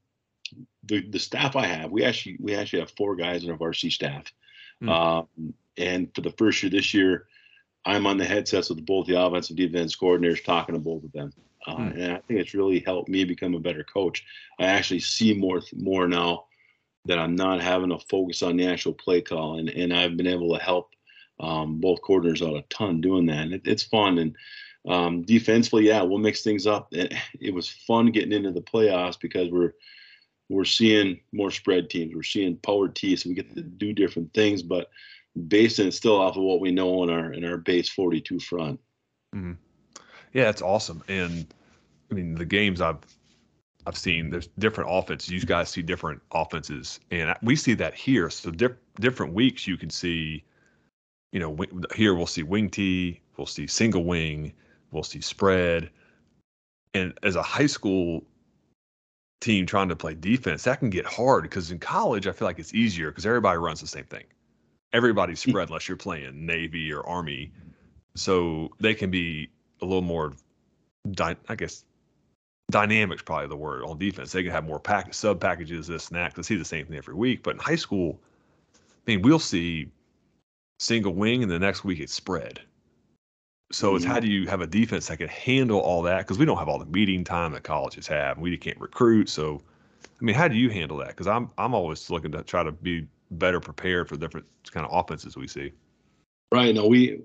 the, 0.88 1.08
the 1.10 1.20
staff 1.20 1.55
I 1.55 1.65
have, 1.65 1.91
we 1.91 2.03
actually 2.03 2.38
we 2.39 2.55
actually 2.55 2.79
have 2.79 2.91
four 2.91 3.15
guys 3.15 3.44
in 3.44 3.51
our 3.51 3.58
varsity 3.58 3.89
staff. 3.89 4.32
Mm. 4.82 4.89
Um, 4.89 5.53
and 5.77 6.13
for 6.13 6.22
the 6.22 6.32
first 6.32 6.62
year 6.62 6.70
this 6.70 6.94
year, 6.94 7.27
I'm 7.86 8.07
on 8.07 8.18
the 8.18 8.25
headsets 8.25 8.70
with 8.70 8.85
both 8.85 9.07
the 9.07 9.20
offensive 9.20 9.55
defense 9.55 9.96
coordinators 9.96 10.44
talking 10.44 10.75
to 10.75 10.79
both 10.79 11.03
of 11.03 11.11
them. 11.11 11.33
Uh, 11.68 11.77
mm. 11.77 11.94
And 11.94 12.14
I 12.14 12.18
think 12.27 12.40
it's 12.40 12.53
really 12.53 12.79
helped 12.79 13.09
me 13.09 13.24
become 13.24 13.55
a 13.55 13.59
better 13.59 13.83
coach. 13.83 14.24
I 14.59 14.66
actually 14.66 15.00
see 15.00 15.33
more 15.33 15.61
more 15.75 16.07
now 16.07 16.46
that 17.05 17.20
I'm 17.20 17.35
not 17.35 17.61
having 17.61 17.89
to 17.89 18.00
focus 18.09 18.41
on 18.44 18.57
the 18.57 18.68
actual 18.68 18.94
play 18.94 19.22
call, 19.22 19.59
and, 19.59 19.70
and 19.70 19.94
I've 19.94 20.18
been 20.18 20.27
able 20.27 20.55
to 20.55 20.63
help 20.63 20.91
um, 21.39 21.79
both 21.79 22.01
coordinators 22.01 22.48
out 22.48 22.57
a 22.57 22.63
ton 22.70 23.01
doing 23.01 23.25
that. 23.27 23.44
And 23.44 23.53
it, 23.53 23.61
it's 23.65 23.83
fun 23.83 24.18
and 24.18 24.35
um, 24.87 25.24
defensively, 25.24 25.87
yeah, 25.87 26.01
we'll 26.03 26.20
mix 26.20 26.44
things 26.44 26.68
up. 26.68 26.89
It, 26.91 27.13
it 27.39 27.53
was 27.53 27.70
fun 27.70 28.11
getting 28.11 28.33
into 28.33 28.51
the 28.51 28.61
playoffs 28.61 29.20
because 29.20 29.50
we're 29.51 29.74
we're 30.48 30.65
seeing 30.65 31.20
more 31.31 31.50
spread 31.50 31.89
teams. 31.89 32.13
We're 32.13 32.22
seeing 32.22 32.57
power 32.57 32.87
T, 32.87 33.15
so 33.15 33.29
we 33.29 33.35
get 33.35 33.55
to 33.55 33.61
do 33.61 33.94
different 33.94 34.31
things, 34.35 34.61
but 34.61 34.91
basing 35.48 35.87
it 35.87 35.94
still 35.94 36.22
off 36.22 36.37
of 36.37 36.44
what 36.44 36.61
we 36.61 36.72
know 36.72 37.03
in 37.03 37.09
our 37.09 37.33
in 37.33 37.44
our 37.44 37.57
base 37.57 37.89
42 37.89 38.39
front. 38.39 38.79
Mm-hmm. 39.35 39.53
Yeah, 40.33 40.50
it's 40.50 40.61
awesome. 40.61 41.03
And 41.07 41.48
I 42.11 42.13
mean, 42.13 42.35
the 42.35 42.46
games 42.46 42.79
I've 42.79 43.00
I've 43.88 43.98
seen, 43.98 44.30
there's 44.30 44.48
different 44.60 44.90
offenses. 44.92 45.30
You 45.30 45.40
guys 45.42 45.70
see 45.70 45.82
different 45.82 46.22
offenses, 46.32 47.00
and 47.12 47.36
we 47.44 47.56
see 47.56 47.74
that 47.76 47.94
here. 47.94 48.30
So 48.30 48.52
diff- 48.52 48.78
different 49.00 49.34
weeks, 49.34 49.68
you 49.68 49.78
can 49.78 49.90
see, 49.90 50.44
you 51.32 51.40
know, 51.40 51.58
here 51.94 52.16
we'll 52.16 52.26
see 52.26 52.44
wing 52.44 52.70
T, 52.70 53.22
we'll 53.38 53.46
see 53.46 53.68
single 53.68 54.04
wing, 54.04 54.54
we'll 54.92 55.04
see 55.04 55.22
spread. 55.22 55.90
And 56.94 57.14
as 57.24 57.36
a 57.36 57.44
high 57.44 57.68
school 57.68 58.24
team 59.42 59.66
trying 59.66 59.90
to 59.90 59.96
play 59.96 60.16
defense, 60.16 60.64
that 60.64 60.80
can 60.80 60.90
get 60.90 61.06
hard 61.06 61.44
because 61.44 61.70
in 61.70 61.78
college, 61.78 62.26
I 62.26 62.32
feel 62.32 62.48
like 62.48 62.58
it's 62.58 62.74
easier 62.74 63.12
because 63.12 63.26
everybody 63.26 63.58
runs 63.60 63.82
the 63.82 63.88
same 63.88 64.06
thing. 64.06 64.24
Everybody's 64.94 65.42
spread 65.42 65.68
unless 65.68 65.88
you're 65.88 65.98
playing 65.98 66.46
Navy 66.46 66.92
or 66.92 67.06
Army. 67.06 67.52
So 68.16 68.70
they 68.80 68.94
can 68.96 69.12
be 69.12 69.50
a 69.82 69.86
little 69.86 70.02
more, 70.02 70.34
I 71.20 71.56
guess, 71.56 71.84
dynamic's 72.72 73.22
probably 73.22 73.48
the 73.48 73.56
word 73.56 73.84
on 73.84 73.98
defense. 73.98 74.32
They 74.32 74.44
can 74.44 74.51
have 74.51 74.66
more 74.66 74.80
pack 74.80 75.14
sub 75.14 75.40
packages, 75.40 75.88
this 75.88 76.10
and 76.10 76.18
that. 76.18 76.34
Cause 76.34 76.48
see 76.48 76.56
the 76.56 76.66
same 76.66 76.86
thing 76.86 76.98
every 76.98 77.14
week. 77.14 77.44
But 77.44 77.56
in 77.56 77.60
high 77.60 77.75
school, 77.75 78.20
I 78.75 79.12
mean, 79.12 79.22
we'll 79.22 79.40
see 79.40 79.90
single 80.80 81.14
wing 81.14 81.42
and 81.44 81.51
the 81.51 81.60
next 81.60 81.84
week 81.84 82.00
it's 82.00 82.14
spread. 82.14 82.60
So 83.72 83.90
mm-hmm. 83.90 83.96
it's 83.98 84.06
how 84.06 84.20
do 84.20 84.28
you 84.28 84.48
have 84.48 84.62
a 84.62 84.68
defense 84.68 85.08
that 85.08 85.18
can 85.18 85.28
handle 85.28 85.80
all 85.80 86.01
that? 86.04 86.20
Because 86.20 86.38
we 86.38 86.46
don't 86.46 86.58
have 86.58 86.70
all 86.70 86.80
the 86.80 86.86
meeting 86.86 87.24
time 87.24 87.54
that 87.54 87.64
colleges 87.64 88.08
have. 88.08 88.38
We 88.38 88.56
can't 88.58 88.80
recruit. 88.80 89.30
So, 89.30 89.62
I 90.04 90.24
mean, 90.24 90.36
how 90.36 90.48
do 90.48 90.56
you 90.56 90.70
handle 90.70 90.98
that? 90.98 91.10
Because 91.10 91.28
I'm 91.28 91.50
I'm 91.58 91.74
always 91.74 92.10
looking 92.10 92.32
to 92.34 92.44
try 92.44 92.64
to 92.64 92.72
be 92.72 93.08
better 93.32 93.60
prepared 93.60 94.08
for 94.08 94.18
different 94.18 94.46
kind 94.72 94.86
of 94.86 94.94
offenses 94.94 95.36
we 95.36 95.48
see. 95.48 95.72
Right. 96.51 96.75
No, 96.75 96.88
we 96.88 97.22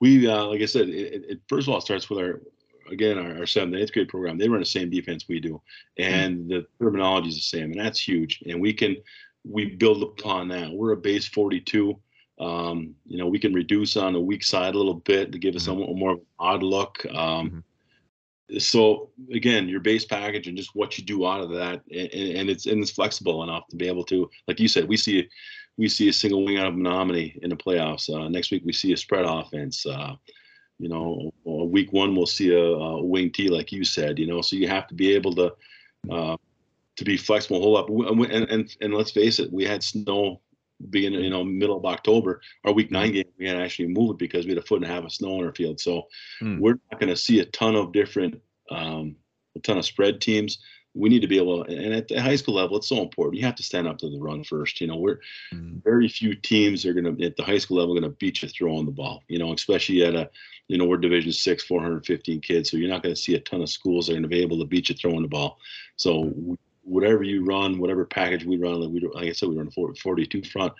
we 0.00 0.26
uh, 0.26 0.46
like 0.46 0.62
I 0.62 0.66
said, 0.66 0.88
it, 0.88 1.24
it, 1.28 1.40
first 1.48 1.68
of 1.68 1.72
all 1.72 1.78
it 1.78 1.82
starts 1.82 2.08
with 2.08 2.18
our 2.18 2.40
again 2.90 3.18
our, 3.18 3.38
our 3.38 3.46
seventh 3.46 3.74
and 3.74 3.82
eighth 3.82 3.92
grade 3.92 4.08
program. 4.08 4.38
They 4.38 4.48
run 4.48 4.60
the 4.60 4.66
same 4.66 4.90
defense 4.90 5.26
we 5.28 5.40
do, 5.40 5.60
and 5.98 6.38
mm-hmm. 6.38 6.48
the 6.48 6.66
terminology 6.80 7.28
is 7.28 7.36
the 7.36 7.40
same, 7.40 7.72
and 7.72 7.80
that's 7.80 8.00
huge. 8.00 8.42
And 8.48 8.60
we 8.60 8.72
can 8.72 8.96
we 9.44 9.66
build 9.66 10.02
upon 10.02 10.48
that. 10.48 10.72
We're 10.72 10.92
a 10.92 10.96
base 10.96 11.26
42. 11.28 11.98
Um, 12.38 12.94
you 13.06 13.16
know, 13.16 13.28
we 13.28 13.38
can 13.38 13.54
reduce 13.54 13.96
on 13.96 14.12
the 14.12 14.20
weak 14.20 14.44
side 14.44 14.74
a 14.74 14.78
little 14.78 14.94
bit 14.94 15.32
to 15.32 15.38
give 15.38 15.54
us 15.54 15.68
mm-hmm. 15.68 15.90
a 15.90 15.94
more 15.94 16.18
odd 16.38 16.62
look. 16.62 17.04
Um, 17.06 17.64
mm-hmm. 18.50 18.58
So 18.58 19.10
again, 19.32 19.68
your 19.68 19.80
base 19.80 20.04
package 20.04 20.46
and 20.46 20.56
just 20.56 20.74
what 20.74 20.98
you 20.98 21.04
do 21.04 21.26
out 21.26 21.40
of 21.40 21.50
that, 21.50 21.82
and, 21.90 22.36
and, 22.36 22.50
it's 22.50 22.66
and 22.66 22.80
it's 22.80 22.90
flexible 22.90 23.42
enough 23.42 23.66
to 23.68 23.76
be 23.76 23.88
able 23.88 24.04
to, 24.04 24.30
like 24.46 24.60
you 24.60 24.68
said, 24.68 24.86
we 24.86 24.96
see 24.96 25.28
we 25.78 25.88
see 25.88 26.08
a 26.08 26.12
single 26.12 26.44
wing 26.44 26.58
out 26.58 26.68
of 26.68 26.74
Menominee 26.74 27.38
in 27.42 27.50
the 27.50 27.56
playoffs. 27.56 28.08
Uh, 28.08 28.28
next 28.28 28.50
week 28.50 28.62
we 28.64 28.72
see 28.72 28.92
a 28.92 28.96
spread 28.96 29.24
offense. 29.26 29.84
Uh, 29.84 30.14
you 30.78 30.88
know, 30.88 31.32
week 31.44 31.92
one 31.92 32.14
we'll 32.14 32.26
see 32.26 32.52
a, 32.52 32.62
a, 32.62 33.02
wing 33.02 33.30
T, 33.30 33.48
like 33.48 33.72
you 33.72 33.84
said. 33.84 34.18
You 34.18 34.26
know, 34.26 34.42
so 34.42 34.56
you 34.56 34.68
have 34.68 34.86
to 34.88 34.94
be 34.94 35.14
able 35.14 35.34
to 35.34 35.54
uh, 36.10 36.36
to 36.96 37.04
be 37.04 37.16
flexible, 37.16 37.60
hold 37.60 37.78
up, 37.78 37.88
and, 38.30 38.50
and 38.50 38.76
and 38.80 38.94
let's 38.94 39.10
face 39.10 39.38
it, 39.38 39.52
we 39.52 39.64
had 39.64 39.82
snow 39.82 40.40
beginning, 40.90 41.24
you 41.24 41.30
know, 41.30 41.44
middle 41.44 41.76
of 41.76 41.84
October, 41.84 42.40
our 42.64 42.72
week 42.72 42.90
nine 42.90 43.12
game, 43.12 43.24
we 43.38 43.46
had 43.46 43.54
to 43.54 43.62
actually 43.62 43.88
move 43.88 44.12
it 44.12 44.18
because 44.18 44.44
we 44.44 44.50
had 44.50 44.58
a 44.58 44.66
foot 44.66 44.82
and 44.82 44.84
a 44.84 44.94
half 44.94 45.04
of 45.04 45.12
snow 45.12 45.38
on 45.38 45.44
our 45.44 45.54
field. 45.54 45.80
So 45.80 46.06
hmm. 46.40 46.58
we're 46.58 46.78
not 46.90 47.00
going 47.00 47.10
to 47.10 47.16
see 47.16 47.40
a 47.40 47.46
ton 47.46 47.74
of 47.74 47.92
different, 47.92 48.40
um, 48.70 49.16
a 49.56 49.60
ton 49.60 49.78
of 49.78 49.84
spread 49.84 50.20
teams. 50.20 50.58
We 50.94 51.10
need 51.10 51.20
to 51.20 51.28
be 51.28 51.36
able, 51.36 51.64
to, 51.64 51.76
and 51.76 51.94
at 51.94 52.08
the 52.08 52.20
high 52.20 52.36
school 52.36 52.54
level, 52.54 52.78
it's 52.78 52.88
so 52.88 53.02
important. 53.02 53.36
You 53.36 53.44
have 53.44 53.54
to 53.56 53.62
stand 53.62 53.86
up 53.86 53.98
to 53.98 54.08
the 54.08 54.18
run 54.18 54.44
first. 54.44 54.80
You 54.80 54.86
know, 54.86 54.96
we're 54.96 55.20
hmm. 55.50 55.78
very 55.84 56.08
few 56.08 56.34
teams 56.34 56.86
are 56.86 56.94
going 56.94 57.16
to 57.16 57.24
at 57.24 57.36
the 57.36 57.44
high 57.44 57.58
school 57.58 57.78
level 57.78 57.94
going 57.94 58.10
to 58.10 58.16
beat 58.18 58.42
you 58.42 58.48
throwing 58.48 58.86
the 58.86 58.92
ball. 58.92 59.22
You 59.28 59.38
know, 59.38 59.52
especially 59.52 60.04
at 60.04 60.14
a, 60.14 60.30
you 60.68 60.78
know, 60.78 60.84
we're 60.84 60.96
Division 60.96 61.32
six, 61.32 61.64
415 61.64 62.40
kids, 62.40 62.70
so 62.70 62.76
you're 62.76 62.90
not 62.90 63.02
going 63.02 63.14
to 63.14 63.20
see 63.20 63.34
a 63.34 63.40
ton 63.40 63.62
of 63.62 63.68
schools 63.68 64.06
that 64.06 64.12
are 64.12 64.16
going 64.16 64.22
to 64.22 64.28
be 64.28 64.42
able 64.42 64.58
to 64.58 64.64
beat 64.64 64.88
you 64.88 64.94
throwing 64.94 65.22
the 65.22 65.28
ball. 65.28 65.58
So 65.96 66.34
whatever 66.82 67.22
you 67.22 67.44
run, 67.44 67.78
whatever 67.78 68.04
package 68.04 68.44
we 68.44 68.56
run, 68.56 68.80
like, 68.80 68.90
we, 68.90 69.00
like 69.14 69.28
I 69.28 69.32
said, 69.32 69.48
we 69.48 69.56
run 69.56 69.68
a 69.68 69.94
42 69.94 70.42
front. 70.42 70.72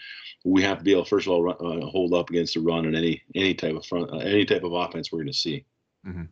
We 0.44 0.62
have 0.62 0.79
to 0.79 0.85
be 0.85 0.92
able, 0.92 1.05
first 1.05 1.27
of 1.27 1.33
all, 1.33 1.42
run, 1.42 1.57
uh, 1.61 1.87
hold 1.87 2.14
up 2.14 2.31
against 2.31 2.55
the 2.55 2.61
run 2.61 2.87
and 2.87 2.96
any 2.96 3.22
any 3.35 3.55
type 3.55 3.75
of 3.75 3.85
front, 3.85 4.11
uh, 4.12 4.18
any 4.18 4.44
type 4.44 4.62
of 4.62 4.72
offense 4.72 5.11
we're 5.11 5.18
going 5.18 5.29
to 5.29 5.33
see. 5.33 5.64
Mm-hmm. 6.07 6.22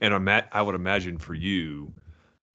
And 0.00 0.30
I 0.52 0.62
would 0.62 0.74
imagine 0.74 1.18
for 1.18 1.34
you, 1.34 1.92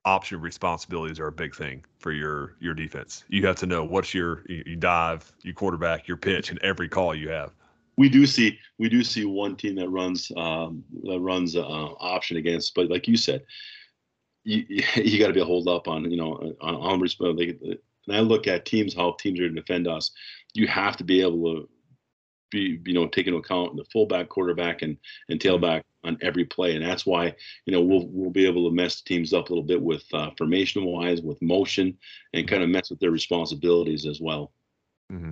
option 0.06 0.42
responsibilities 0.42 1.20
are 1.20 1.28
a 1.28 1.32
big 1.32 1.56
thing 1.56 1.84
for 2.00 2.12
your 2.12 2.56
your 2.60 2.74
defense. 2.74 3.24
You 3.30 3.46
have 3.48 3.56
to 3.58 3.66
know 3.66 3.84
what's 3.84 4.14
your 4.14 4.44
you, 4.48 4.64
you 4.66 4.76
dive, 4.76 5.32
you 5.42 5.54
quarterback, 5.54 6.08
your 6.08 6.18
pitch, 6.18 6.50
and 6.50 6.60
every 6.60 6.88
call 6.88 7.16
you 7.16 7.30
have. 7.30 7.54
We 7.98 8.10
do 8.10 8.26
see 8.26 8.58
we 8.80 8.90
do 8.90 9.04
see 9.04 9.26
one 9.26 9.56
team 9.56 9.76
that 9.76 9.90
runs 9.90 10.32
um, 10.38 10.84
that 11.04 11.20
runs 11.20 11.56
uh, 11.56 11.62
option 11.62 12.38
against, 12.38 12.74
but 12.74 12.90
like 12.90 13.08
you 13.08 13.18
said, 13.18 13.44
you 14.44 14.66
you 14.96 15.20
got 15.20 15.28
to 15.28 15.34
be 15.34 15.42
a 15.42 15.46
hold 15.46 15.68
up 15.68 15.88
on 15.88 16.10
you 16.10 16.18
know 16.18 16.56
on 16.62 16.76
on 16.76 17.00
like, 17.38 17.60
and 18.08 18.16
I 18.16 18.20
look 18.20 18.48
at 18.48 18.66
teams 18.66 18.94
how 18.94 19.12
teams 19.14 19.40
are 19.40 19.50
to 19.50 19.56
defend 19.56 19.88
us. 19.88 20.12
You 20.54 20.68
have 20.68 20.98
to 20.98 21.04
be 21.04 21.22
able 21.22 21.56
to 21.56 21.70
be 22.50 22.80
you 22.86 22.94
know 22.94 23.08
take 23.08 23.28
into 23.28 23.40
account 23.40 23.76
the 23.76 23.86
fullback, 23.86 24.30
quarterback, 24.30 24.82
and 24.82 24.98
and 25.30 25.40
tailback 25.40 25.84
on 26.04 26.18
every 26.22 26.46
play, 26.46 26.76
and 26.76 26.86
that's 26.86 27.06
why 27.06 27.34
you 27.66 27.74
know 27.74 27.82
we'll 27.82 28.08
we'll 28.08 28.30
be 28.30 28.46
able 28.46 28.70
to 28.70 28.76
mess 28.76 29.02
teams 29.02 29.34
up 29.34 29.50
a 29.50 29.50
little 29.50 29.64
bit 29.64 29.82
with 29.82 30.04
uh, 30.14 30.30
formation 30.38 30.84
wise, 30.86 31.22
with 31.22 31.42
motion, 31.42 31.98
and 32.34 32.48
kind 32.48 32.64
of 32.64 32.70
mess 32.70 32.90
with 32.90 33.00
their 33.00 33.12
responsibilities 33.12 34.06
as 34.06 34.20
well. 34.22 34.52
Mm-hmm. 35.12 35.32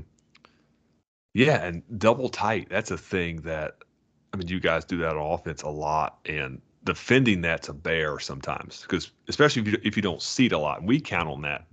Yeah, 1.33 1.63
and 1.63 1.83
double 1.99 2.29
tight. 2.29 2.67
That's 2.69 2.91
a 2.91 2.97
thing 2.97 3.41
that 3.41 3.77
I 4.33 4.37
mean, 4.37 4.47
you 4.47 4.59
guys 4.59 4.85
do 4.85 4.97
that 4.99 5.15
on 5.15 5.33
offense 5.33 5.61
a 5.63 5.69
lot, 5.69 6.19
and 6.25 6.61
defending 6.85 7.41
that's 7.41 7.69
a 7.69 7.73
bear 7.73 8.19
sometimes 8.19 8.81
because 8.83 9.11
especially 9.27 9.61
if 9.61 9.67
you 9.67 9.77
if 9.83 9.95
you 9.95 10.01
don't 10.01 10.21
see 10.21 10.47
it 10.47 10.51
a 10.51 10.57
lot, 10.57 10.83
we 10.83 10.99
count 10.99 11.29
on 11.29 11.41
that. 11.41 11.65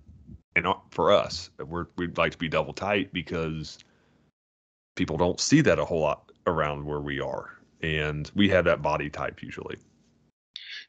And 0.55 0.67
for 0.91 1.13
us, 1.13 1.51
we're 1.67 1.87
we'd 1.97 2.17
like 2.17 2.33
to 2.33 2.39
be 2.39 2.49
double 2.49 2.73
tight 2.73 3.13
because 3.13 3.79
people 4.95 5.17
don't 5.17 5.41
see 5.41 5.61
that 5.61 5.79
a 5.79 5.85
whole 5.85 6.01
lot 6.01 6.33
around 6.47 6.85
where 6.85 7.01
we 7.01 7.21
are, 7.21 7.51
and 7.83 8.31
we 8.35 8.49
have 8.49 8.65
that 8.65 8.83
body 8.83 9.11
type 9.11 9.43
usually 9.43 9.77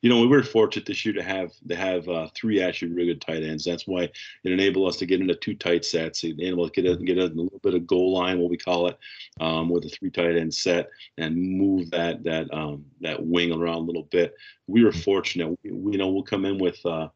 you 0.01 0.09
know, 0.09 0.19
we 0.19 0.27
were 0.27 0.43
fortunate 0.43 0.85
this 0.85 1.05
year 1.05 1.13
to 1.15 1.23
have 1.23 1.51
to 1.67 1.75
have 1.75 2.07
uh, 2.07 2.27
three 2.35 2.61
actually 2.61 2.91
really 2.91 3.07
good 3.07 3.21
tight 3.21 3.43
ends. 3.43 3.65
That's 3.65 3.87
why 3.87 4.03
it 4.03 4.51
enabled 4.51 4.87
us 4.87 4.97
to 4.97 5.05
get 5.05 5.21
into 5.21 5.35
two 5.35 5.55
tight 5.55 5.85
sets. 5.85 6.23
It 6.23 6.39
enabled 6.39 6.69
us 6.69 6.75
to 6.75 6.81
get, 6.81 6.91
a, 6.91 6.95
get 6.97 7.17
a 7.17 7.25
little 7.25 7.59
bit 7.63 7.73
of 7.73 7.87
goal 7.87 8.13
line, 8.13 8.39
what 8.39 8.49
we 8.49 8.57
call 8.57 8.87
it, 8.87 8.97
um, 9.39 9.69
with 9.69 9.85
a 9.85 9.89
three 9.89 10.11
tight 10.11 10.37
end 10.37 10.53
set, 10.53 10.89
and 11.17 11.35
move 11.35 11.89
that 11.91 12.23
that 12.23 12.53
um, 12.53 12.85
that 13.01 13.25
wing 13.25 13.51
around 13.51 13.77
a 13.77 13.85
little 13.85 14.07
bit. 14.11 14.35
We 14.67 14.83
were 14.83 14.91
fortunate. 14.91 15.57
We, 15.63 15.71
we 15.71 15.91
you 15.93 15.97
know 15.97 16.09
we'll 16.09 16.23
come 16.23 16.45
in 16.45 16.57
with 16.57 16.83
uh, 16.85 17.07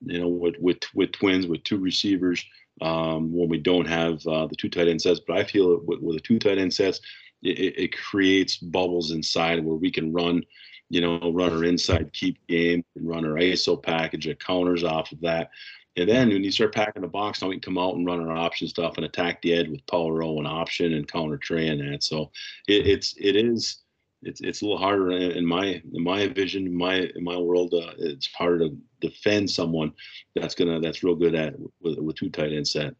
you 0.00 0.20
know 0.20 0.28
with 0.28 0.54
with 0.58 0.78
with 0.94 1.12
twins 1.12 1.46
with 1.46 1.62
two 1.64 1.78
receivers 1.78 2.44
um, 2.80 3.32
when 3.32 3.48
we 3.48 3.58
don't 3.58 3.86
have 3.86 4.26
uh, 4.26 4.46
the 4.46 4.56
two 4.56 4.70
tight 4.70 4.88
end 4.88 5.02
sets. 5.02 5.20
But 5.26 5.36
I 5.36 5.44
feel 5.44 5.80
with, 5.84 6.00
with 6.00 6.16
the 6.16 6.22
two 6.22 6.38
tight 6.38 6.58
end 6.58 6.72
sets, 6.72 7.00
it, 7.42 7.78
it 7.78 7.96
creates 7.96 8.56
bubbles 8.56 9.10
inside 9.10 9.64
where 9.64 9.76
we 9.76 9.90
can 9.90 10.12
run 10.12 10.42
you 10.90 11.00
know, 11.00 11.32
run 11.32 11.52
our 11.52 11.64
inside 11.64 12.12
keep 12.12 12.44
game 12.48 12.84
and 12.96 13.08
run 13.08 13.24
our 13.24 13.34
ISO 13.34 13.80
package 13.80 14.26
of 14.26 14.38
counters 14.38 14.84
off 14.84 15.12
of 15.12 15.20
that. 15.20 15.50
And 15.96 16.08
then 16.08 16.28
when 16.28 16.44
you 16.44 16.52
start 16.52 16.74
packing 16.74 17.02
the 17.02 17.08
box, 17.08 17.40
now 17.40 17.48
we 17.48 17.54
can 17.54 17.62
come 17.62 17.78
out 17.78 17.94
and 17.94 18.06
run 18.06 18.20
our 18.20 18.36
option 18.36 18.68
stuff 18.68 18.96
and 18.96 19.04
attack 19.04 19.40
the 19.40 19.54
edge 19.54 19.68
with 19.68 19.86
power 19.86 20.22
O 20.22 20.38
and 20.38 20.46
option 20.46 20.92
and 20.94 21.10
counter 21.10 21.36
trey 21.36 21.68
and 21.68 21.80
that. 21.80 22.02
So 22.02 22.30
it, 22.68 22.86
it's 22.86 23.14
it 23.18 23.36
is 23.36 23.78
it's 24.22 24.40
it's 24.40 24.62
a 24.62 24.64
little 24.64 24.78
harder 24.78 25.12
in 25.12 25.46
my 25.46 25.82
in 25.92 26.02
my 26.04 26.28
vision, 26.28 26.74
my 26.74 27.10
in 27.14 27.24
my 27.24 27.36
world. 27.36 27.72
Uh, 27.72 27.92
it's 27.98 28.26
harder 28.26 28.68
to 28.68 28.76
defend 29.00 29.50
someone 29.50 29.92
that's 30.34 30.54
gonna 30.54 30.80
that's 30.80 31.02
real 31.02 31.14
good 31.14 31.34
at 31.34 31.54
with 31.80 31.98
with 31.98 32.16
two 32.16 32.30
tight 32.30 32.52
end 32.52 32.68
set. 32.68 32.94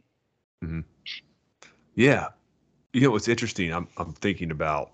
Mm-hmm. 0.64 0.80
Yeah, 1.94 2.28
you 2.92 3.02
know 3.02 3.10
what's 3.10 3.28
interesting? 3.28 3.72
I'm 3.72 3.88
I'm 3.98 4.12
thinking 4.14 4.50
about 4.50 4.92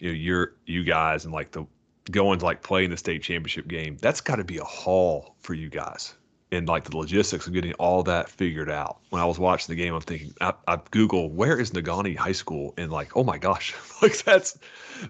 you 0.00 0.08
know 0.08 0.14
your 0.14 0.54
you 0.64 0.82
guys 0.82 1.24
and 1.24 1.34
like 1.34 1.50
the 1.52 1.66
going 2.10 2.38
to 2.38 2.44
like 2.44 2.62
playing 2.62 2.90
the 2.90 2.96
state 2.96 3.22
championship 3.22 3.68
game, 3.68 3.96
that's 4.00 4.20
got 4.20 4.36
to 4.36 4.44
be 4.44 4.58
a 4.58 4.64
haul 4.64 5.36
for 5.40 5.54
you 5.54 5.68
guys. 5.68 6.14
And 6.52 6.68
like 6.68 6.84
the 6.84 6.96
logistics 6.96 7.46
of 7.48 7.52
getting 7.52 7.72
all 7.74 8.04
that 8.04 8.30
figured 8.30 8.70
out. 8.70 8.98
When 9.10 9.20
I 9.20 9.24
was 9.24 9.38
watching 9.38 9.74
the 9.74 9.82
game, 9.82 9.94
I'm 9.94 10.00
thinking, 10.00 10.32
I, 10.40 10.54
I 10.68 10.78
Google 10.92 11.28
where 11.30 11.58
is 11.58 11.72
Negaunee 11.72 12.16
High 12.16 12.32
School, 12.32 12.72
and 12.76 12.92
like, 12.92 13.16
oh 13.16 13.24
my 13.24 13.36
gosh, 13.36 13.74
like 14.02 14.22
that's. 14.22 14.56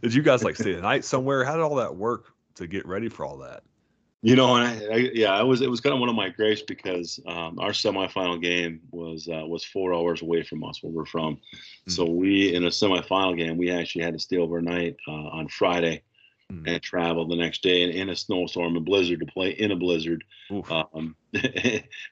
Did 0.02 0.14
you 0.14 0.22
guys 0.22 0.42
like 0.42 0.56
stay 0.56 0.72
the 0.72 0.80
night 0.80 1.04
somewhere? 1.04 1.44
How 1.44 1.52
did 1.52 1.62
all 1.62 1.74
that 1.76 1.94
work 1.94 2.32
to 2.54 2.66
get 2.66 2.86
ready 2.86 3.10
for 3.10 3.26
all 3.26 3.36
that? 3.38 3.62
You 4.22 4.34
know, 4.34 4.56
and 4.56 4.66
I, 4.66 4.94
I, 4.94 4.96
yeah, 5.12 5.38
it 5.38 5.44
was 5.44 5.60
it 5.60 5.70
was 5.70 5.82
kind 5.82 5.92
of 5.92 6.00
one 6.00 6.08
of 6.08 6.16
my 6.16 6.30
gripes 6.30 6.62
because 6.62 7.20
um, 7.26 7.58
our 7.58 7.70
semifinal 7.70 8.40
game 8.42 8.80
was 8.90 9.28
uh, 9.28 9.44
was 9.46 9.62
four 9.62 9.94
hours 9.94 10.22
away 10.22 10.42
from 10.42 10.64
us 10.64 10.82
where 10.82 10.90
we're 10.90 11.04
from. 11.04 11.36
Mm-hmm. 11.36 11.90
So 11.90 12.06
we 12.06 12.54
in 12.54 12.64
a 12.64 12.70
semifinal 12.70 13.36
game, 13.36 13.58
we 13.58 13.70
actually 13.70 14.04
had 14.04 14.14
to 14.14 14.18
stay 14.18 14.38
overnight 14.38 14.96
uh, 15.06 15.12
on 15.12 15.48
Friday 15.48 16.02
mm. 16.52 16.66
and 16.66 16.82
travel 16.82 17.26
the 17.26 17.36
next 17.36 17.62
day 17.62 17.82
in, 17.82 17.90
in 17.90 18.08
a 18.08 18.16
snowstorm 18.16 18.76
and 18.76 18.84
blizzard 18.84 19.20
to 19.20 19.26
play 19.26 19.50
in 19.50 19.72
a 19.72 19.76
blizzard 19.76 20.24
um, 20.50 21.16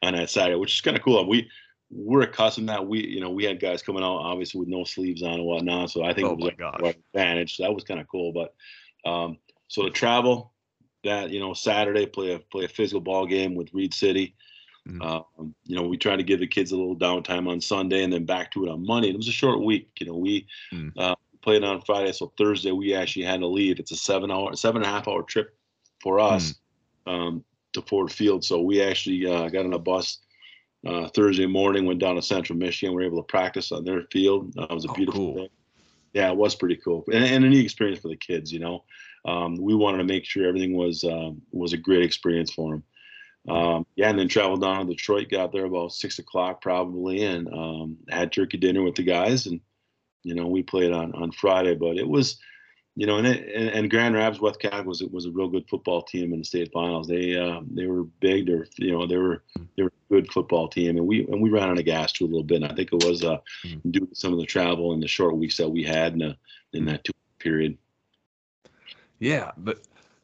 on 0.02 0.14
that 0.14 0.30
Saturday, 0.30 0.56
which 0.56 0.74
is 0.74 0.80
kind 0.80 0.96
of 0.96 1.02
cool. 1.02 1.26
We 1.28 1.48
we're 1.90 2.22
accustomed 2.22 2.68
that 2.68 2.86
we 2.86 3.06
you 3.06 3.20
know 3.20 3.30
we 3.30 3.44
had 3.44 3.60
guys 3.60 3.82
coming 3.82 4.02
out 4.02 4.16
obviously 4.16 4.60
with 4.60 4.68
no 4.68 4.84
sleeves 4.84 5.22
on 5.22 5.34
and 5.34 5.44
whatnot, 5.44 5.90
so 5.90 6.02
I 6.02 6.12
think 6.12 6.28
oh 6.28 6.32
it 6.32 6.38
was 6.38 6.52
a 6.82 6.86
advantage. 6.88 7.56
So 7.56 7.62
that 7.62 7.74
was 7.74 7.84
kind 7.84 8.00
of 8.00 8.08
cool. 8.08 8.32
But 8.32 8.54
um, 9.08 9.38
so 9.68 9.82
to 9.82 9.90
travel 9.90 10.52
that 11.04 11.30
you 11.30 11.40
know 11.40 11.54
Saturday 11.54 12.06
play 12.06 12.34
a 12.34 12.38
play 12.38 12.64
a 12.64 12.68
physical 12.68 13.00
ball 13.00 13.26
game 13.26 13.54
with 13.54 13.72
Reed 13.72 13.94
City. 13.94 14.34
Mm-hmm. 14.86 15.00
Um, 15.00 15.54
you 15.64 15.76
know, 15.76 15.84
we 15.84 15.96
try 15.96 16.14
to 16.14 16.22
give 16.22 16.40
the 16.40 16.46
kids 16.46 16.72
a 16.72 16.76
little 16.76 16.94
downtime 16.94 17.48
on 17.48 17.58
Sunday 17.58 18.04
and 18.04 18.12
then 18.12 18.26
back 18.26 18.50
to 18.50 18.66
it 18.66 18.70
on 18.70 18.84
Monday. 18.84 19.08
It 19.08 19.16
was 19.16 19.28
a 19.28 19.32
short 19.32 19.62
week. 19.62 19.88
You 19.98 20.08
know, 20.08 20.16
we 20.16 20.46
mm. 20.74 20.92
uh, 20.98 21.14
played 21.44 21.62
on 21.62 21.82
Friday, 21.82 22.10
so 22.12 22.32
Thursday 22.36 22.72
we 22.72 22.94
actually 22.94 23.26
had 23.26 23.40
to 23.40 23.46
leave. 23.46 23.78
It's 23.78 23.92
a 23.92 23.96
seven 23.96 24.30
hour, 24.30 24.56
seven 24.56 24.82
and 24.82 24.90
a 24.90 24.92
half 24.92 25.06
hour 25.06 25.22
trip 25.22 25.54
for 26.02 26.18
us 26.18 26.54
mm. 27.06 27.12
um, 27.12 27.44
to 27.74 27.82
Ford 27.82 28.10
Field. 28.10 28.42
So 28.44 28.62
we 28.62 28.82
actually 28.82 29.26
uh, 29.26 29.48
got 29.50 29.66
on 29.66 29.74
a 29.74 29.78
bus 29.78 30.18
uh, 30.86 31.08
Thursday 31.08 31.46
morning, 31.46 31.84
went 31.84 32.00
down 32.00 32.16
to 32.16 32.22
Central 32.22 32.58
Michigan. 32.58 32.94
We 32.94 33.02
were 33.02 33.08
able 33.08 33.22
to 33.22 33.26
practice 33.26 33.70
on 33.70 33.84
their 33.84 34.02
field. 34.10 34.54
Uh, 34.58 34.66
it 34.70 34.74
was 34.74 34.86
a 34.86 34.90
oh, 34.90 34.94
beautiful 34.94 35.20
cool. 35.20 35.34
thing. 35.34 35.48
Yeah, 36.14 36.30
it 36.30 36.36
was 36.36 36.54
pretty 36.54 36.76
cool 36.76 37.04
and, 37.12 37.24
and, 37.24 37.44
a 37.44 37.48
neat 37.48 37.64
experience 37.64 38.00
for 38.00 38.08
the 38.08 38.16
kids. 38.16 38.52
You 38.52 38.60
know, 38.60 38.84
um, 39.24 39.56
we 39.56 39.74
wanted 39.74 39.98
to 39.98 40.04
make 40.04 40.24
sure 40.24 40.46
everything 40.46 40.74
was 40.76 41.04
um, 41.04 41.42
was 41.50 41.72
a 41.72 41.76
great 41.76 42.04
experience 42.04 42.52
for 42.52 42.70
them. 42.70 42.84
Um, 43.54 43.86
yeah, 43.96 44.08
and 44.08 44.18
then 44.18 44.28
traveled 44.28 44.62
down 44.62 44.86
to 44.86 44.94
Detroit. 44.94 45.28
Got 45.28 45.52
there 45.52 45.66
about 45.66 45.92
six 45.92 46.20
o'clock 46.20 46.62
probably, 46.62 47.24
and 47.24 47.48
um, 47.48 47.96
had 48.08 48.32
turkey 48.32 48.56
dinner 48.56 48.82
with 48.82 48.94
the 48.94 49.02
guys 49.02 49.46
and 49.46 49.60
you 50.24 50.34
know, 50.34 50.46
we 50.46 50.62
played 50.62 50.92
on 50.92 51.12
on 51.14 51.30
Friday, 51.30 51.74
but 51.74 51.96
it 51.96 52.08
was, 52.08 52.38
you 52.96 53.06
know, 53.06 53.18
and 53.18 53.26
it, 53.26 53.48
and, 53.54 53.68
and 53.70 53.90
Grand 53.90 54.14
Rapids 54.14 54.40
West 54.40 54.60
Catholic 54.60 54.86
was 54.86 55.02
was 55.02 55.26
a 55.26 55.30
real 55.30 55.48
good 55.48 55.68
football 55.68 56.02
team 56.02 56.32
in 56.32 56.40
the 56.40 56.44
state 56.44 56.72
finals. 56.72 57.06
They 57.06 57.36
uh, 57.36 57.60
they 57.70 57.86
were 57.86 58.04
big. 58.04 58.46
They 58.46 58.54
were 58.54 58.66
you 58.78 58.92
know 58.92 59.06
they 59.06 59.16
were 59.16 59.44
they 59.76 59.84
were 59.84 59.92
a 60.10 60.12
good 60.14 60.32
football 60.32 60.68
team, 60.68 60.96
and 60.96 61.06
we 61.06 61.26
and 61.26 61.40
we 61.40 61.50
ran 61.50 61.68
on 61.68 61.76
the 61.76 61.82
gas 61.82 62.12
too 62.12 62.24
a 62.24 62.26
little 62.26 62.42
bit. 62.42 62.62
And 62.62 62.72
I 62.72 62.74
think 62.74 62.92
it 62.92 63.04
was 63.04 63.22
uh, 63.22 63.38
mm-hmm. 63.64 63.90
due 63.90 64.06
to 64.06 64.14
some 64.14 64.32
of 64.32 64.38
the 64.38 64.46
travel 64.46 64.92
and 64.92 65.02
the 65.02 65.08
short 65.08 65.36
weeks 65.36 65.58
that 65.58 65.68
we 65.68 65.84
had 65.84 66.14
in 66.14 66.18
the, 66.20 66.36
in 66.72 66.86
that 66.86 67.04
two 67.04 67.12
period. 67.38 67.76
Yeah, 69.18 69.52
but 69.58 69.82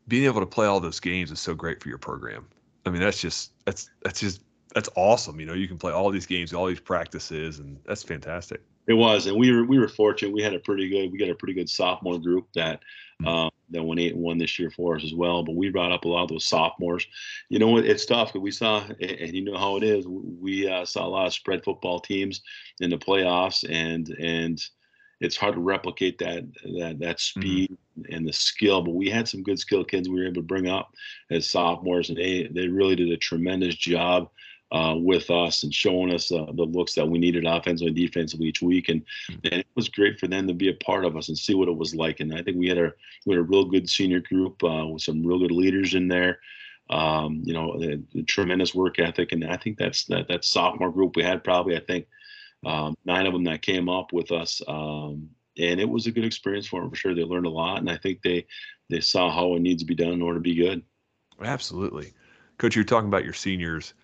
being 0.09 0.25
able 0.25 0.41
to 0.41 0.47
play 0.47 0.67
all 0.67 0.81
those 0.81 1.01
games 1.01 1.31
is 1.31 1.41
so 1.41 1.55
great 1.55 1.83
for 1.83 1.89
your 1.89 1.99
program. 1.99 2.47
I 2.87 2.91
mean, 2.91 3.01
that's 3.01 3.21
just 3.21 3.53
that's 3.65 3.91
that's 4.03 4.21
just 4.21 4.43
that's 4.75 4.89
awesome. 4.97 5.41
You 5.41 5.47
know, 5.47 5.55
you 5.55 5.69
can 5.69 5.79
play 5.79 5.93
all 5.93 6.11
these 6.11 6.27
games, 6.27 6.53
all 6.53 6.67
these 6.67 6.81
practices, 6.81 7.59
and 7.59 7.79
that's 7.87 8.03
fantastic. 8.03 8.63
It 8.87 8.95
was, 8.95 9.27
and 9.27 9.37
we 9.37 9.53
were 9.53 9.64
we 9.64 9.79
were 9.79 9.88
fortunate. 9.88 10.33
We 10.33 10.43
had 10.43 10.55
a 10.55 10.59
pretty 10.59 10.88
good 10.88 11.12
we 11.12 11.19
got 11.19 11.29
a 11.29 11.35
pretty 11.35 11.55
good 11.55 11.69
sophomore 11.69 12.19
group 12.19 12.47
that 12.55 12.81
hmm. 13.21 13.27
um, 13.27 13.51
that 13.71 13.83
went 13.83 14.01
eight 14.01 14.14
and 14.14 14.23
one 14.23 14.38
this 14.38 14.59
year 14.59 14.71
for 14.71 14.97
us 14.97 15.05
as 15.05 15.14
well. 15.14 15.43
But 15.43 15.55
we 15.55 15.71
brought 15.71 15.93
up 15.93 16.05
a 16.05 16.09
lot 16.09 16.25
of 16.25 16.29
those 16.29 16.47
sophomores. 16.47 17.07
You 17.49 17.59
know, 17.59 17.77
it's 17.77 18.07
tough 18.07 18.29
because 18.29 18.43
we 18.43 18.51
saw, 18.51 18.85
and 19.01 19.35
you 19.35 19.45
know 19.45 19.57
how 19.57 19.77
it 19.77 19.85
is. 19.85 20.07
We 20.07 20.69
uh, 20.69 20.85
saw 20.85 21.07
a 21.07 21.09
lot 21.09 21.27
of 21.27 21.33
spread 21.33 21.64
football 21.64 22.01
teams 22.01 22.43
in 22.81 22.90
the 22.90 22.99
playoffs, 22.99 23.64
and 23.71 24.09
and 24.09 24.61
it's 25.21 25.37
hard 25.37 25.55
to 25.55 25.61
replicate 25.61 26.19
that 26.19 26.45
that 26.64 26.99
that 26.99 27.19
mm-hmm. 27.19 27.40
speed 27.40 27.71
mm-hmm. 27.71 28.14
and 28.14 28.27
the 28.27 28.33
skill. 28.33 28.83
But 28.83 28.95
we 28.95 29.11
had 29.11 29.29
some 29.29 29.43
good 29.43 29.59
skill 29.59 29.85
kids 29.85 30.09
we 30.09 30.16
were 30.16 30.27
able 30.27 30.37
to 30.37 30.43
bring 30.43 30.69
up 30.69 30.95
as 31.31 31.49
sophomores, 31.49 32.09
and 32.09 32.19
they 32.19 32.49
they 32.53 32.69
really 32.69 32.97
did 32.97 33.11
a 33.11 33.16
tremendous 33.16 33.77
job 33.77 34.31
uh, 34.72 34.94
with 34.96 35.30
us 35.30 35.64
and 35.64 35.74
showing 35.74 36.14
us 36.14 36.30
uh, 36.30 36.46
the 36.54 36.64
looks 36.64 36.94
that 36.94 37.09
we 37.09 37.18
needed 37.18 37.44
offensively 37.44 37.88
and 37.88 37.96
defensively 37.96 38.46
each 38.46 38.62
week. 38.62 38.88
And, 38.88 39.02
and, 39.28 39.54
it 39.54 39.66
was 39.74 39.88
great 39.88 40.18
for 40.18 40.28
them 40.28 40.46
to 40.46 40.54
be 40.54 40.68
a 40.68 40.74
part 40.74 41.04
of 41.04 41.16
us 41.16 41.28
and 41.28 41.37
see 41.37 41.54
what 41.54 41.68
it 41.68 41.76
was 41.76 41.94
like. 41.94 42.20
And 42.20 42.33
I 42.35 42.42
think 42.42 42.56
we 42.56 42.68
had 42.68 42.78
a 42.78 42.92
we 43.26 43.35
had 43.35 43.40
a 43.40 43.44
real 43.44 43.64
good 43.64 43.88
senior 43.88 44.20
group 44.20 44.62
uh, 44.62 44.87
with 44.87 45.02
some 45.02 45.24
real 45.24 45.38
good 45.38 45.50
leaders 45.50 45.94
in 45.94 46.09
there. 46.09 46.40
Um, 46.88 47.42
you 47.44 47.52
know, 47.52 47.80
a, 47.80 48.18
a 48.18 48.22
tremendous 48.22 48.74
work 48.74 48.98
ethic, 48.98 49.33
and 49.33 49.44
I 49.44 49.56
think 49.56 49.78
that's 49.78 50.04
that 50.06 50.28
that 50.28 50.44
sophomore 50.44 50.92
group 50.92 51.16
we 51.16 51.22
had 51.22 51.44
probably 51.44 51.76
I 51.76 51.80
think 51.80 52.06
um, 52.64 52.96
nine 53.04 53.26
of 53.26 53.33
them 53.33 53.44
that 53.44 53.62
came 53.62 53.88
up 53.88 54.12
with 54.12 54.33
us. 54.33 54.61
Um, 54.68 55.30
and 55.59 55.80
it 55.80 55.88
was 55.88 56.06
a 56.06 56.12
good 56.12 56.24
experience 56.24 56.66
for 56.66 56.80
them 56.80 56.90
for 56.90 56.96
sure. 56.96 57.14
They 57.14 57.22
learned 57.22 57.46
a 57.46 57.50
lot, 57.50 57.78
and 57.78 57.90
I 57.90 57.96
think 57.96 58.22
they 58.22 58.46
they 58.88 59.00
saw 59.00 59.30
how 59.30 59.54
it 59.54 59.61
needs 59.62 59.83
to 59.83 59.87
be 59.87 59.94
done 59.94 60.12
in 60.12 60.22
order 60.22 60.38
to 60.38 60.42
be 60.42 60.54
good. 60.54 60.83
Absolutely, 61.40 62.12
Coach. 62.59 62.76
You're 62.76 62.85
talking 62.85 63.09
about 63.09 63.24
your 63.24 63.35
seniors 63.35 63.94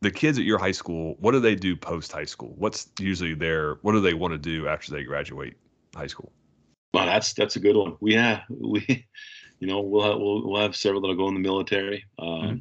the 0.00 0.10
kids 0.10 0.38
at 0.38 0.44
your 0.44 0.58
high 0.58 0.72
school, 0.72 1.16
what 1.20 1.32
do 1.32 1.40
they 1.40 1.54
do 1.54 1.76
post 1.76 2.12
high 2.12 2.24
school? 2.24 2.54
What's 2.56 2.88
usually 2.98 3.34
their 3.34 3.74
what 3.82 3.92
do 3.92 4.00
they 4.00 4.14
want 4.14 4.32
to 4.32 4.38
do 4.38 4.68
after 4.68 4.92
they 4.92 5.04
graduate 5.04 5.56
high 5.94 6.06
school? 6.06 6.32
Well, 6.94 7.06
that's 7.06 7.32
that's 7.34 7.56
a 7.56 7.60
good 7.60 7.76
one. 7.76 7.96
We 8.00 8.14
have 8.14 8.42
we, 8.48 9.06
you 9.58 9.66
know, 9.66 9.80
we'll 9.80 10.10
have 10.10 10.18
we'll, 10.18 10.48
we'll 10.48 10.62
have 10.62 10.76
several 10.76 11.00
that'll 11.00 11.16
go 11.16 11.28
in 11.28 11.34
the 11.34 11.40
military. 11.40 12.04
Um, 12.18 12.28
mm-hmm. 12.28 12.56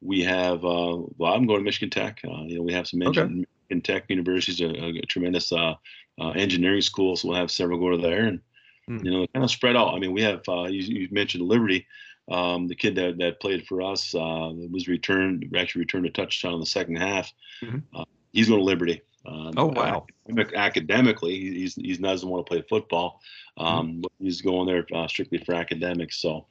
we 0.00 0.22
have 0.22 0.64
uh, 0.64 0.98
well, 1.18 1.32
I'm 1.34 1.46
going 1.46 1.60
to 1.60 1.64
Michigan 1.64 1.90
Tech. 1.90 2.20
Uh, 2.24 2.42
you 2.42 2.56
know, 2.56 2.62
we 2.62 2.72
have 2.72 2.86
some 2.86 3.02
Okay. 3.02 3.22
Michigan 3.22 3.82
Tech 3.82 4.04
University's 4.08 4.60
a, 4.60 4.98
a 4.98 5.02
tremendous 5.02 5.52
uh, 5.52 5.74
uh, 6.20 6.30
engineering 6.30 6.82
school, 6.82 7.16
so 7.16 7.28
we'll 7.28 7.36
have 7.36 7.50
several 7.50 7.78
go 7.78 7.90
to 7.90 7.98
there, 7.98 8.26
and 8.26 8.40
Hmm. 8.88 9.04
you 9.04 9.10
know, 9.10 9.26
kind 9.34 9.44
of 9.44 9.50
spread 9.50 9.76
out. 9.76 9.94
I 9.94 9.98
mean, 9.98 10.12
we 10.12 10.22
have 10.22 10.42
uh, 10.48 10.64
you, 10.64 10.80
you 10.80 11.08
mentioned 11.10 11.44
Liberty. 11.44 11.86
Um, 12.28 12.66
the 12.66 12.74
kid 12.74 12.96
that, 12.96 13.18
that 13.18 13.40
played 13.40 13.66
for 13.66 13.82
us 13.82 14.14
uh, 14.14 14.50
was 14.70 14.88
returned, 14.88 15.48
actually 15.56 15.80
returned 15.80 16.06
a 16.06 16.10
touchdown 16.10 16.54
in 16.54 16.60
the 16.60 16.66
second 16.66 16.96
half. 16.96 17.32
Mhm. 17.62 17.82
Uh, 17.94 18.04
he's 18.32 18.48
going 18.48 18.60
to 18.60 18.64
Liberty. 18.64 19.00
Um, 19.24 19.52
Oh, 19.56 19.66
wow. 19.66 20.06
academic- 20.28 20.54
academically, 20.54 21.38
he- 21.38 21.54
he's 21.60 21.74
he 21.76 21.96
doesn't 21.96 22.28
want 22.28 22.44
to 22.46 22.48
play 22.50 22.62
football, 22.68 23.20
um, 23.56 24.00
but 24.00 24.12
he's 24.20 24.40
going 24.40 24.66
there 24.66 24.86
uh, 24.94 25.08
strictly 25.08 25.38
for 25.38 25.54
academics. 25.54 26.18
So 26.20 26.46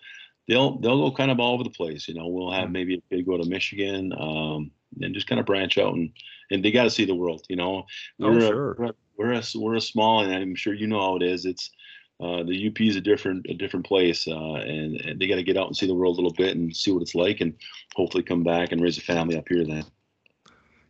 they'll 0.47 0.77
they'll 0.79 1.09
go 1.09 1.15
kind 1.15 1.31
of 1.31 1.39
all 1.39 1.53
over 1.53 1.63
the 1.63 1.69
place. 1.69 2.07
You 2.07 2.13
know, 2.15 2.27
we'll 2.27 2.51
have 2.51 2.69
Mhm. 2.69 2.73
maybe 2.73 2.95
a 2.95 3.15
kid 3.15 3.25
go 3.25 3.37
to 3.37 3.47
Michigan, 3.49 4.13
um, 4.17 4.71
and 5.01 5.13
just 5.13 5.27
kind 5.27 5.39
of 5.39 5.45
branch 5.45 5.77
out 5.77 5.93
and 5.93 6.11
and 6.51 6.63
they 6.63 6.71
got 6.71 6.83
to 6.83 6.89
see 6.91 7.05
the 7.05 7.15
world. 7.15 7.43
You 7.49 7.55
know, 7.55 7.85
Oh, 8.21 8.31
we're 8.31 8.37
a- 8.37 8.41
sure. 8.47 8.75
we're 8.77 8.85
a, 8.85 8.95
we're 9.17 9.33
a 9.33 9.43
we're 9.55 9.75
a 9.75 9.81
small, 9.81 10.21
and 10.21 10.33
I'm 10.33 10.55
sure 10.55 10.73
you 10.73 10.87
know 10.87 10.99
how 11.01 11.15
it 11.15 11.23
is. 11.23 11.45
It's 11.45 11.71
uh, 12.19 12.43
the 12.43 12.67
UP 12.67 12.79
is 12.81 12.95
a 12.95 13.01
different 13.01 13.45
a 13.49 13.53
different 13.53 13.85
place, 13.85 14.27
uh, 14.27 14.53
and, 14.55 15.01
and 15.01 15.19
they 15.19 15.27
got 15.27 15.35
to 15.35 15.43
get 15.43 15.57
out 15.57 15.67
and 15.67 15.75
see 15.75 15.87
the 15.87 15.93
world 15.93 16.17
a 16.17 16.21
little 16.21 16.33
bit 16.33 16.55
and 16.55 16.75
see 16.75 16.91
what 16.91 17.01
it's 17.01 17.15
like, 17.15 17.41
and 17.41 17.53
hopefully 17.95 18.23
come 18.23 18.43
back 18.43 18.71
and 18.71 18.81
raise 18.81 18.97
a 18.97 19.01
family 19.01 19.37
up 19.37 19.47
here. 19.49 19.65
Then 19.65 19.85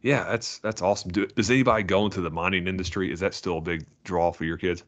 Yeah, 0.02 0.24
that's 0.26 0.60
that's 0.60 0.82
awesome. 0.82 1.12
Do, 1.12 1.26
does 1.28 1.50
anybody 1.50 1.84
go 1.84 2.06
into 2.06 2.22
the 2.22 2.32
mining 2.32 2.68
industry? 2.68 3.12
Is 3.12 3.20
that 3.22 3.34
still 3.34 3.58
a 3.58 3.62
big 3.62 3.86
draw 4.04 4.32
for 4.32 4.46
your 4.46 4.58
kids? 4.58 4.84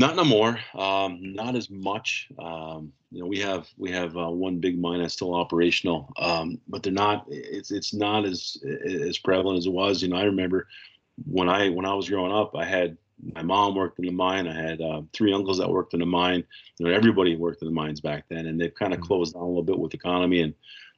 not 0.00 0.16
no 0.16 0.24
more, 0.24 0.58
um, 0.74 1.34
not 1.34 1.54
as 1.54 1.68
much. 1.68 2.30
Um, 2.38 2.90
you 3.10 3.20
know, 3.20 3.26
we 3.26 3.38
have 3.40 3.68
we 3.76 3.90
have 3.92 4.16
uh, 4.16 4.30
one 4.30 4.58
big 4.58 4.80
mine 4.80 5.02
that's 5.02 5.12
still 5.12 5.34
operational, 5.34 6.10
um, 6.16 6.58
but 6.68 6.82
they're 6.82 6.92
not. 6.92 7.26
It's 7.28 7.70
it's 7.70 7.92
not 7.92 8.24
as 8.24 8.56
as 8.82 9.18
prevalent 9.18 9.58
as 9.58 9.66
it 9.66 9.72
was. 9.72 10.02
You 10.02 10.08
know, 10.08 10.16
I 10.16 10.24
remember 10.24 10.66
when 11.30 11.50
I 11.50 11.68
when 11.68 11.84
I 11.84 11.92
was 11.92 12.08
growing 12.08 12.32
up, 12.32 12.56
I 12.56 12.64
had 12.64 12.96
my 13.34 13.42
mom 13.42 13.74
worked 13.74 13.98
in 13.98 14.06
the 14.06 14.12
mine. 14.12 14.46
I 14.46 14.54
had 14.54 14.80
uh, 14.80 15.02
three 15.12 15.32
uncles 15.32 15.58
that 15.58 15.68
worked 15.68 15.94
in 15.94 16.00
the 16.00 16.06
mine. 16.06 16.44
You 16.78 16.86
know, 16.86 16.92
everybody 16.92 17.36
worked 17.36 17.62
in 17.62 17.68
the 17.68 17.74
mines 17.74 18.00
back 18.00 18.24
then, 18.28 18.46
and 18.46 18.60
they've 18.60 18.74
kind 18.74 18.94
of 18.94 19.00
Mhm. 19.00 19.04
closed 19.04 19.34
down 19.34 19.42
a 19.42 19.46
little 19.46 19.62
bit 19.62 19.78
with 19.78 19.92
the 19.92 19.98
economy 19.98 20.40
and 20.40 20.54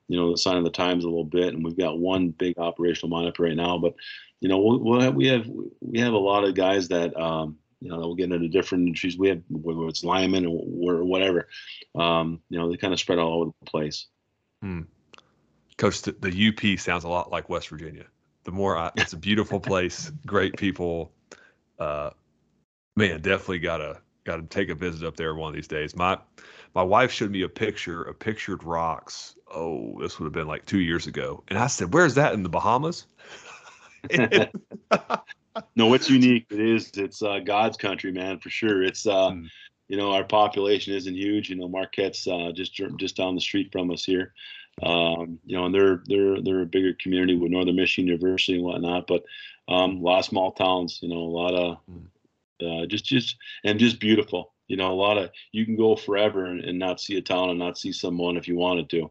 you 0.09 0.17
know 0.17 0.31
the 0.31 0.39
sign 0.39 0.57
of 0.57 0.65
the 0.65 0.71
times 0.71 1.05
a 1.05 1.09
little 1.09 1.25
bit. 1.25 1.55
And 1.55 1.65
we've 1.65 1.77
got 1.77 1.99
one 1.99 2.31
big 2.31 2.59
operational 2.59 3.11
mine 3.11 3.29
up 3.29 3.39
right 3.39 3.57
now, 3.57 3.79
but 3.79 3.95
you 4.41 4.49
know 4.49 4.59
we'll, 4.59 4.79
we'll 4.79 5.01
have, 5.01 5.15
we 5.15 5.27
have 5.29 5.49
we 5.81 5.99
have 6.01 6.13
a 6.13 6.19
lot 6.19 6.45
of 6.45 6.55
guys 6.55 6.89
that 6.89 7.17
um, 7.17 7.59
you 7.81 7.89
know 7.89 8.01
that 8.01 8.07
will 8.07 8.15
get 8.15 8.31
into 8.31 8.49
different 8.49 8.87
industries. 8.87 9.19
We 9.19 9.29
have 9.29 9.43
whether 9.49 9.89
it's 9.89 10.05
linemen 10.05 10.47
or, 10.47 10.97
or 10.97 11.05
whatever. 11.05 11.49
Um, 11.95 12.41
you 12.51 12.59
know, 12.59 12.71
they 12.71 12.77
kind 12.77 12.93
of 12.93 13.01
spread 13.01 13.19
all 13.19 13.43
over 13.43 13.51
the 13.61 13.71
place. 13.71 14.07
Coach, 15.79 16.03
the, 16.03 16.13
the 16.21 16.49
UP 16.49 16.79
sounds 16.79 17.05
a 17.05 17.09
lot 17.09 17.33
like 17.33 17.49
West 17.49 17.69
Virginia. 17.69 18.05
The 18.45 18.53
more 18.53 18.77
I, 18.77 18.91
it's 18.97 19.13
a 19.13 19.17
beautiful 19.17 19.59
place, 19.61 20.13
great 20.27 20.57
people. 20.57 21.13
Uh, 21.83 22.11
man, 22.97 23.21
definitely 23.21 23.59
gotta 23.59 24.01
gotta 24.25 24.43
take 24.45 24.69
a 24.69 24.75
visit 24.75 25.07
up 25.07 25.17
there 25.17 25.35
one 25.35 25.49
of 25.49 25.55
these 25.55 25.67
days. 25.67 25.97
My 25.97 26.17
my 26.75 26.83
wife 26.83 27.11
showed 27.11 27.31
me 27.31 27.43
a 27.43 27.49
picture 27.49 28.03
of 28.03 28.19
pictured 28.19 28.63
rocks. 28.63 29.35
Oh, 29.53 29.99
this 30.01 30.19
would 30.19 30.27
have 30.27 30.33
been 30.33 30.47
like 30.47 30.65
two 30.65 30.81
years 30.81 31.07
ago, 31.09 31.43
and 31.49 31.59
I 31.59 31.67
said, 31.67 31.93
"Where's 31.93 32.15
that 32.15 32.35
in 32.35 32.43
the 32.43 32.49
Bahamas?" 32.49 33.07
No, 35.77 35.87
what's 35.87 36.09
unique? 36.09 36.47
It 36.51 36.61
is. 36.61 36.91
It's 36.95 37.23
uh, 37.23 37.39
God's 37.41 37.77
country, 37.77 38.11
man, 38.11 38.39
for 38.39 38.49
sure. 38.49 38.83
It's 38.83 39.07
uh, 39.07 39.33
Mm. 39.33 39.49
you 39.89 39.99
know, 39.99 40.13
our 40.13 40.25
population 40.25 40.95
isn't 40.95 41.15
huge. 41.15 41.51
You 41.51 41.57
know, 41.57 41.69
Marquette's 41.69 42.27
uh, 42.27 42.53
just 42.55 42.75
just 42.97 43.17
down 43.17 43.35
the 43.35 43.41
street 43.41 43.71
from 43.71 43.91
us 43.91 44.03
here. 44.03 44.33
Um, 44.83 45.39
you 45.45 45.57
know, 45.57 45.67
and 45.67 45.75
they're 45.75 46.03
they're 46.07 46.41
they're 46.41 46.63
a 46.63 46.67
bigger 46.67 46.95
community 46.95 47.37
with 47.37 47.51
Northern 47.51 47.77
Michigan 47.77 48.09
University 48.09 48.55
and 48.55 48.65
whatnot. 48.65 49.07
But 49.07 49.25
um, 49.69 49.97
a 49.97 50.01
lot 50.01 50.19
of 50.21 50.25
small 50.25 50.53
towns. 50.53 50.99
You 51.03 51.09
know, 51.09 51.17
a 51.17 51.35
lot 51.35 51.55
of 51.55 51.79
uh, 52.63 52.87
just 52.87 53.05
just 53.05 53.37
and 53.65 53.79
just 53.79 54.01
beautiful. 54.01 54.53
You 54.69 54.77
know, 54.77 54.93
a 54.93 54.95
lot 54.95 55.19
of 55.19 55.31
you 55.53 55.65
can 55.65 55.77
go 55.77 55.97
forever 55.97 56.47
and, 56.47 56.61
and 56.61 56.79
not 56.79 57.01
see 57.01 57.17
a 57.17 57.23
town 57.23 57.51
and 57.51 57.59
not 57.59 57.79
see 57.79 57.93
someone 57.93 58.37
if 58.37 58.49
you 58.49 58.57
wanted 58.57 58.89
to. 58.91 59.11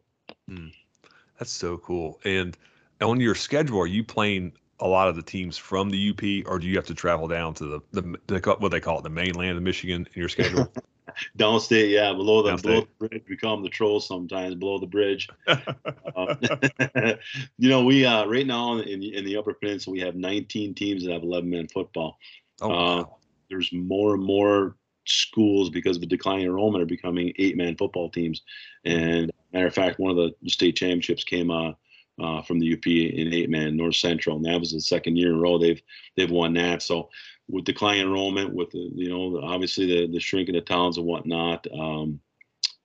That's 1.38 1.52
so 1.52 1.78
cool. 1.78 2.20
And 2.24 2.58
on 3.02 3.20
your 3.20 3.36
schedule, 3.36 3.80
are 3.80 3.88
you 3.88 4.04
playing 4.04 4.54
a 4.80 4.88
lot 4.88 5.08
of 5.08 5.16
the 5.16 5.22
teams 5.22 5.58
from 5.58 5.90
the 5.90 6.10
UP, 6.10 6.52
or 6.52 6.60
do 6.60 6.68
you 6.68 6.76
have 6.76 6.88
to 6.88 6.96
travel 6.96 7.28
down 7.28 7.54
to 7.56 7.66
the 7.66 8.02
the, 8.02 8.20
the 8.28 8.56
what 8.60 8.70
they 8.70 8.80
call 8.80 9.00
it, 9.00 9.04
the 9.04 9.10
mainland 9.10 9.58
of 9.58 9.64
Michigan 9.64 10.08
in 10.14 10.20
your 10.20 10.30
schedule? 10.30 10.72
Downstate, 11.38 11.92
yeah, 11.92 12.14
below 12.14 12.42
the 12.42 12.62
below 12.62 12.82
the 12.82 13.08
bridge, 13.08 13.24
we 13.30 13.38
call 13.38 13.56
them 13.56 13.64
the 13.64 13.70
trolls 13.70 14.08
sometimes. 14.08 14.56
Below 14.56 14.80
the 14.80 14.88
bridge, 14.88 15.28
Uh, 15.48 16.36
you 17.58 17.70
know, 17.70 17.84
we 17.84 18.06
uh, 18.06 18.26
right 18.26 18.48
now 18.48 18.78
in 18.78 19.04
in 19.04 19.26
the 19.26 19.38
Upper 19.38 19.54
Peninsula, 19.54 19.94
we 19.94 20.00
have 20.02 20.16
19 20.16 20.74
teams 20.74 21.04
that 21.04 21.12
have 21.12 21.24
11 21.24 21.50
man 21.50 21.68
football. 21.68 22.18
oh, 22.62 22.72
Uh. 22.72 23.04
There's 23.50 23.74
more 23.74 24.14
and 24.14 24.24
more 24.24 24.78
schools 25.06 25.70
because 25.70 25.98
of 25.98 26.02
the 26.02 26.08
declining 26.08 26.46
enrollment 26.46 26.82
are 26.82 26.88
becoming 26.88 27.34
eight 27.38 27.58
man 27.58 27.76
football 27.76 28.10
teams. 28.10 28.44
And 28.86 29.30
matter 29.52 29.68
of 29.68 29.74
fact, 29.74 30.00
one 30.00 30.12
of 30.12 30.18
the 30.18 30.50
state 30.50 30.76
championships 30.78 31.24
came 31.24 31.52
uh, 31.52 31.74
uh, 32.22 32.42
from 32.44 32.60
the 32.60 32.74
UP 32.74 32.86
in 32.86 33.34
eight 33.34 33.50
man 33.50 33.76
North 33.76 33.96
Central, 33.96 34.38
and 34.38 34.46
that 34.46 34.60
was 34.60 34.72
the 34.72 34.82
second 34.82 35.18
year 35.18 35.30
in 35.30 35.36
a 35.36 35.40
row 35.40 35.58
they've 35.58 35.82
they've 36.16 36.32
won 36.32 36.54
that. 36.54 36.82
So 36.82 37.10
with 37.48 37.66
declining 37.66 38.04
enrollment, 38.04 38.54
with 38.54 38.72
the, 38.72 38.92
you 38.96 39.10
know 39.10 39.42
obviously 39.44 39.86
the 39.86 40.12
the 40.12 40.20
shrinking 40.20 40.56
of 40.56 40.66
towns 40.66 40.98
and 40.98 41.06
whatnot, 41.06 41.66
um, 41.78 42.20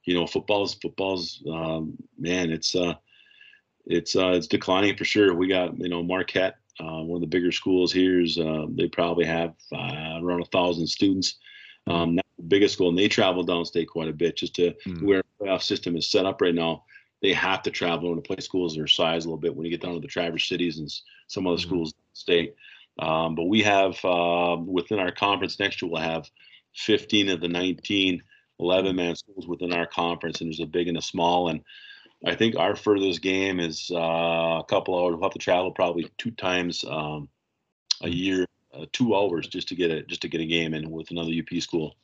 you 0.05 0.15
know 0.15 0.27
football's 0.27 0.75
football's 0.75 1.43
um, 1.51 1.97
man, 2.19 2.51
it's 2.51 2.75
uh 2.75 2.95
it's 3.87 4.17
uh 4.17 4.31
it's 4.31 4.47
declining 4.49 4.97
for 4.97 5.05
sure. 5.05 5.35
We 5.35 5.47
got 5.49 5.79
you 5.79 5.89
know 5.89 6.03
Marquette, 6.03 6.57
uh, 6.81 7.03
one 7.03 7.17
of 7.17 7.21
the 7.21 7.27
bigger 7.27 7.53
schools 7.53 7.93
here 7.93 8.21
is 8.21 8.39
uh, 8.39 8.67
they 8.71 8.89
probably 8.89 9.25
have 9.27 9.55
uh, 9.73 10.19
around 10.21 10.43
a 10.43 10.47
thousand 10.47 10.87
students. 10.87 11.37
Um, 11.89 12.17
the 12.17 12.23
biggest 12.49 12.75
school, 12.75 12.89
and 12.89 12.99
they 12.99 13.07
travel 13.09 13.47
downstate 13.47 13.87
quite 13.87 14.09
a 14.09 14.13
bit 14.13 14.37
just 14.37 14.55
to 14.57 14.75
Mm. 14.87 15.03
where 15.03 15.23
the 15.39 15.45
playoff 15.47 15.63
system 15.63 15.97
is 15.97 16.11
set 16.11 16.27
up 16.27 16.41
right 16.41 16.55
now. 16.55 16.85
They 17.23 17.33
have 17.33 17.63
to 17.63 17.71
travel 17.71 18.13
and 18.13 18.23
play 18.25 18.39
schools 18.41 18.75
their 18.75 18.89
size 18.89 19.25
a 19.25 19.29
little 19.29 19.41
bit 19.41 19.55
when 19.55 19.65
you 19.65 19.71
get 19.71 19.81
down 19.81 19.95
to 19.95 20.01
the 20.01 20.09
Traverse 20.09 20.49
cities 20.49 20.79
and 20.79 20.93
some 21.29 21.47
other 21.47 21.57
Mhm. 21.57 21.61
schools 21.63 21.91
in 21.93 22.15
state. 22.15 22.55
Um, 22.99 23.35
but 23.35 23.45
we 23.45 23.63
have 23.63 24.03
uh, 24.05 24.57
within 24.65 24.99
our 24.99 25.13
conference 25.13 25.59
next 25.59 25.83
year, 25.83 25.91
we'll 25.91 26.01
have 26.01 26.31
15 26.75 27.29
of 27.31 27.41
the 27.41 27.49
19 27.49 28.23
11 28.59 28.97
man 28.97 29.15
schools 29.15 29.47
within 29.47 29.73
our 29.73 29.87
conference, 29.87 30.41
and 30.41 30.49
there's 30.49 30.61
a 30.61 30.67
big 30.67 30.89
and 30.89 30.97
a 30.97 31.03
small. 31.03 31.49
And 31.49 31.63
I 32.25 32.35
think 32.35 32.57
our 32.57 32.75
furthest 32.75 33.21
game 33.21 33.61
is 33.61 33.91
uh, 33.93 33.99
a 33.99 34.65
couple 34.69 34.99
hours. 34.99 35.15
We'll 35.15 35.25
have 35.25 35.33
to 35.33 35.39
travel 35.39 35.71
probably 35.71 36.11
two 36.17 36.31
times 36.31 36.85
um, 36.89 37.29
a 38.03 38.09
year, 38.09 38.47
uh, 38.75 38.87
two 38.93 39.15
hours 39.15 39.47
just 39.49 39.69
to 39.69 39.75
get 39.75 39.91
a 39.91 40.03
just 40.03 40.23
to 40.23 40.29
get 40.29 40.41
a 40.41 40.47
game 40.47 40.75
in 40.75 40.91
with 40.91 41.11
another 41.11 41.33
UP 41.33 41.61
school. 41.61 41.97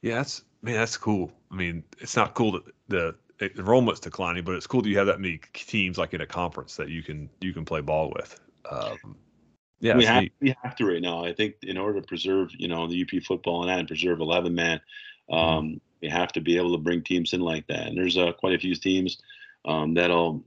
Yeah, 0.00 0.16
that's 0.16 0.42
man, 0.62 0.74
that's 0.74 0.96
cool. 0.96 1.30
I 1.50 1.56
mean, 1.56 1.84
it's 2.00 2.16
not 2.16 2.34
cool 2.34 2.52
that 2.52 2.64
the 2.88 3.14
enrollment's 3.58 4.00
declining, 4.00 4.44
but 4.44 4.54
it's 4.54 4.66
cool 4.66 4.82
that 4.82 4.88
you 4.88 4.98
have 4.98 5.06
that 5.06 5.20
many 5.20 5.40
teams 5.52 5.98
like 5.98 6.14
in 6.14 6.20
a 6.20 6.26
conference 6.26 6.76
that 6.76 6.88
you 6.88 7.02
can 7.02 7.28
you 7.40 7.52
can 7.52 7.64
play 7.64 7.80
ball 7.80 8.12
with. 8.14 8.40
Um, 8.70 9.16
yeah, 9.84 9.96
we 9.96 10.00
it's 10.00 10.08
have 10.08 10.22
neat. 10.22 10.32
we 10.40 10.54
have 10.62 10.74
to 10.76 10.86
right 10.86 11.02
now. 11.02 11.24
I 11.24 11.34
think 11.34 11.56
in 11.62 11.76
order 11.76 12.00
to 12.00 12.06
preserve, 12.06 12.50
you 12.56 12.68
know, 12.68 12.86
the 12.86 13.02
UP 13.02 13.22
football 13.22 13.60
and 13.60 13.68
that 13.68 13.80
and 13.80 13.86
preserve 13.86 14.20
11 14.20 14.54
man, 14.54 14.80
um, 15.30 15.78
we 16.00 16.08
have 16.08 16.32
to 16.32 16.40
be 16.40 16.56
able 16.56 16.72
to 16.72 16.82
bring 16.82 17.02
teams 17.02 17.34
in 17.34 17.40
like 17.40 17.66
that. 17.66 17.88
And 17.88 17.98
there's 17.98 18.16
uh, 18.16 18.32
quite 18.32 18.54
a 18.54 18.58
few 18.58 18.74
teams 18.74 19.18
um, 19.66 19.92
that'll 19.92 20.42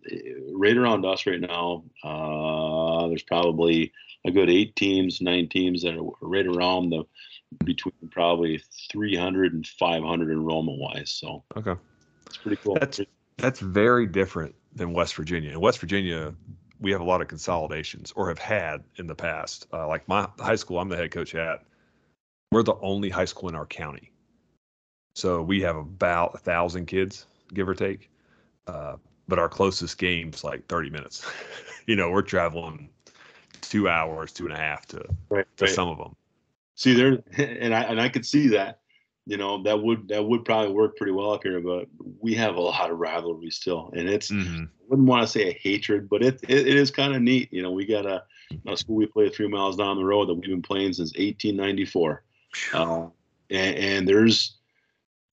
right 0.53 0.75
around 0.75 1.05
us 1.05 1.27
right 1.27 1.39
now. 1.39 1.83
Uh, 2.03 3.07
there's 3.09 3.21
probably 3.21 3.93
a 4.25 4.31
good 4.31 4.49
eight 4.49 4.75
teams, 4.75 5.21
nine 5.21 5.47
teams 5.49 5.83
that 5.83 5.95
are 5.95 6.09
right 6.19 6.47
around 6.47 6.89
the 6.89 7.03
between 7.63 7.93
probably 8.09 8.61
300 8.91 9.53
and 9.53 9.67
500 9.67 10.31
enrollment 10.31 10.79
wise. 10.79 11.11
So 11.11 11.43
okay. 11.55 11.75
it's 12.25 12.37
pretty 12.37 12.57
cool. 12.57 12.75
That's 12.79 13.01
that's 13.37 13.59
very 13.59 14.07
different 14.07 14.55
than 14.73 14.93
West 14.93 15.13
Virginia. 15.13 15.51
In 15.51 15.59
West 15.59 15.77
Virginia, 15.77 16.33
we 16.79 16.91
have 16.91 17.01
a 17.01 17.05
lot 17.05 17.21
of 17.21 17.27
consolidations, 17.27 18.13
or 18.15 18.27
have 18.27 18.39
had 18.39 18.83
in 18.97 19.07
the 19.07 19.15
past. 19.15 19.67
Uh, 19.73 19.87
like 19.87 20.07
my 20.07 20.27
high 20.39 20.55
school, 20.55 20.79
I'm 20.79 20.89
the 20.89 20.97
head 20.97 21.11
coach 21.11 21.35
at. 21.35 21.63
We're 22.51 22.63
the 22.63 22.75
only 22.81 23.09
high 23.09 23.25
school 23.25 23.49
in 23.49 23.55
our 23.55 23.65
county, 23.65 24.11
so 25.15 25.41
we 25.41 25.61
have 25.61 25.75
about 25.75 26.35
a 26.35 26.37
thousand 26.37 26.85
kids, 26.85 27.25
give 27.53 27.67
or 27.67 27.73
take. 27.73 28.09
Uh, 28.67 28.97
but 29.27 29.39
our 29.39 29.49
closest 29.49 29.97
game's 29.97 30.43
like 30.43 30.65
30 30.67 30.89
minutes. 30.89 31.29
you 31.87 31.95
know, 31.95 32.09
we're 32.09 32.21
traveling 32.21 32.89
two 33.61 33.89
hours, 33.89 34.31
two 34.31 34.45
and 34.45 34.53
a 34.53 34.57
half 34.57 34.85
to 34.87 35.03
right, 35.29 35.45
to 35.57 35.65
right. 35.65 35.73
some 35.73 35.89
of 35.89 35.97
them. 35.97 36.15
See 36.75 36.93
there, 36.93 37.23
and 37.37 37.73
I 37.73 37.81
and 37.83 37.99
I 37.99 38.09
could 38.09 38.25
see 38.25 38.47
that. 38.49 38.79
You 39.27 39.35
know 39.35 39.61
that 39.63 39.81
would 39.81 40.07
that 40.07 40.25
would 40.25 40.45
probably 40.45 40.71
work 40.71 40.95
pretty 40.95 41.11
well 41.11 41.33
up 41.33 41.43
here, 41.43 41.59
but 41.59 41.87
we 42.21 42.33
have 42.35 42.55
a 42.55 42.61
lot 42.61 42.89
of 42.89 42.97
rivalry 42.97 43.51
still, 43.51 43.91
and 43.95 44.07
it's 44.07 44.31
Mm-hmm. 44.31 44.63
I 44.63 44.83
wouldn't 44.89 45.07
want 45.07 45.23
to 45.23 45.27
say 45.27 45.49
a 45.49 45.59
hatred, 45.61 46.09
but 46.09 46.23
it 46.23 46.39
it, 46.47 46.67
it 46.67 46.75
is 46.77 46.91
kind 46.91 47.13
of 47.13 47.21
neat. 47.21 47.51
You 47.51 47.61
know, 47.61 47.71
we 47.71 47.85
got 47.85 48.05
a, 48.05 48.23
a 48.67 48.77
school 48.77 48.95
we 48.95 49.05
play 49.05 49.29
three 49.29 49.47
miles 49.47 49.75
down 49.75 49.97
the 49.97 50.05
road 50.05 50.29
that 50.29 50.35
we've 50.35 50.49
been 50.49 50.61
playing 50.61 50.93
since 50.93 51.09
1894, 51.17 52.23
uh, 52.73 53.07
and, 53.49 53.75
and 53.75 54.07
there's 54.07 54.57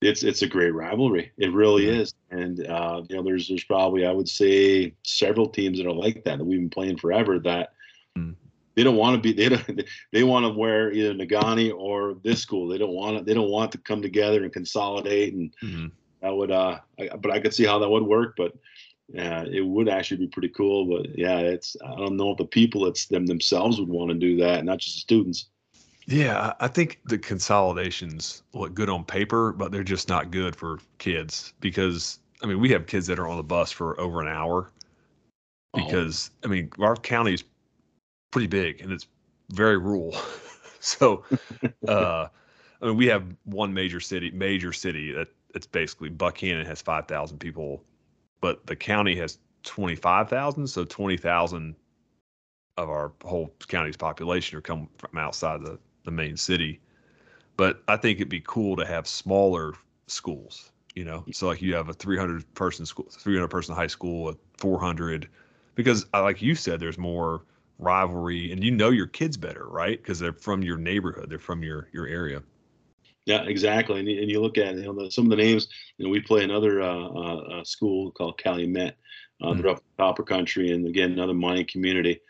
it's 0.00 0.24
it's 0.24 0.42
a 0.42 0.48
great 0.48 0.74
rivalry. 0.74 1.30
It 1.38 1.52
really 1.52 1.84
mm-hmm. 1.84 2.00
is, 2.00 2.14
and 2.30 2.66
uh, 2.66 3.02
you 3.08 3.16
know, 3.16 3.22
there's 3.22 3.48
there's 3.48 3.64
probably 3.64 4.06
I 4.06 4.12
would 4.12 4.28
say 4.28 4.94
several 5.04 5.48
teams 5.48 5.78
that 5.78 5.86
are 5.86 5.92
like 5.92 6.24
that 6.24 6.38
that 6.38 6.44
we've 6.44 6.58
been 6.58 6.70
playing 6.70 6.98
forever 6.98 7.38
that. 7.40 7.74
Mm-hmm. 8.18 8.32
They 8.74 8.82
don't 8.82 8.96
want 8.96 9.14
to 9.16 9.20
be. 9.20 9.32
They 9.32 9.48
don't. 9.48 9.82
They 10.12 10.24
want 10.24 10.44
to 10.44 10.50
wear 10.50 10.92
either 10.92 11.14
Negaunee 11.14 11.72
or 11.74 12.16
this 12.22 12.40
school. 12.40 12.68
They 12.68 12.78
don't 12.78 12.92
want 12.92 13.18
to. 13.18 13.24
They 13.24 13.34
don't 13.34 13.50
want 13.50 13.72
to 13.72 13.78
come 13.78 14.02
together 14.02 14.42
and 14.42 14.52
consolidate. 14.52 15.34
And 15.34 15.54
mm-hmm. 15.62 15.86
that 16.22 16.34
would. 16.34 16.50
Uh, 16.50 16.78
I, 16.98 17.08
but 17.16 17.30
I 17.30 17.40
could 17.40 17.54
see 17.54 17.64
how 17.64 17.78
that 17.78 17.88
would 17.88 18.02
work. 18.02 18.34
But 18.36 18.52
yeah, 19.08 19.44
it 19.44 19.64
would 19.64 19.88
actually 19.88 20.18
be 20.18 20.28
pretty 20.28 20.48
cool. 20.48 20.86
But 20.86 21.16
yeah, 21.16 21.38
it's. 21.38 21.76
I 21.84 21.94
don't 21.96 22.16
know 22.16 22.32
if 22.32 22.38
the 22.38 22.44
people, 22.44 22.86
it's 22.86 23.06
them 23.06 23.26
themselves, 23.26 23.78
would 23.78 23.88
want 23.88 24.10
to 24.10 24.16
do 24.16 24.36
that, 24.38 24.64
not 24.64 24.78
just 24.78 24.96
the 24.96 25.00
students. 25.00 25.46
Yeah, 26.06 26.52
I 26.60 26.68
think 26.68 27.00
the 27.06 27.18
consolidations 27.18 28.42
look 28.52 28.74
good 28.74 28.90
on 28.90 29.04
paper, 29.04 29.52
but 29.52 29.72
they're 29.72 29.82
just 29.82 30.08
not 30.08 30.30
good 30.30 30.54
for 30.54 30.78
kids 30.98 31.54
because 31.60 32.18
I 32.42 32.46
mean 32.46 32.60
we 32.60 32.70
have 32.70 32.86
kids 32.86 33.06
that 33.06 33.18
are 33.18 33.28
on 33.28 33.38
the 33.38 33.42
bus 33.42 33.72
for 33.72 33.98
over 33.98 34.20
an 34.20 34.28
hour 34.28 34.70
oh. 35.72 35.84
because 35.84 36.30
oh. 36.42 36.48
I 36.48 36.50
mean 36.50 36.70
our 36.78 36.96
county's 36.96 37.42
pretty 38.34 38.48
big 38.48 38.80
and 38.80 38.90
it's 38.90 39.06
very 39.50 39.78
rural. 39.78 40.12
so 40.80 41.24
uh 41.88 42.26
I 42.82 42.86
mean 42.86 42.96
we 42.96 43.06
have 43.06 43.24
one 43.44 43.72
major 43.72 44.00
city 44.00 44.32
major 44.32 44.72
city 44.72 45.12
that 45.12 45.28
it's 45.54 45.68
basically 45.68 46.10
Buckhannon 46.10 46.66
has 46.66 46.82
5,000 46.82 47.38
people, 47.38 47.84
but 48.40 48.66
the 48.66 48.74
county 48.74 49.14
has 49.14 49.38
25,000, 49.62 50.66
so 50.66 50.84
20,000 50.84 51.76
of 52.76 52.90
our 52.90 53.12
whole 53.22 53.54
county's 53.68 53.96
population 53.96 54.58
are 54.58 54.60
come 54.60 54.88
from 54.98 55.16
outside 55.16 55.62
the 55.62 55.78
the 56.02 56.10
main 56.10 56.36
city. 56.36 56.80
But 57.56 57.84
I 57.86 57.96
think 57.96 58.18
it'd 58.18 58.28
be 58.28 58.42
cool 58.44 58.74
to 58.74 58.84
have 58.84 59.06
smaller 59.06 59.74
schools, 60.08 60.72
you 60.96 61.04
know. 61.04 61.24
So 61.30 61.46
like 61.46 61.62
you 61.62 61.76
have 61.76 61.88
a 61.88 61.94
300 61.94 62.52
person 62.54 62.84
school, 62.84 63.06
300 63.12 63.46
person 63.46 63.76
high 63.76 63.86
school, 63.86 64.30
a 64.30 64.34
400, 64.58 65.28
because 65.76 66.06
uh, 66.12 66.22
like 66.24 66.42
you 66.42 66.56
said, 66.56 66.80
there's 66.80 66.98
more 66.98 67.44
rivalry, 67.78 68.52
and 68.52 68.62
you 68.62 68.70
know 68.70 68.90
your 68.90 69.06
kids 69.06 69.36
better, 69.36 69.66
right? 69.66 70.00
Because 70.00 70.18
they're 70.18 70.32
from 70.32 70.62
your 70.62 70.76
neighborhood, 70.76 71.30
they're 71.30 71.38
from 71.38 71.62
your 71.62 71.88
your 71.92 72.06
area. 72.06 72.42
Yeah, 73.26 73.42
exactly. 73.44 74.00
And, 74.00 74.08
and 74.08 74.30
you 74.30 74.40
look 74.40 74.58
at 74.58 74.74
you 74.74 74.82
know 74.82 75.04
the, 75.04 75.10
some 75.10 75.24
of 75.24 75.30
the 75.30 75.36
names. 75.36 75.68
You 75.98 76.06
know, 76.06 76.10
we 76.10 76.20
play 76.20 76.44
another 76.44 76.82
uh, 76.82 77.06
uh, 77.08 77.64
school 77.64 78.10
called 78.10 78.38
Calumet. 78.38 78.96
Uh, 79.40 79.46
mm-hmm. 79.46 79.60
They're 79.60 79.70
up 79.72 79.78
in 79.78 80.04
Copper 80.04 80.22
Country, 80.22 80.72
and 80.72 80.86
again 80.86 81.12
another 81.12 81.34
mining 81.34 81.66
community. 81.66 82.20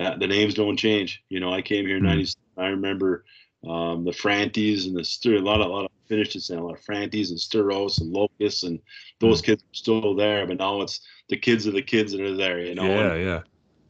Uh, 0.00 0.16
the 0.16 0.26
names 0.26 0.54
don't 0.54 0.76
change. 0.76 1.22
You 1.28 1.40
know, 1.40 1.52
I 1.52 1.62
came 1.62 1.86
here 1.86 1.96
in 1.96 2.04
Mm-hmm. 2.04 2.60
I 2.60 2.68
remember 2.68 3.24
um, 3.68 4.04
the 4.04 4.12
Franties 4.12 4.86
and 4.86 4.96
the 4.96 5.04
Stir, 5.04 5.36
a 5.36 5.40
lot 5.40 5.60
of 5.60 5.66
a 5.66 5.70
lot 5.70 5.84
of 5.84 5.90
finishes 6.08 6.50
and 6.50 6.60
a 6.60 6.62
lot 6.62 6.78
of 6.78 6.84
Franties 6.84 7.30
and 7.30 7.38
Sturos 7.38 8.00
and 8.00 8.12
Locusts 8.12 8.62
and 8.62 8.78
those 9.20 9.40
mm. 9.40 9.46
kids 9.46 9.62
are 9.62 9.74
still 9.74 10.14
there, 10.14 10.46
but 10.46 10.58
now 10.58 10.82
it's 10.82 11.00
the 11.28 11.36
kids 11.36 11.66
of 11.66 11.74
the 11.74 11.82
kids 11.82 12.12
that 12.12 12.20
are 12.20 12.36
there. 12.36 12.60
You 12.60 12.74
know, 12.74 12.84
yeah, 12.84 13.12
and 13.12 13.24
yeah. 13.24 13.40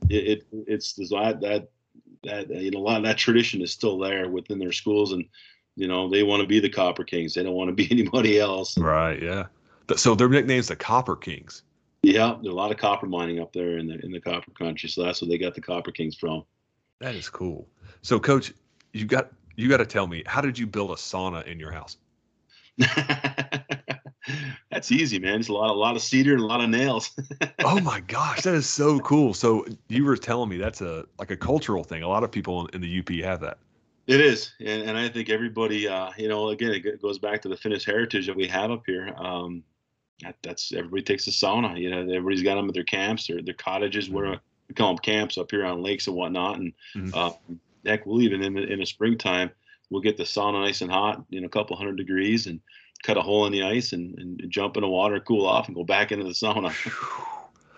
It, 0.09 0.15
it 0.15 0.47
it's 0.67 0.95
that 0.95 1.41
that 1.41 1.69
that 2.25 2.49
you 2.49 2.71
know 2.71 2.79
a 2.79 2.81
lot 2.81 2.99
of 2.99 3.05
that 3.05 3.19
tradition 3.19 3.63
is 3.63 3.73
still 3.73 3.99
there 3.99 4.29
within 4.29 4.59
their 4.59 4.73
schools, 4.73 5.13
and 5.13 5.25
you 5.77 5.89
know 5.89 6.09
they 6.09 6.23
want 6.23 6.41
to 6.43 6.47
be 6.47 6.61
the 6.61 6.69
Copper 6.69 7.05
Kings. 7.05 7.35
They 7.35 7.43
don't 7.43 7.55
want 7.55 7.69
to 7.69 7.75
be 7.75 7.89
anybody 7.91 8.39
else. 8.39 8.77
Right. 8.79 9.23
Yeah. 9.23 9.47
So 9.97 10.15
their 10.15 10.29
nickname's 10.29 10.69
the 10.69 10.77
Copper 10.77 11.17
Kings. 11.17 11.63
Yeah, 12.03 12.37
there's 12.43 12.53
a 12.53 12.57
lot 12.57 12.71
of 12.71 12.77
copper 12.77 13.07
mining 13.07 13.41
up 13.41 13.53
there 13.55 13.79
in 13.79 13.87
the 13.87 13.99
in 14.05 14.13
the 14.13 14.21
copper 14.21 14.51
country, 14.51 14.91
so 14.91 15.03
that's 15.03 15.23
where 15.23 15.29
they 15.29 15.39
got 15.39 15.55
the 15.55 15.63
Copper 15.63 15.91
Kings 15.91 16.15
from. 16.15 16.45
That 17.01 17.15
is 17.15 17.31
cool. 17.31 17.67
So, 18.03 18.21
coach, 18.21 18.53
you 18.93 19.07
got 19.07 19.31
you 19.57 19.71
got 19.71 19.79
to 19.79 19.87
tell 19.87 20.07
me 20.07 20.23
how 20.27 20.43
did 20.43 20.59
you 20.59 20.67
build 20.67 20.91
a 20.91 20.95
sauna 20.95 21.47
in 21.47 21.59
your 21.59 21.73
house? 21.73 21.97
That's 24.75 24.93
easy, 24.93 25.19
man. 25.19 25.41
It's 25.41 25.49
a 25.49 25.53
lot, 25.53 25.71
a 25.71 25.73
lot 25.73 25.95
of 25.97 26.03
cedar 26.03 26.33
and 26.33 26.43
a 26.43 26.47
lot 26.47 26.61
of 26.61 26.69
nails. 26.69 27.13
oh 27.65 27.81
my 27.81 28.01
gosh, 28.01 28.43
that 28.43 28.55
is 28.55 28.69
so 28.69 28.99
cool. 29.01 29.33
So 29.33 29.65
you 29.89 30.05
were 30.05 30.17
telling 30.17 30.49
me 30.49 30.57
that's 30.57 30.81
a 30.81 31.07
like 31.19 31.31
a 31.31 31.37
cultural 31.37 31.85
thing. 31.85 32.03
A 32.03 32.09
lot 32.09 32.25
of 32.25 32.31
people 32.33 32.67
in 32.69 32.81
the 32.81 32.99
UP 32.99 33.09
have 33.25 33.41
that. 33.41 33.59
It 34.07 34.21
is, 34.21 34.53
and, 34.61 34.83
and 34.83 34.99
I 34.99 35.09
think 35.09 35.31
everybody, 35.31 35.89
uh, 35.89 36.11
you 36.19 36.29
know, 36.29 36.51
again, 36.51 36.73
it 36.73 37.01
goes 37.01 37.19
back 37.19 37.41
to 37.43 37.49
the 37.49 37.57
Finnish 37.57 37.87
heritage 37.87 38.27
that 38.27 38.37
we 38.37 38.47
have 38.49 38.71
up 38.71 38.83
here. 38.85 39.15
Um, 39.17 39.63
that, 40.21 40.37
that's 40.43 40.73
everybody 40.73 41.03
takes 41.03 41.27
a 41.27 41.31
sauna. 41.31 41.81
You 41.81 41.91
know, 41.91 42.01
everybody's 42.01 42.43
got 42.43 42.57
them 42.57 42.69
at 42.69 42.75
their 42.75 42.85
camps 42.85 43.31
or 43.31 43.41
their 43.41 43.55
cottages. 43.55 44.07
Mm-hmm. 44.07 44.15
Where 44.15 44.41
we 44.69 44.75
call 44.75 44.89
them 44.89 44.99
camps 44.99 45.39
up 45.39 45.51
here 45.51 45.65
on 45.65 45.83
lakes 45.83 46.07
and 46.07 46.17
whatnot. 46.17 46.59
And 46.59 46.73
mm-hmm. 46.97 47.11
uh, 47.15 47.31
heck, 47.87 48.07
we'll 48.07 48.23
even 48.23 48.43
in 48.43 48.55
the, 48.55 48.63
in 48.65 48.81
the 48.81 48.87
springtime, 48.87 49.51
we'll 49.91 50.03
get 50.03 50.17
the 50.17 50.25
sauna 50.25 50.65
nice 50.65 50.81
and 50.81 50.91
hot, 50.91 51.25
you 51.31 51.41
know, 51.41 51.47
a 51.47 51.51
couple 51.51 51.77
hundred 51.77 51.97
degrees, 51.97 52.47
and 52.47 52.61
cut 53.03 53.17
a 53.17 53.23
hole 53.23 53.47
in 53.47 53.53
the 53.53 53.63
ice 53.63 53.93
and, 53.93 54.19
and 54.19 54.51
jump 54.51 54.77
in 54.77 54.83
the 54.83 54.89
water, 54.89 55.21
cool 55.21 55.47
off, 55.47 55.67
and 55.67 55.77
go 55.77 55.85
back 55.85 56.13
into 56.13 56.25
the 56.25 56.31
sauna. 56.31 56.73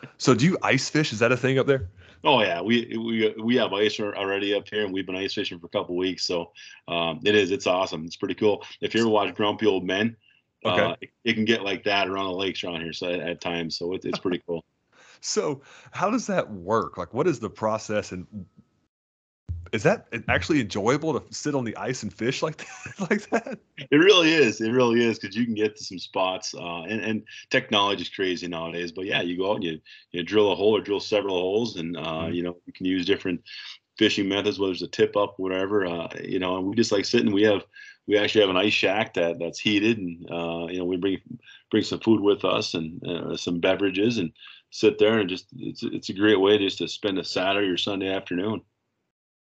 so, 0.18 0.34
do 0.34 0.44
you 0.44 0.58
ice 0.62 0.88
fish? 0.88 1.12
Is 1.12 1.18
that 1.18 1.32
a 1.32 1.36
thing 1.36 1.58
up 1.58 1.66
there? 1.66 1.88
Oh 2.24 2.40
yeah, 2.40 2.60
we 2.60 2.96
we 2.96 3.34
we 3.40 3.56
have 3.56 3.72
ice 3.72 4.00
already 4.00 4.52
up 4.54 4.68
here, 4.68 4.84
and 4.84 4.92
we've 4.92 5.06
been 5.06 5.16
ice 5.16 5.34
fishing 5.34 5.60
for 5.60 5.66
a 5.66 5.70
couple 5.70 5.96
weeks. 5.96 6.24
So 6.24 6.50
um, 6.88 7.20
it 7.24 7.36
is, 7.36 7.52
it's 7.52 7.66
awesome. 7.66 8.04
It's 8.04 8.16
pretty 8.16 8.34
cool. 8.34 8.64
If 8.80 8.94
you 8.94 9.02
ever 9.02 9.08
watch 9.08 9.34
Grumpy 9.34 9.66
Old 9.66 9.84
Men, 9.84 10.16
okay. 10.64 10.82
uh, 10.82 10.96
it, 11.00 11.10
it, 11.24 11.34
can 11.34 11.44
get 11.44 11.62
like 11.62 11.84
that 11.84 12.08
around 12.08 12.26
the 12.26 12.36
lakes 12.36 12.64
around 12.64 12.80
here. 12.80 12.92
So 12.92 13.08
at, 13.08 13.20
at 13.20 13.40
times, 13.40 13.78
so 13.78 13.94
it, 13.94 14.04
it's 14.04 14.18
pretty 14.18 14.42
cool. 14.46 14.64
so 15.20 15.62
how 15.92 16.10
does 16.10 16.26
that 16.26 16.50
work? 16.50 16.96
Like, 16.96 17.14
what 17.14 17.28
is 17.28 17.38
the 17.38 17.50
process, 17.50 18.10
and 18.10 18.26
is 19.72 19.82
that 19.82 20.06
actually 20.28 20.60
enjoyable 20.60 21.18
to 21.18 21.34
sit 21.34 21.54
on 21.54 21.64
the 21.64 21.76
ice 21.76 22.02
and 22.02 22.12
fish 22.12 22.42
like 22.42 22.56
that? 22.98 23.10
like 23.10 23.30
that? 23.30 23.58
It 23.90 23.96
really 23.96 24.32
is. 24.32 24.60
It 24.60 24.70
really 24.70 25.04
is 25.04 25.18
because 25.18 25.36
you 25.36 25.44
can 25.44 25.54
get 25.54 25.76
to 25.76 25.84
some 25.84 25.98
spots, 25.98 26.54
uh, 26.54 26.82
and 26.82 27.00
and 27.00 27.22
technology 27.50 28.02
is 28.02 28.08
crazy 28.08 28.48
nowadays. 28.48 28.92
But 28.92 29.06
yeah, 29.06 29.22
you 29.22 29.36
go 29.36 29.50
out 29.50 29.56
and 29.56 29.64
you 29.64 29.80
you 30.12 30.22
drill 30.22 30.52
a 30.52 30.56
hole 30.56 30.76
or 30.76 30.80
drill 30.80 31.00
several 31.00 31.38
holes, 31.38 31.76
and 31.76 31.96
uh, 31.96 32.00
mm-hmm. 32.00 32.34
you 32.34 32.42
know 32.42 32.56
you 32.66 32.72
can 32.72 32.86
use 32.86 33.06
different 33.06 33.42
fishing 33.98 34.28
methods, 34.28 34.58
whether 34.58 34.72
it's 34.72 34.82
a 34.82 34.88
tip 34.88 35.16
up, 35.16 35.34
whatever. 35.38 35.86
Uh, 35.86 36.08
you 36.22 36.38
know, 36.38 36.58
and 36.58 36.66
we 36.66 36.74
just 36.74 36.92
like 36.92 37.04
sitting. 37.04 37.32
We 37.32 37.42
have 37.42 37.64
we 38.06 38.16
actually 38.16 38.42
have 38.42 38.50
an 38.50 38.56
ice 38.56 38.72
shack 38.72 39.14
that 39.14 39.38
that's 39.38 39.58
heated, 39.58 39.98
and 39.98 40.30
uh, 40.30 40.66
you 40.70 40.78
know 40.78 40.84
we 40.84 40.96
bring 40.96 41.18
bring 41.70 41.82
some 41.82 42.00
food 42.00 42.20
with 42.20 42.44
us 42.44 42.74
and 42.74 43.06
uh, 43.06 43.36
some 43.36 43.60
beverages 43.60 44.18
and 44.18 44.32
sit 44.70 44.98
there 44.98 45.18
and 45.18 45.28
just 45.28 45.46
it's 45.56 45.82
it's 45.82 46.08
a 46.08 46.14
great 46.14 46.40
way 46.40 46.58
just 46.58 46.78
to 46.78 46.88
spend 46.88 47.18
a 47.18 47.24
Saturday 47.24 47.68
or 47.68 47.76
Sunday 47.76 48.14
afternoon. 48.14 48.62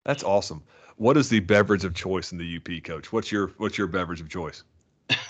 That's 0.06 0.24
awesome. 0.24 0.64
What 0.98 1.18
is 1.18 1.30
the 1.30 1.40
beverage 1.40 1.86
of 1.86 1.94
choice 1.94 2.32
in 2.32 2.38
the 2.38 2.58
UP, 2.58 2.84
Coach? 2.84 3.14
What's 3.14 3.32
your 3.32 3.54
what's 3.58 3.78
your 3.78 3.88
beverage 3.88 4.22
of 4.22 4.30
choice? 4.30 4.64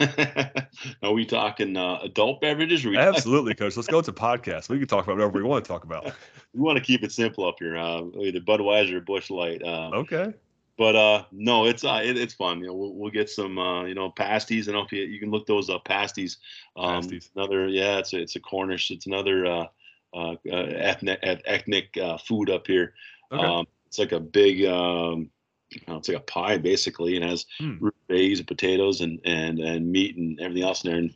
are 1.03 1.13
we 1.13 1.25
talking 1.25 1.77
uh, 1.77 1.99
adult 2.01 2.41
beverages? 2.41 2.85
Absolutely, 2.85 3.53
talking- 3.53 3.67
Coach. 3.67 3.77
Let's 3.77 3.87
go 3.87 4.01
to 4.01 4.11
podcast. 4.11 4.69
We 4.69 4.79
can 4.79 4.87
talk 4.87 5.05
about 5.05 5.17
whatever 5.17 5.39
we 5.39 5.43
want 5.43 5.63
to 5.63 5.69
talk 5.69 5.83
about. 5.83 6.05
we 6.53 6.61
want 6.61 6.77
to 6.77 6.83
keep 6.83 7.03
it 7.03 7.11
simple 7.11 7.47
up 7.47 7.55
here. 7.59 7.77
Uh, 7.77 8.03
either 8.21 8.39
Budweiser 8.39 8.93
or 8.93 9.01
Busch 9.01 9.29
Light. 9.29 9.61
Uh, 9.63 9.91
okay. 9.93 10.33
But 10.77 10.95
uh, 10.95 11.25
no, 11.31 11.65
it's 11.65 11.83
uh, 11.83 12.01
it, 12.03 12.17
it's 12.17 12.33
fun. 12.33 12.61
You 12.61 12.67
know, 12.67 12.73
we'll, 12.73 12.93
we'll 12.93 13.11
get 13.11 13.29
some 13.29 13.57
uh, 13.57 13.83
you 13.83 13.95
know 13.95 14.09
pasties. 14.11 14.69
I 14.69 14.71
know 14.71 14.83
if 14.83 14.91
you, 14.91 15.03
you 15.03 15.19
can 15.19 15.29
look 15.29 15.45
those 15.45 15.69
up. 15.69 15.83
Pasties. 15.85 16.37
Um, 16.77 17.01
pasties. 17.01 17.29
Another 17.35 17.67
yeah, 17.67 17.97
it's 17.97 18.13
a, 18.13 18.21
it's 18.21 18.37
a 18.37 18.39
Cornish. 18.39 18.89
It's 18.89 19.05
another 19.05 19.45
uh, 19.45 19.65
uh, 20.13 20.35
uh 20.49 20.55
ethnic 20.55 21.19
ethnic 21.21 21.97
uh, 21.97 22.17
food 22.17 22.49
up 22.49 22.65
here. 22.65 22.93
Okay. 23.31 23.43
Um, 23.43 23.67
it's 23.89 23.97
like 23.99 24.11
a 24.11 24.19
big, 24.19 24.65
um, 24.65 25.31
you 25.71 25.81
know, 25.87 25.97
it's 25.97 26.07
like 26.07 26.17
a 26.17 26.21
pie 26.21 26.57
basically, 26.57 27.15
and 27.15 27.25
has 27.25 27.45
hmm. 27.57 27.77
root 27.79 27.95
and 28.07 28.47
potatoes 28.47 29.01
and 29.01 29.19
and 29.25 29.59
and 29.59 29.91
meat 29.91 30.15
and 30.15 30.39
everything 30.39 30.63
else 30.63 30.83
in 30.83 30.91
there. 30.91 30.99
And 30.99 31.13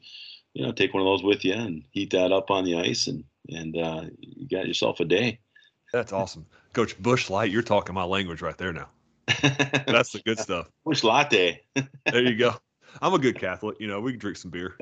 you 0.54 0.66
know, 0.66 0.72
take 0.72 0.94
one 0.94 1.02
of 1.02 1.08
those 1.08 1.24
with 1.24 1.46
you 1.46 1.54
and 1.54 1.84
heat 1.92 2.12
that 2.12 2.32
up 2.32 2.52
on 2.52 2.66
the 2.66 2.78
ice, 2.78 3.08
and 3.08 3.24
and 3.50 3.78
uh, 3.78 4.06
you 4.20 4.48
got 4.48 4.68
yourself 4.68 5.00
a 5.00 5.06
day. 5.06 5.40
That's 5.94 6.12
awesome, 6.12 6.48
Coach 6.74 7.00
Busch 7.02 7.30
Light. 7.30 7.52
You're 7.52 7.62
talking 7.62 7.94
my 7.94 8.04
language 8.04 8.42
right 8.42 8.58
there 8.58 8.74
now. 8.74 8.90
That's 9.28 10.12
the 10.12 10.22
good 10.26 10.40
stuff. 10.40 10.70
Busch 10.84 11.04
latte. 11.04 11.62
there 11.76 12.24
you 12.24 12.36
go. 12.36 12.56
I'm 13.02 13.14
a 13.14 13.20
good 13.20 13.40
Catholic. 13.40 13.78
You 13.80 13.88
know, 13.88 14.02
we 14.02 14.12
can 14.12 14.20
drink 14.20 14.38
some 14.38 14.52
beer. 14.52 14.78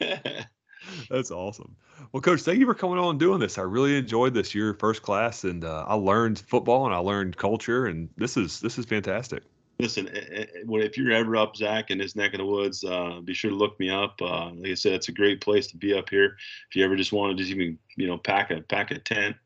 That's 1.10 1.30
awesome. 1.30 1.76
Well, 2.12 2.20
Coach, 2.20 2.40
thank 2.40 2.58
you 2.58 2.66
for 2.66 2.74
coming 2.74 2.98
on 2.98 3.10
and 3.10 3.20
doing 3.20 3.40
this. 3.40 3.58
I 3.58 3.62
really 3.62 3.96
enjoyed 3.96 4.34
this 4.34 4.54
year 4.54 4.74
first 4.74 5.02
class, 5.02 5.44
and 5.44 5.64
uh, 5.64 5.84
I 5.86 5.94
learned 5.94 6.40
football 6.40 6.86
and 6.86 6.94
I 6.94 6.98
learned 6.98 7.36
culture, 7.36 7.86
and 7.86 8.08
this 8.16 8.36
is 8.36 8.60
this 8.60 8.78
is 8.78 8.84
fantastic. 8.84 9.42
Listen, 9.78 10.08
eh, 10.08 10.20
eh, 10.32 10.46
if 10.54 10.96
you're 10.96 11.12
ever 11.12 11.36
up, 11.36 11.56
Zach, 11.56 11.90
in 11.90 11.98
this 11.98 12.14
neck 12.14 12.34
of 12.34 12.38
the 12.38 12.46
woods, 12.46 12.84
uh, 12.84 13.20
be 13.24 13.34
sure 13.34 13.50
to 13.50 13.56
look 13.56 13.78
me 13.80 13.90
up. 13.90 14.20
Uh, 14.20 14.50
like 14.52 14.70
I 14.70 14.74
said, 14.74 14.92
it's 14.92 15.08
a 15.08 15.12
great 15.12 15.40
place 15.40 15.66
to 15.68 15.76
be 15.76 15.94
up 15.94 16.08
here. 16.08 16.36
If 16.68 16.76
you 16.76 16.84
ever 16.84 16.96
just 16.96 17.12
want 17.12 17.36
to 17.36 17.42
just 17.42 17.54
even 17.54 17.78
you 17.96 18.06
know 18.06 18.18
pack 18.18 18.50
a 18.50 18.60
pack 18.60 18.90
a 18.90 18.98
tent 18.98 19.36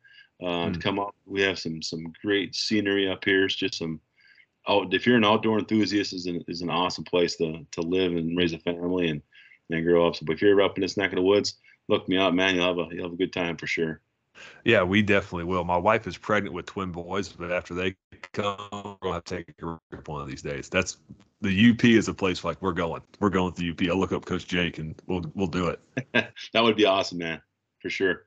mm. 0.43 0.73
to 0.73 0.79
come 0.79 0.99
up, 0.99 1.15
we 1.25 1.43
have 1.43 1.59
some 1.59 1.81
some 1.83 2.13
great 2.23 2.55
scenery 2.55 3.09
up 3.09 3.25
here. 3.25 3.45
It's 3.45 3.55
just 3.55 3.79
some 3.79 4.01
out. 4.69 4.93
If 4.93 5.07
you're 5.07 5.17
an 5.17 5.25
outdoor 5.25 5.59
enthusiast, 5.59 6.13
is 6.13 6.27
an 6.27 6.45
is 6.49 6.63
an 6.63 6.71
awesome 6.71 7.05
place 7.05 7.37
to 7.37 7.65
to 7.71 7.81
live 7.81 8.13
and 8.13 8.37
raise 8.37 8.53
a 8.53 8.59
family 8.59 9.09
and 9.09 9.23
and 9.71 9.85
grow 9.85 10.07
up. 10.07 10.17
So, 10.17 10.27
but 10.27 10.35
if 10.35 10.43
you're 10.43 10.61
up 10.63 10.77
in 10.77 10.83
this 10.83 10.97
neck 10.97 11.13
of 11.13 11.17
the 11.17 11.23
woods, 11.23 11.59
look 11.89 12.09
me 12.09 12.17
up, 12.17 12.35
man. 12.35 12.55
You'll 12.55 12.67
have 12.67 12.79
a 12.79 12.95
you'll 12.95 13.05
have 13.05 13.13
a 13.13 13.17
good 13.17 13.33
time 13.33 13.57
for 13.57 13.67
sure. 13.67 14.01
Yeah, 14.65 14.83
we 14.83 15.03
definitely 15.03 15.45
will. 15.45 15.65
My 15.65 15.77
wife 15.77 16.07
is 16.07 16.19
pregnant 16.19 16.55
with 16.55 16.67
twin 16.67 16.93
boys, 16.93 17.29
but 17.29 17.51
after 17.51 17.75
they 17.75 17.97
come, 18.33 18.99
I'll 19.03 19.23
take 19.23 19.49
a 19.49 19.53
trip 19.53 20.09
one 20.09 20.21
of 20.21 20.29
these 20.29 20.43
days. 20.43 20.69
That's 20.69 20.99
the 21.41 21.71
UP 21.71 21.85
is 21.85 22.09
a 22.09 22.15
place 22.15 22.45
like 22.45 22.61
we're 22.61 22.73
going. 22.73 23.03
We're 23.21 23.31
going 23.31 23.47
with 23.47 23.57
the 23.57 23.71
UP. 23.71 23.91
I'll 23.91 23.99
look 23.99 24.13
up 24.13 24.25
Coach 24.25 24.47
Jake 24.47 24.79
and 24.79 24.95
we'll 25.07 25.25
we'll 25.35 25.47
do 25.47 25.69
it. 25.69 25.81
that 26.53 26.61
would 26.63 26.77
be 26.77 26.85
awesome, 26.85 27.19
man, 27.19 27.41
for 27.81 27.91
sure. 27.91 28.27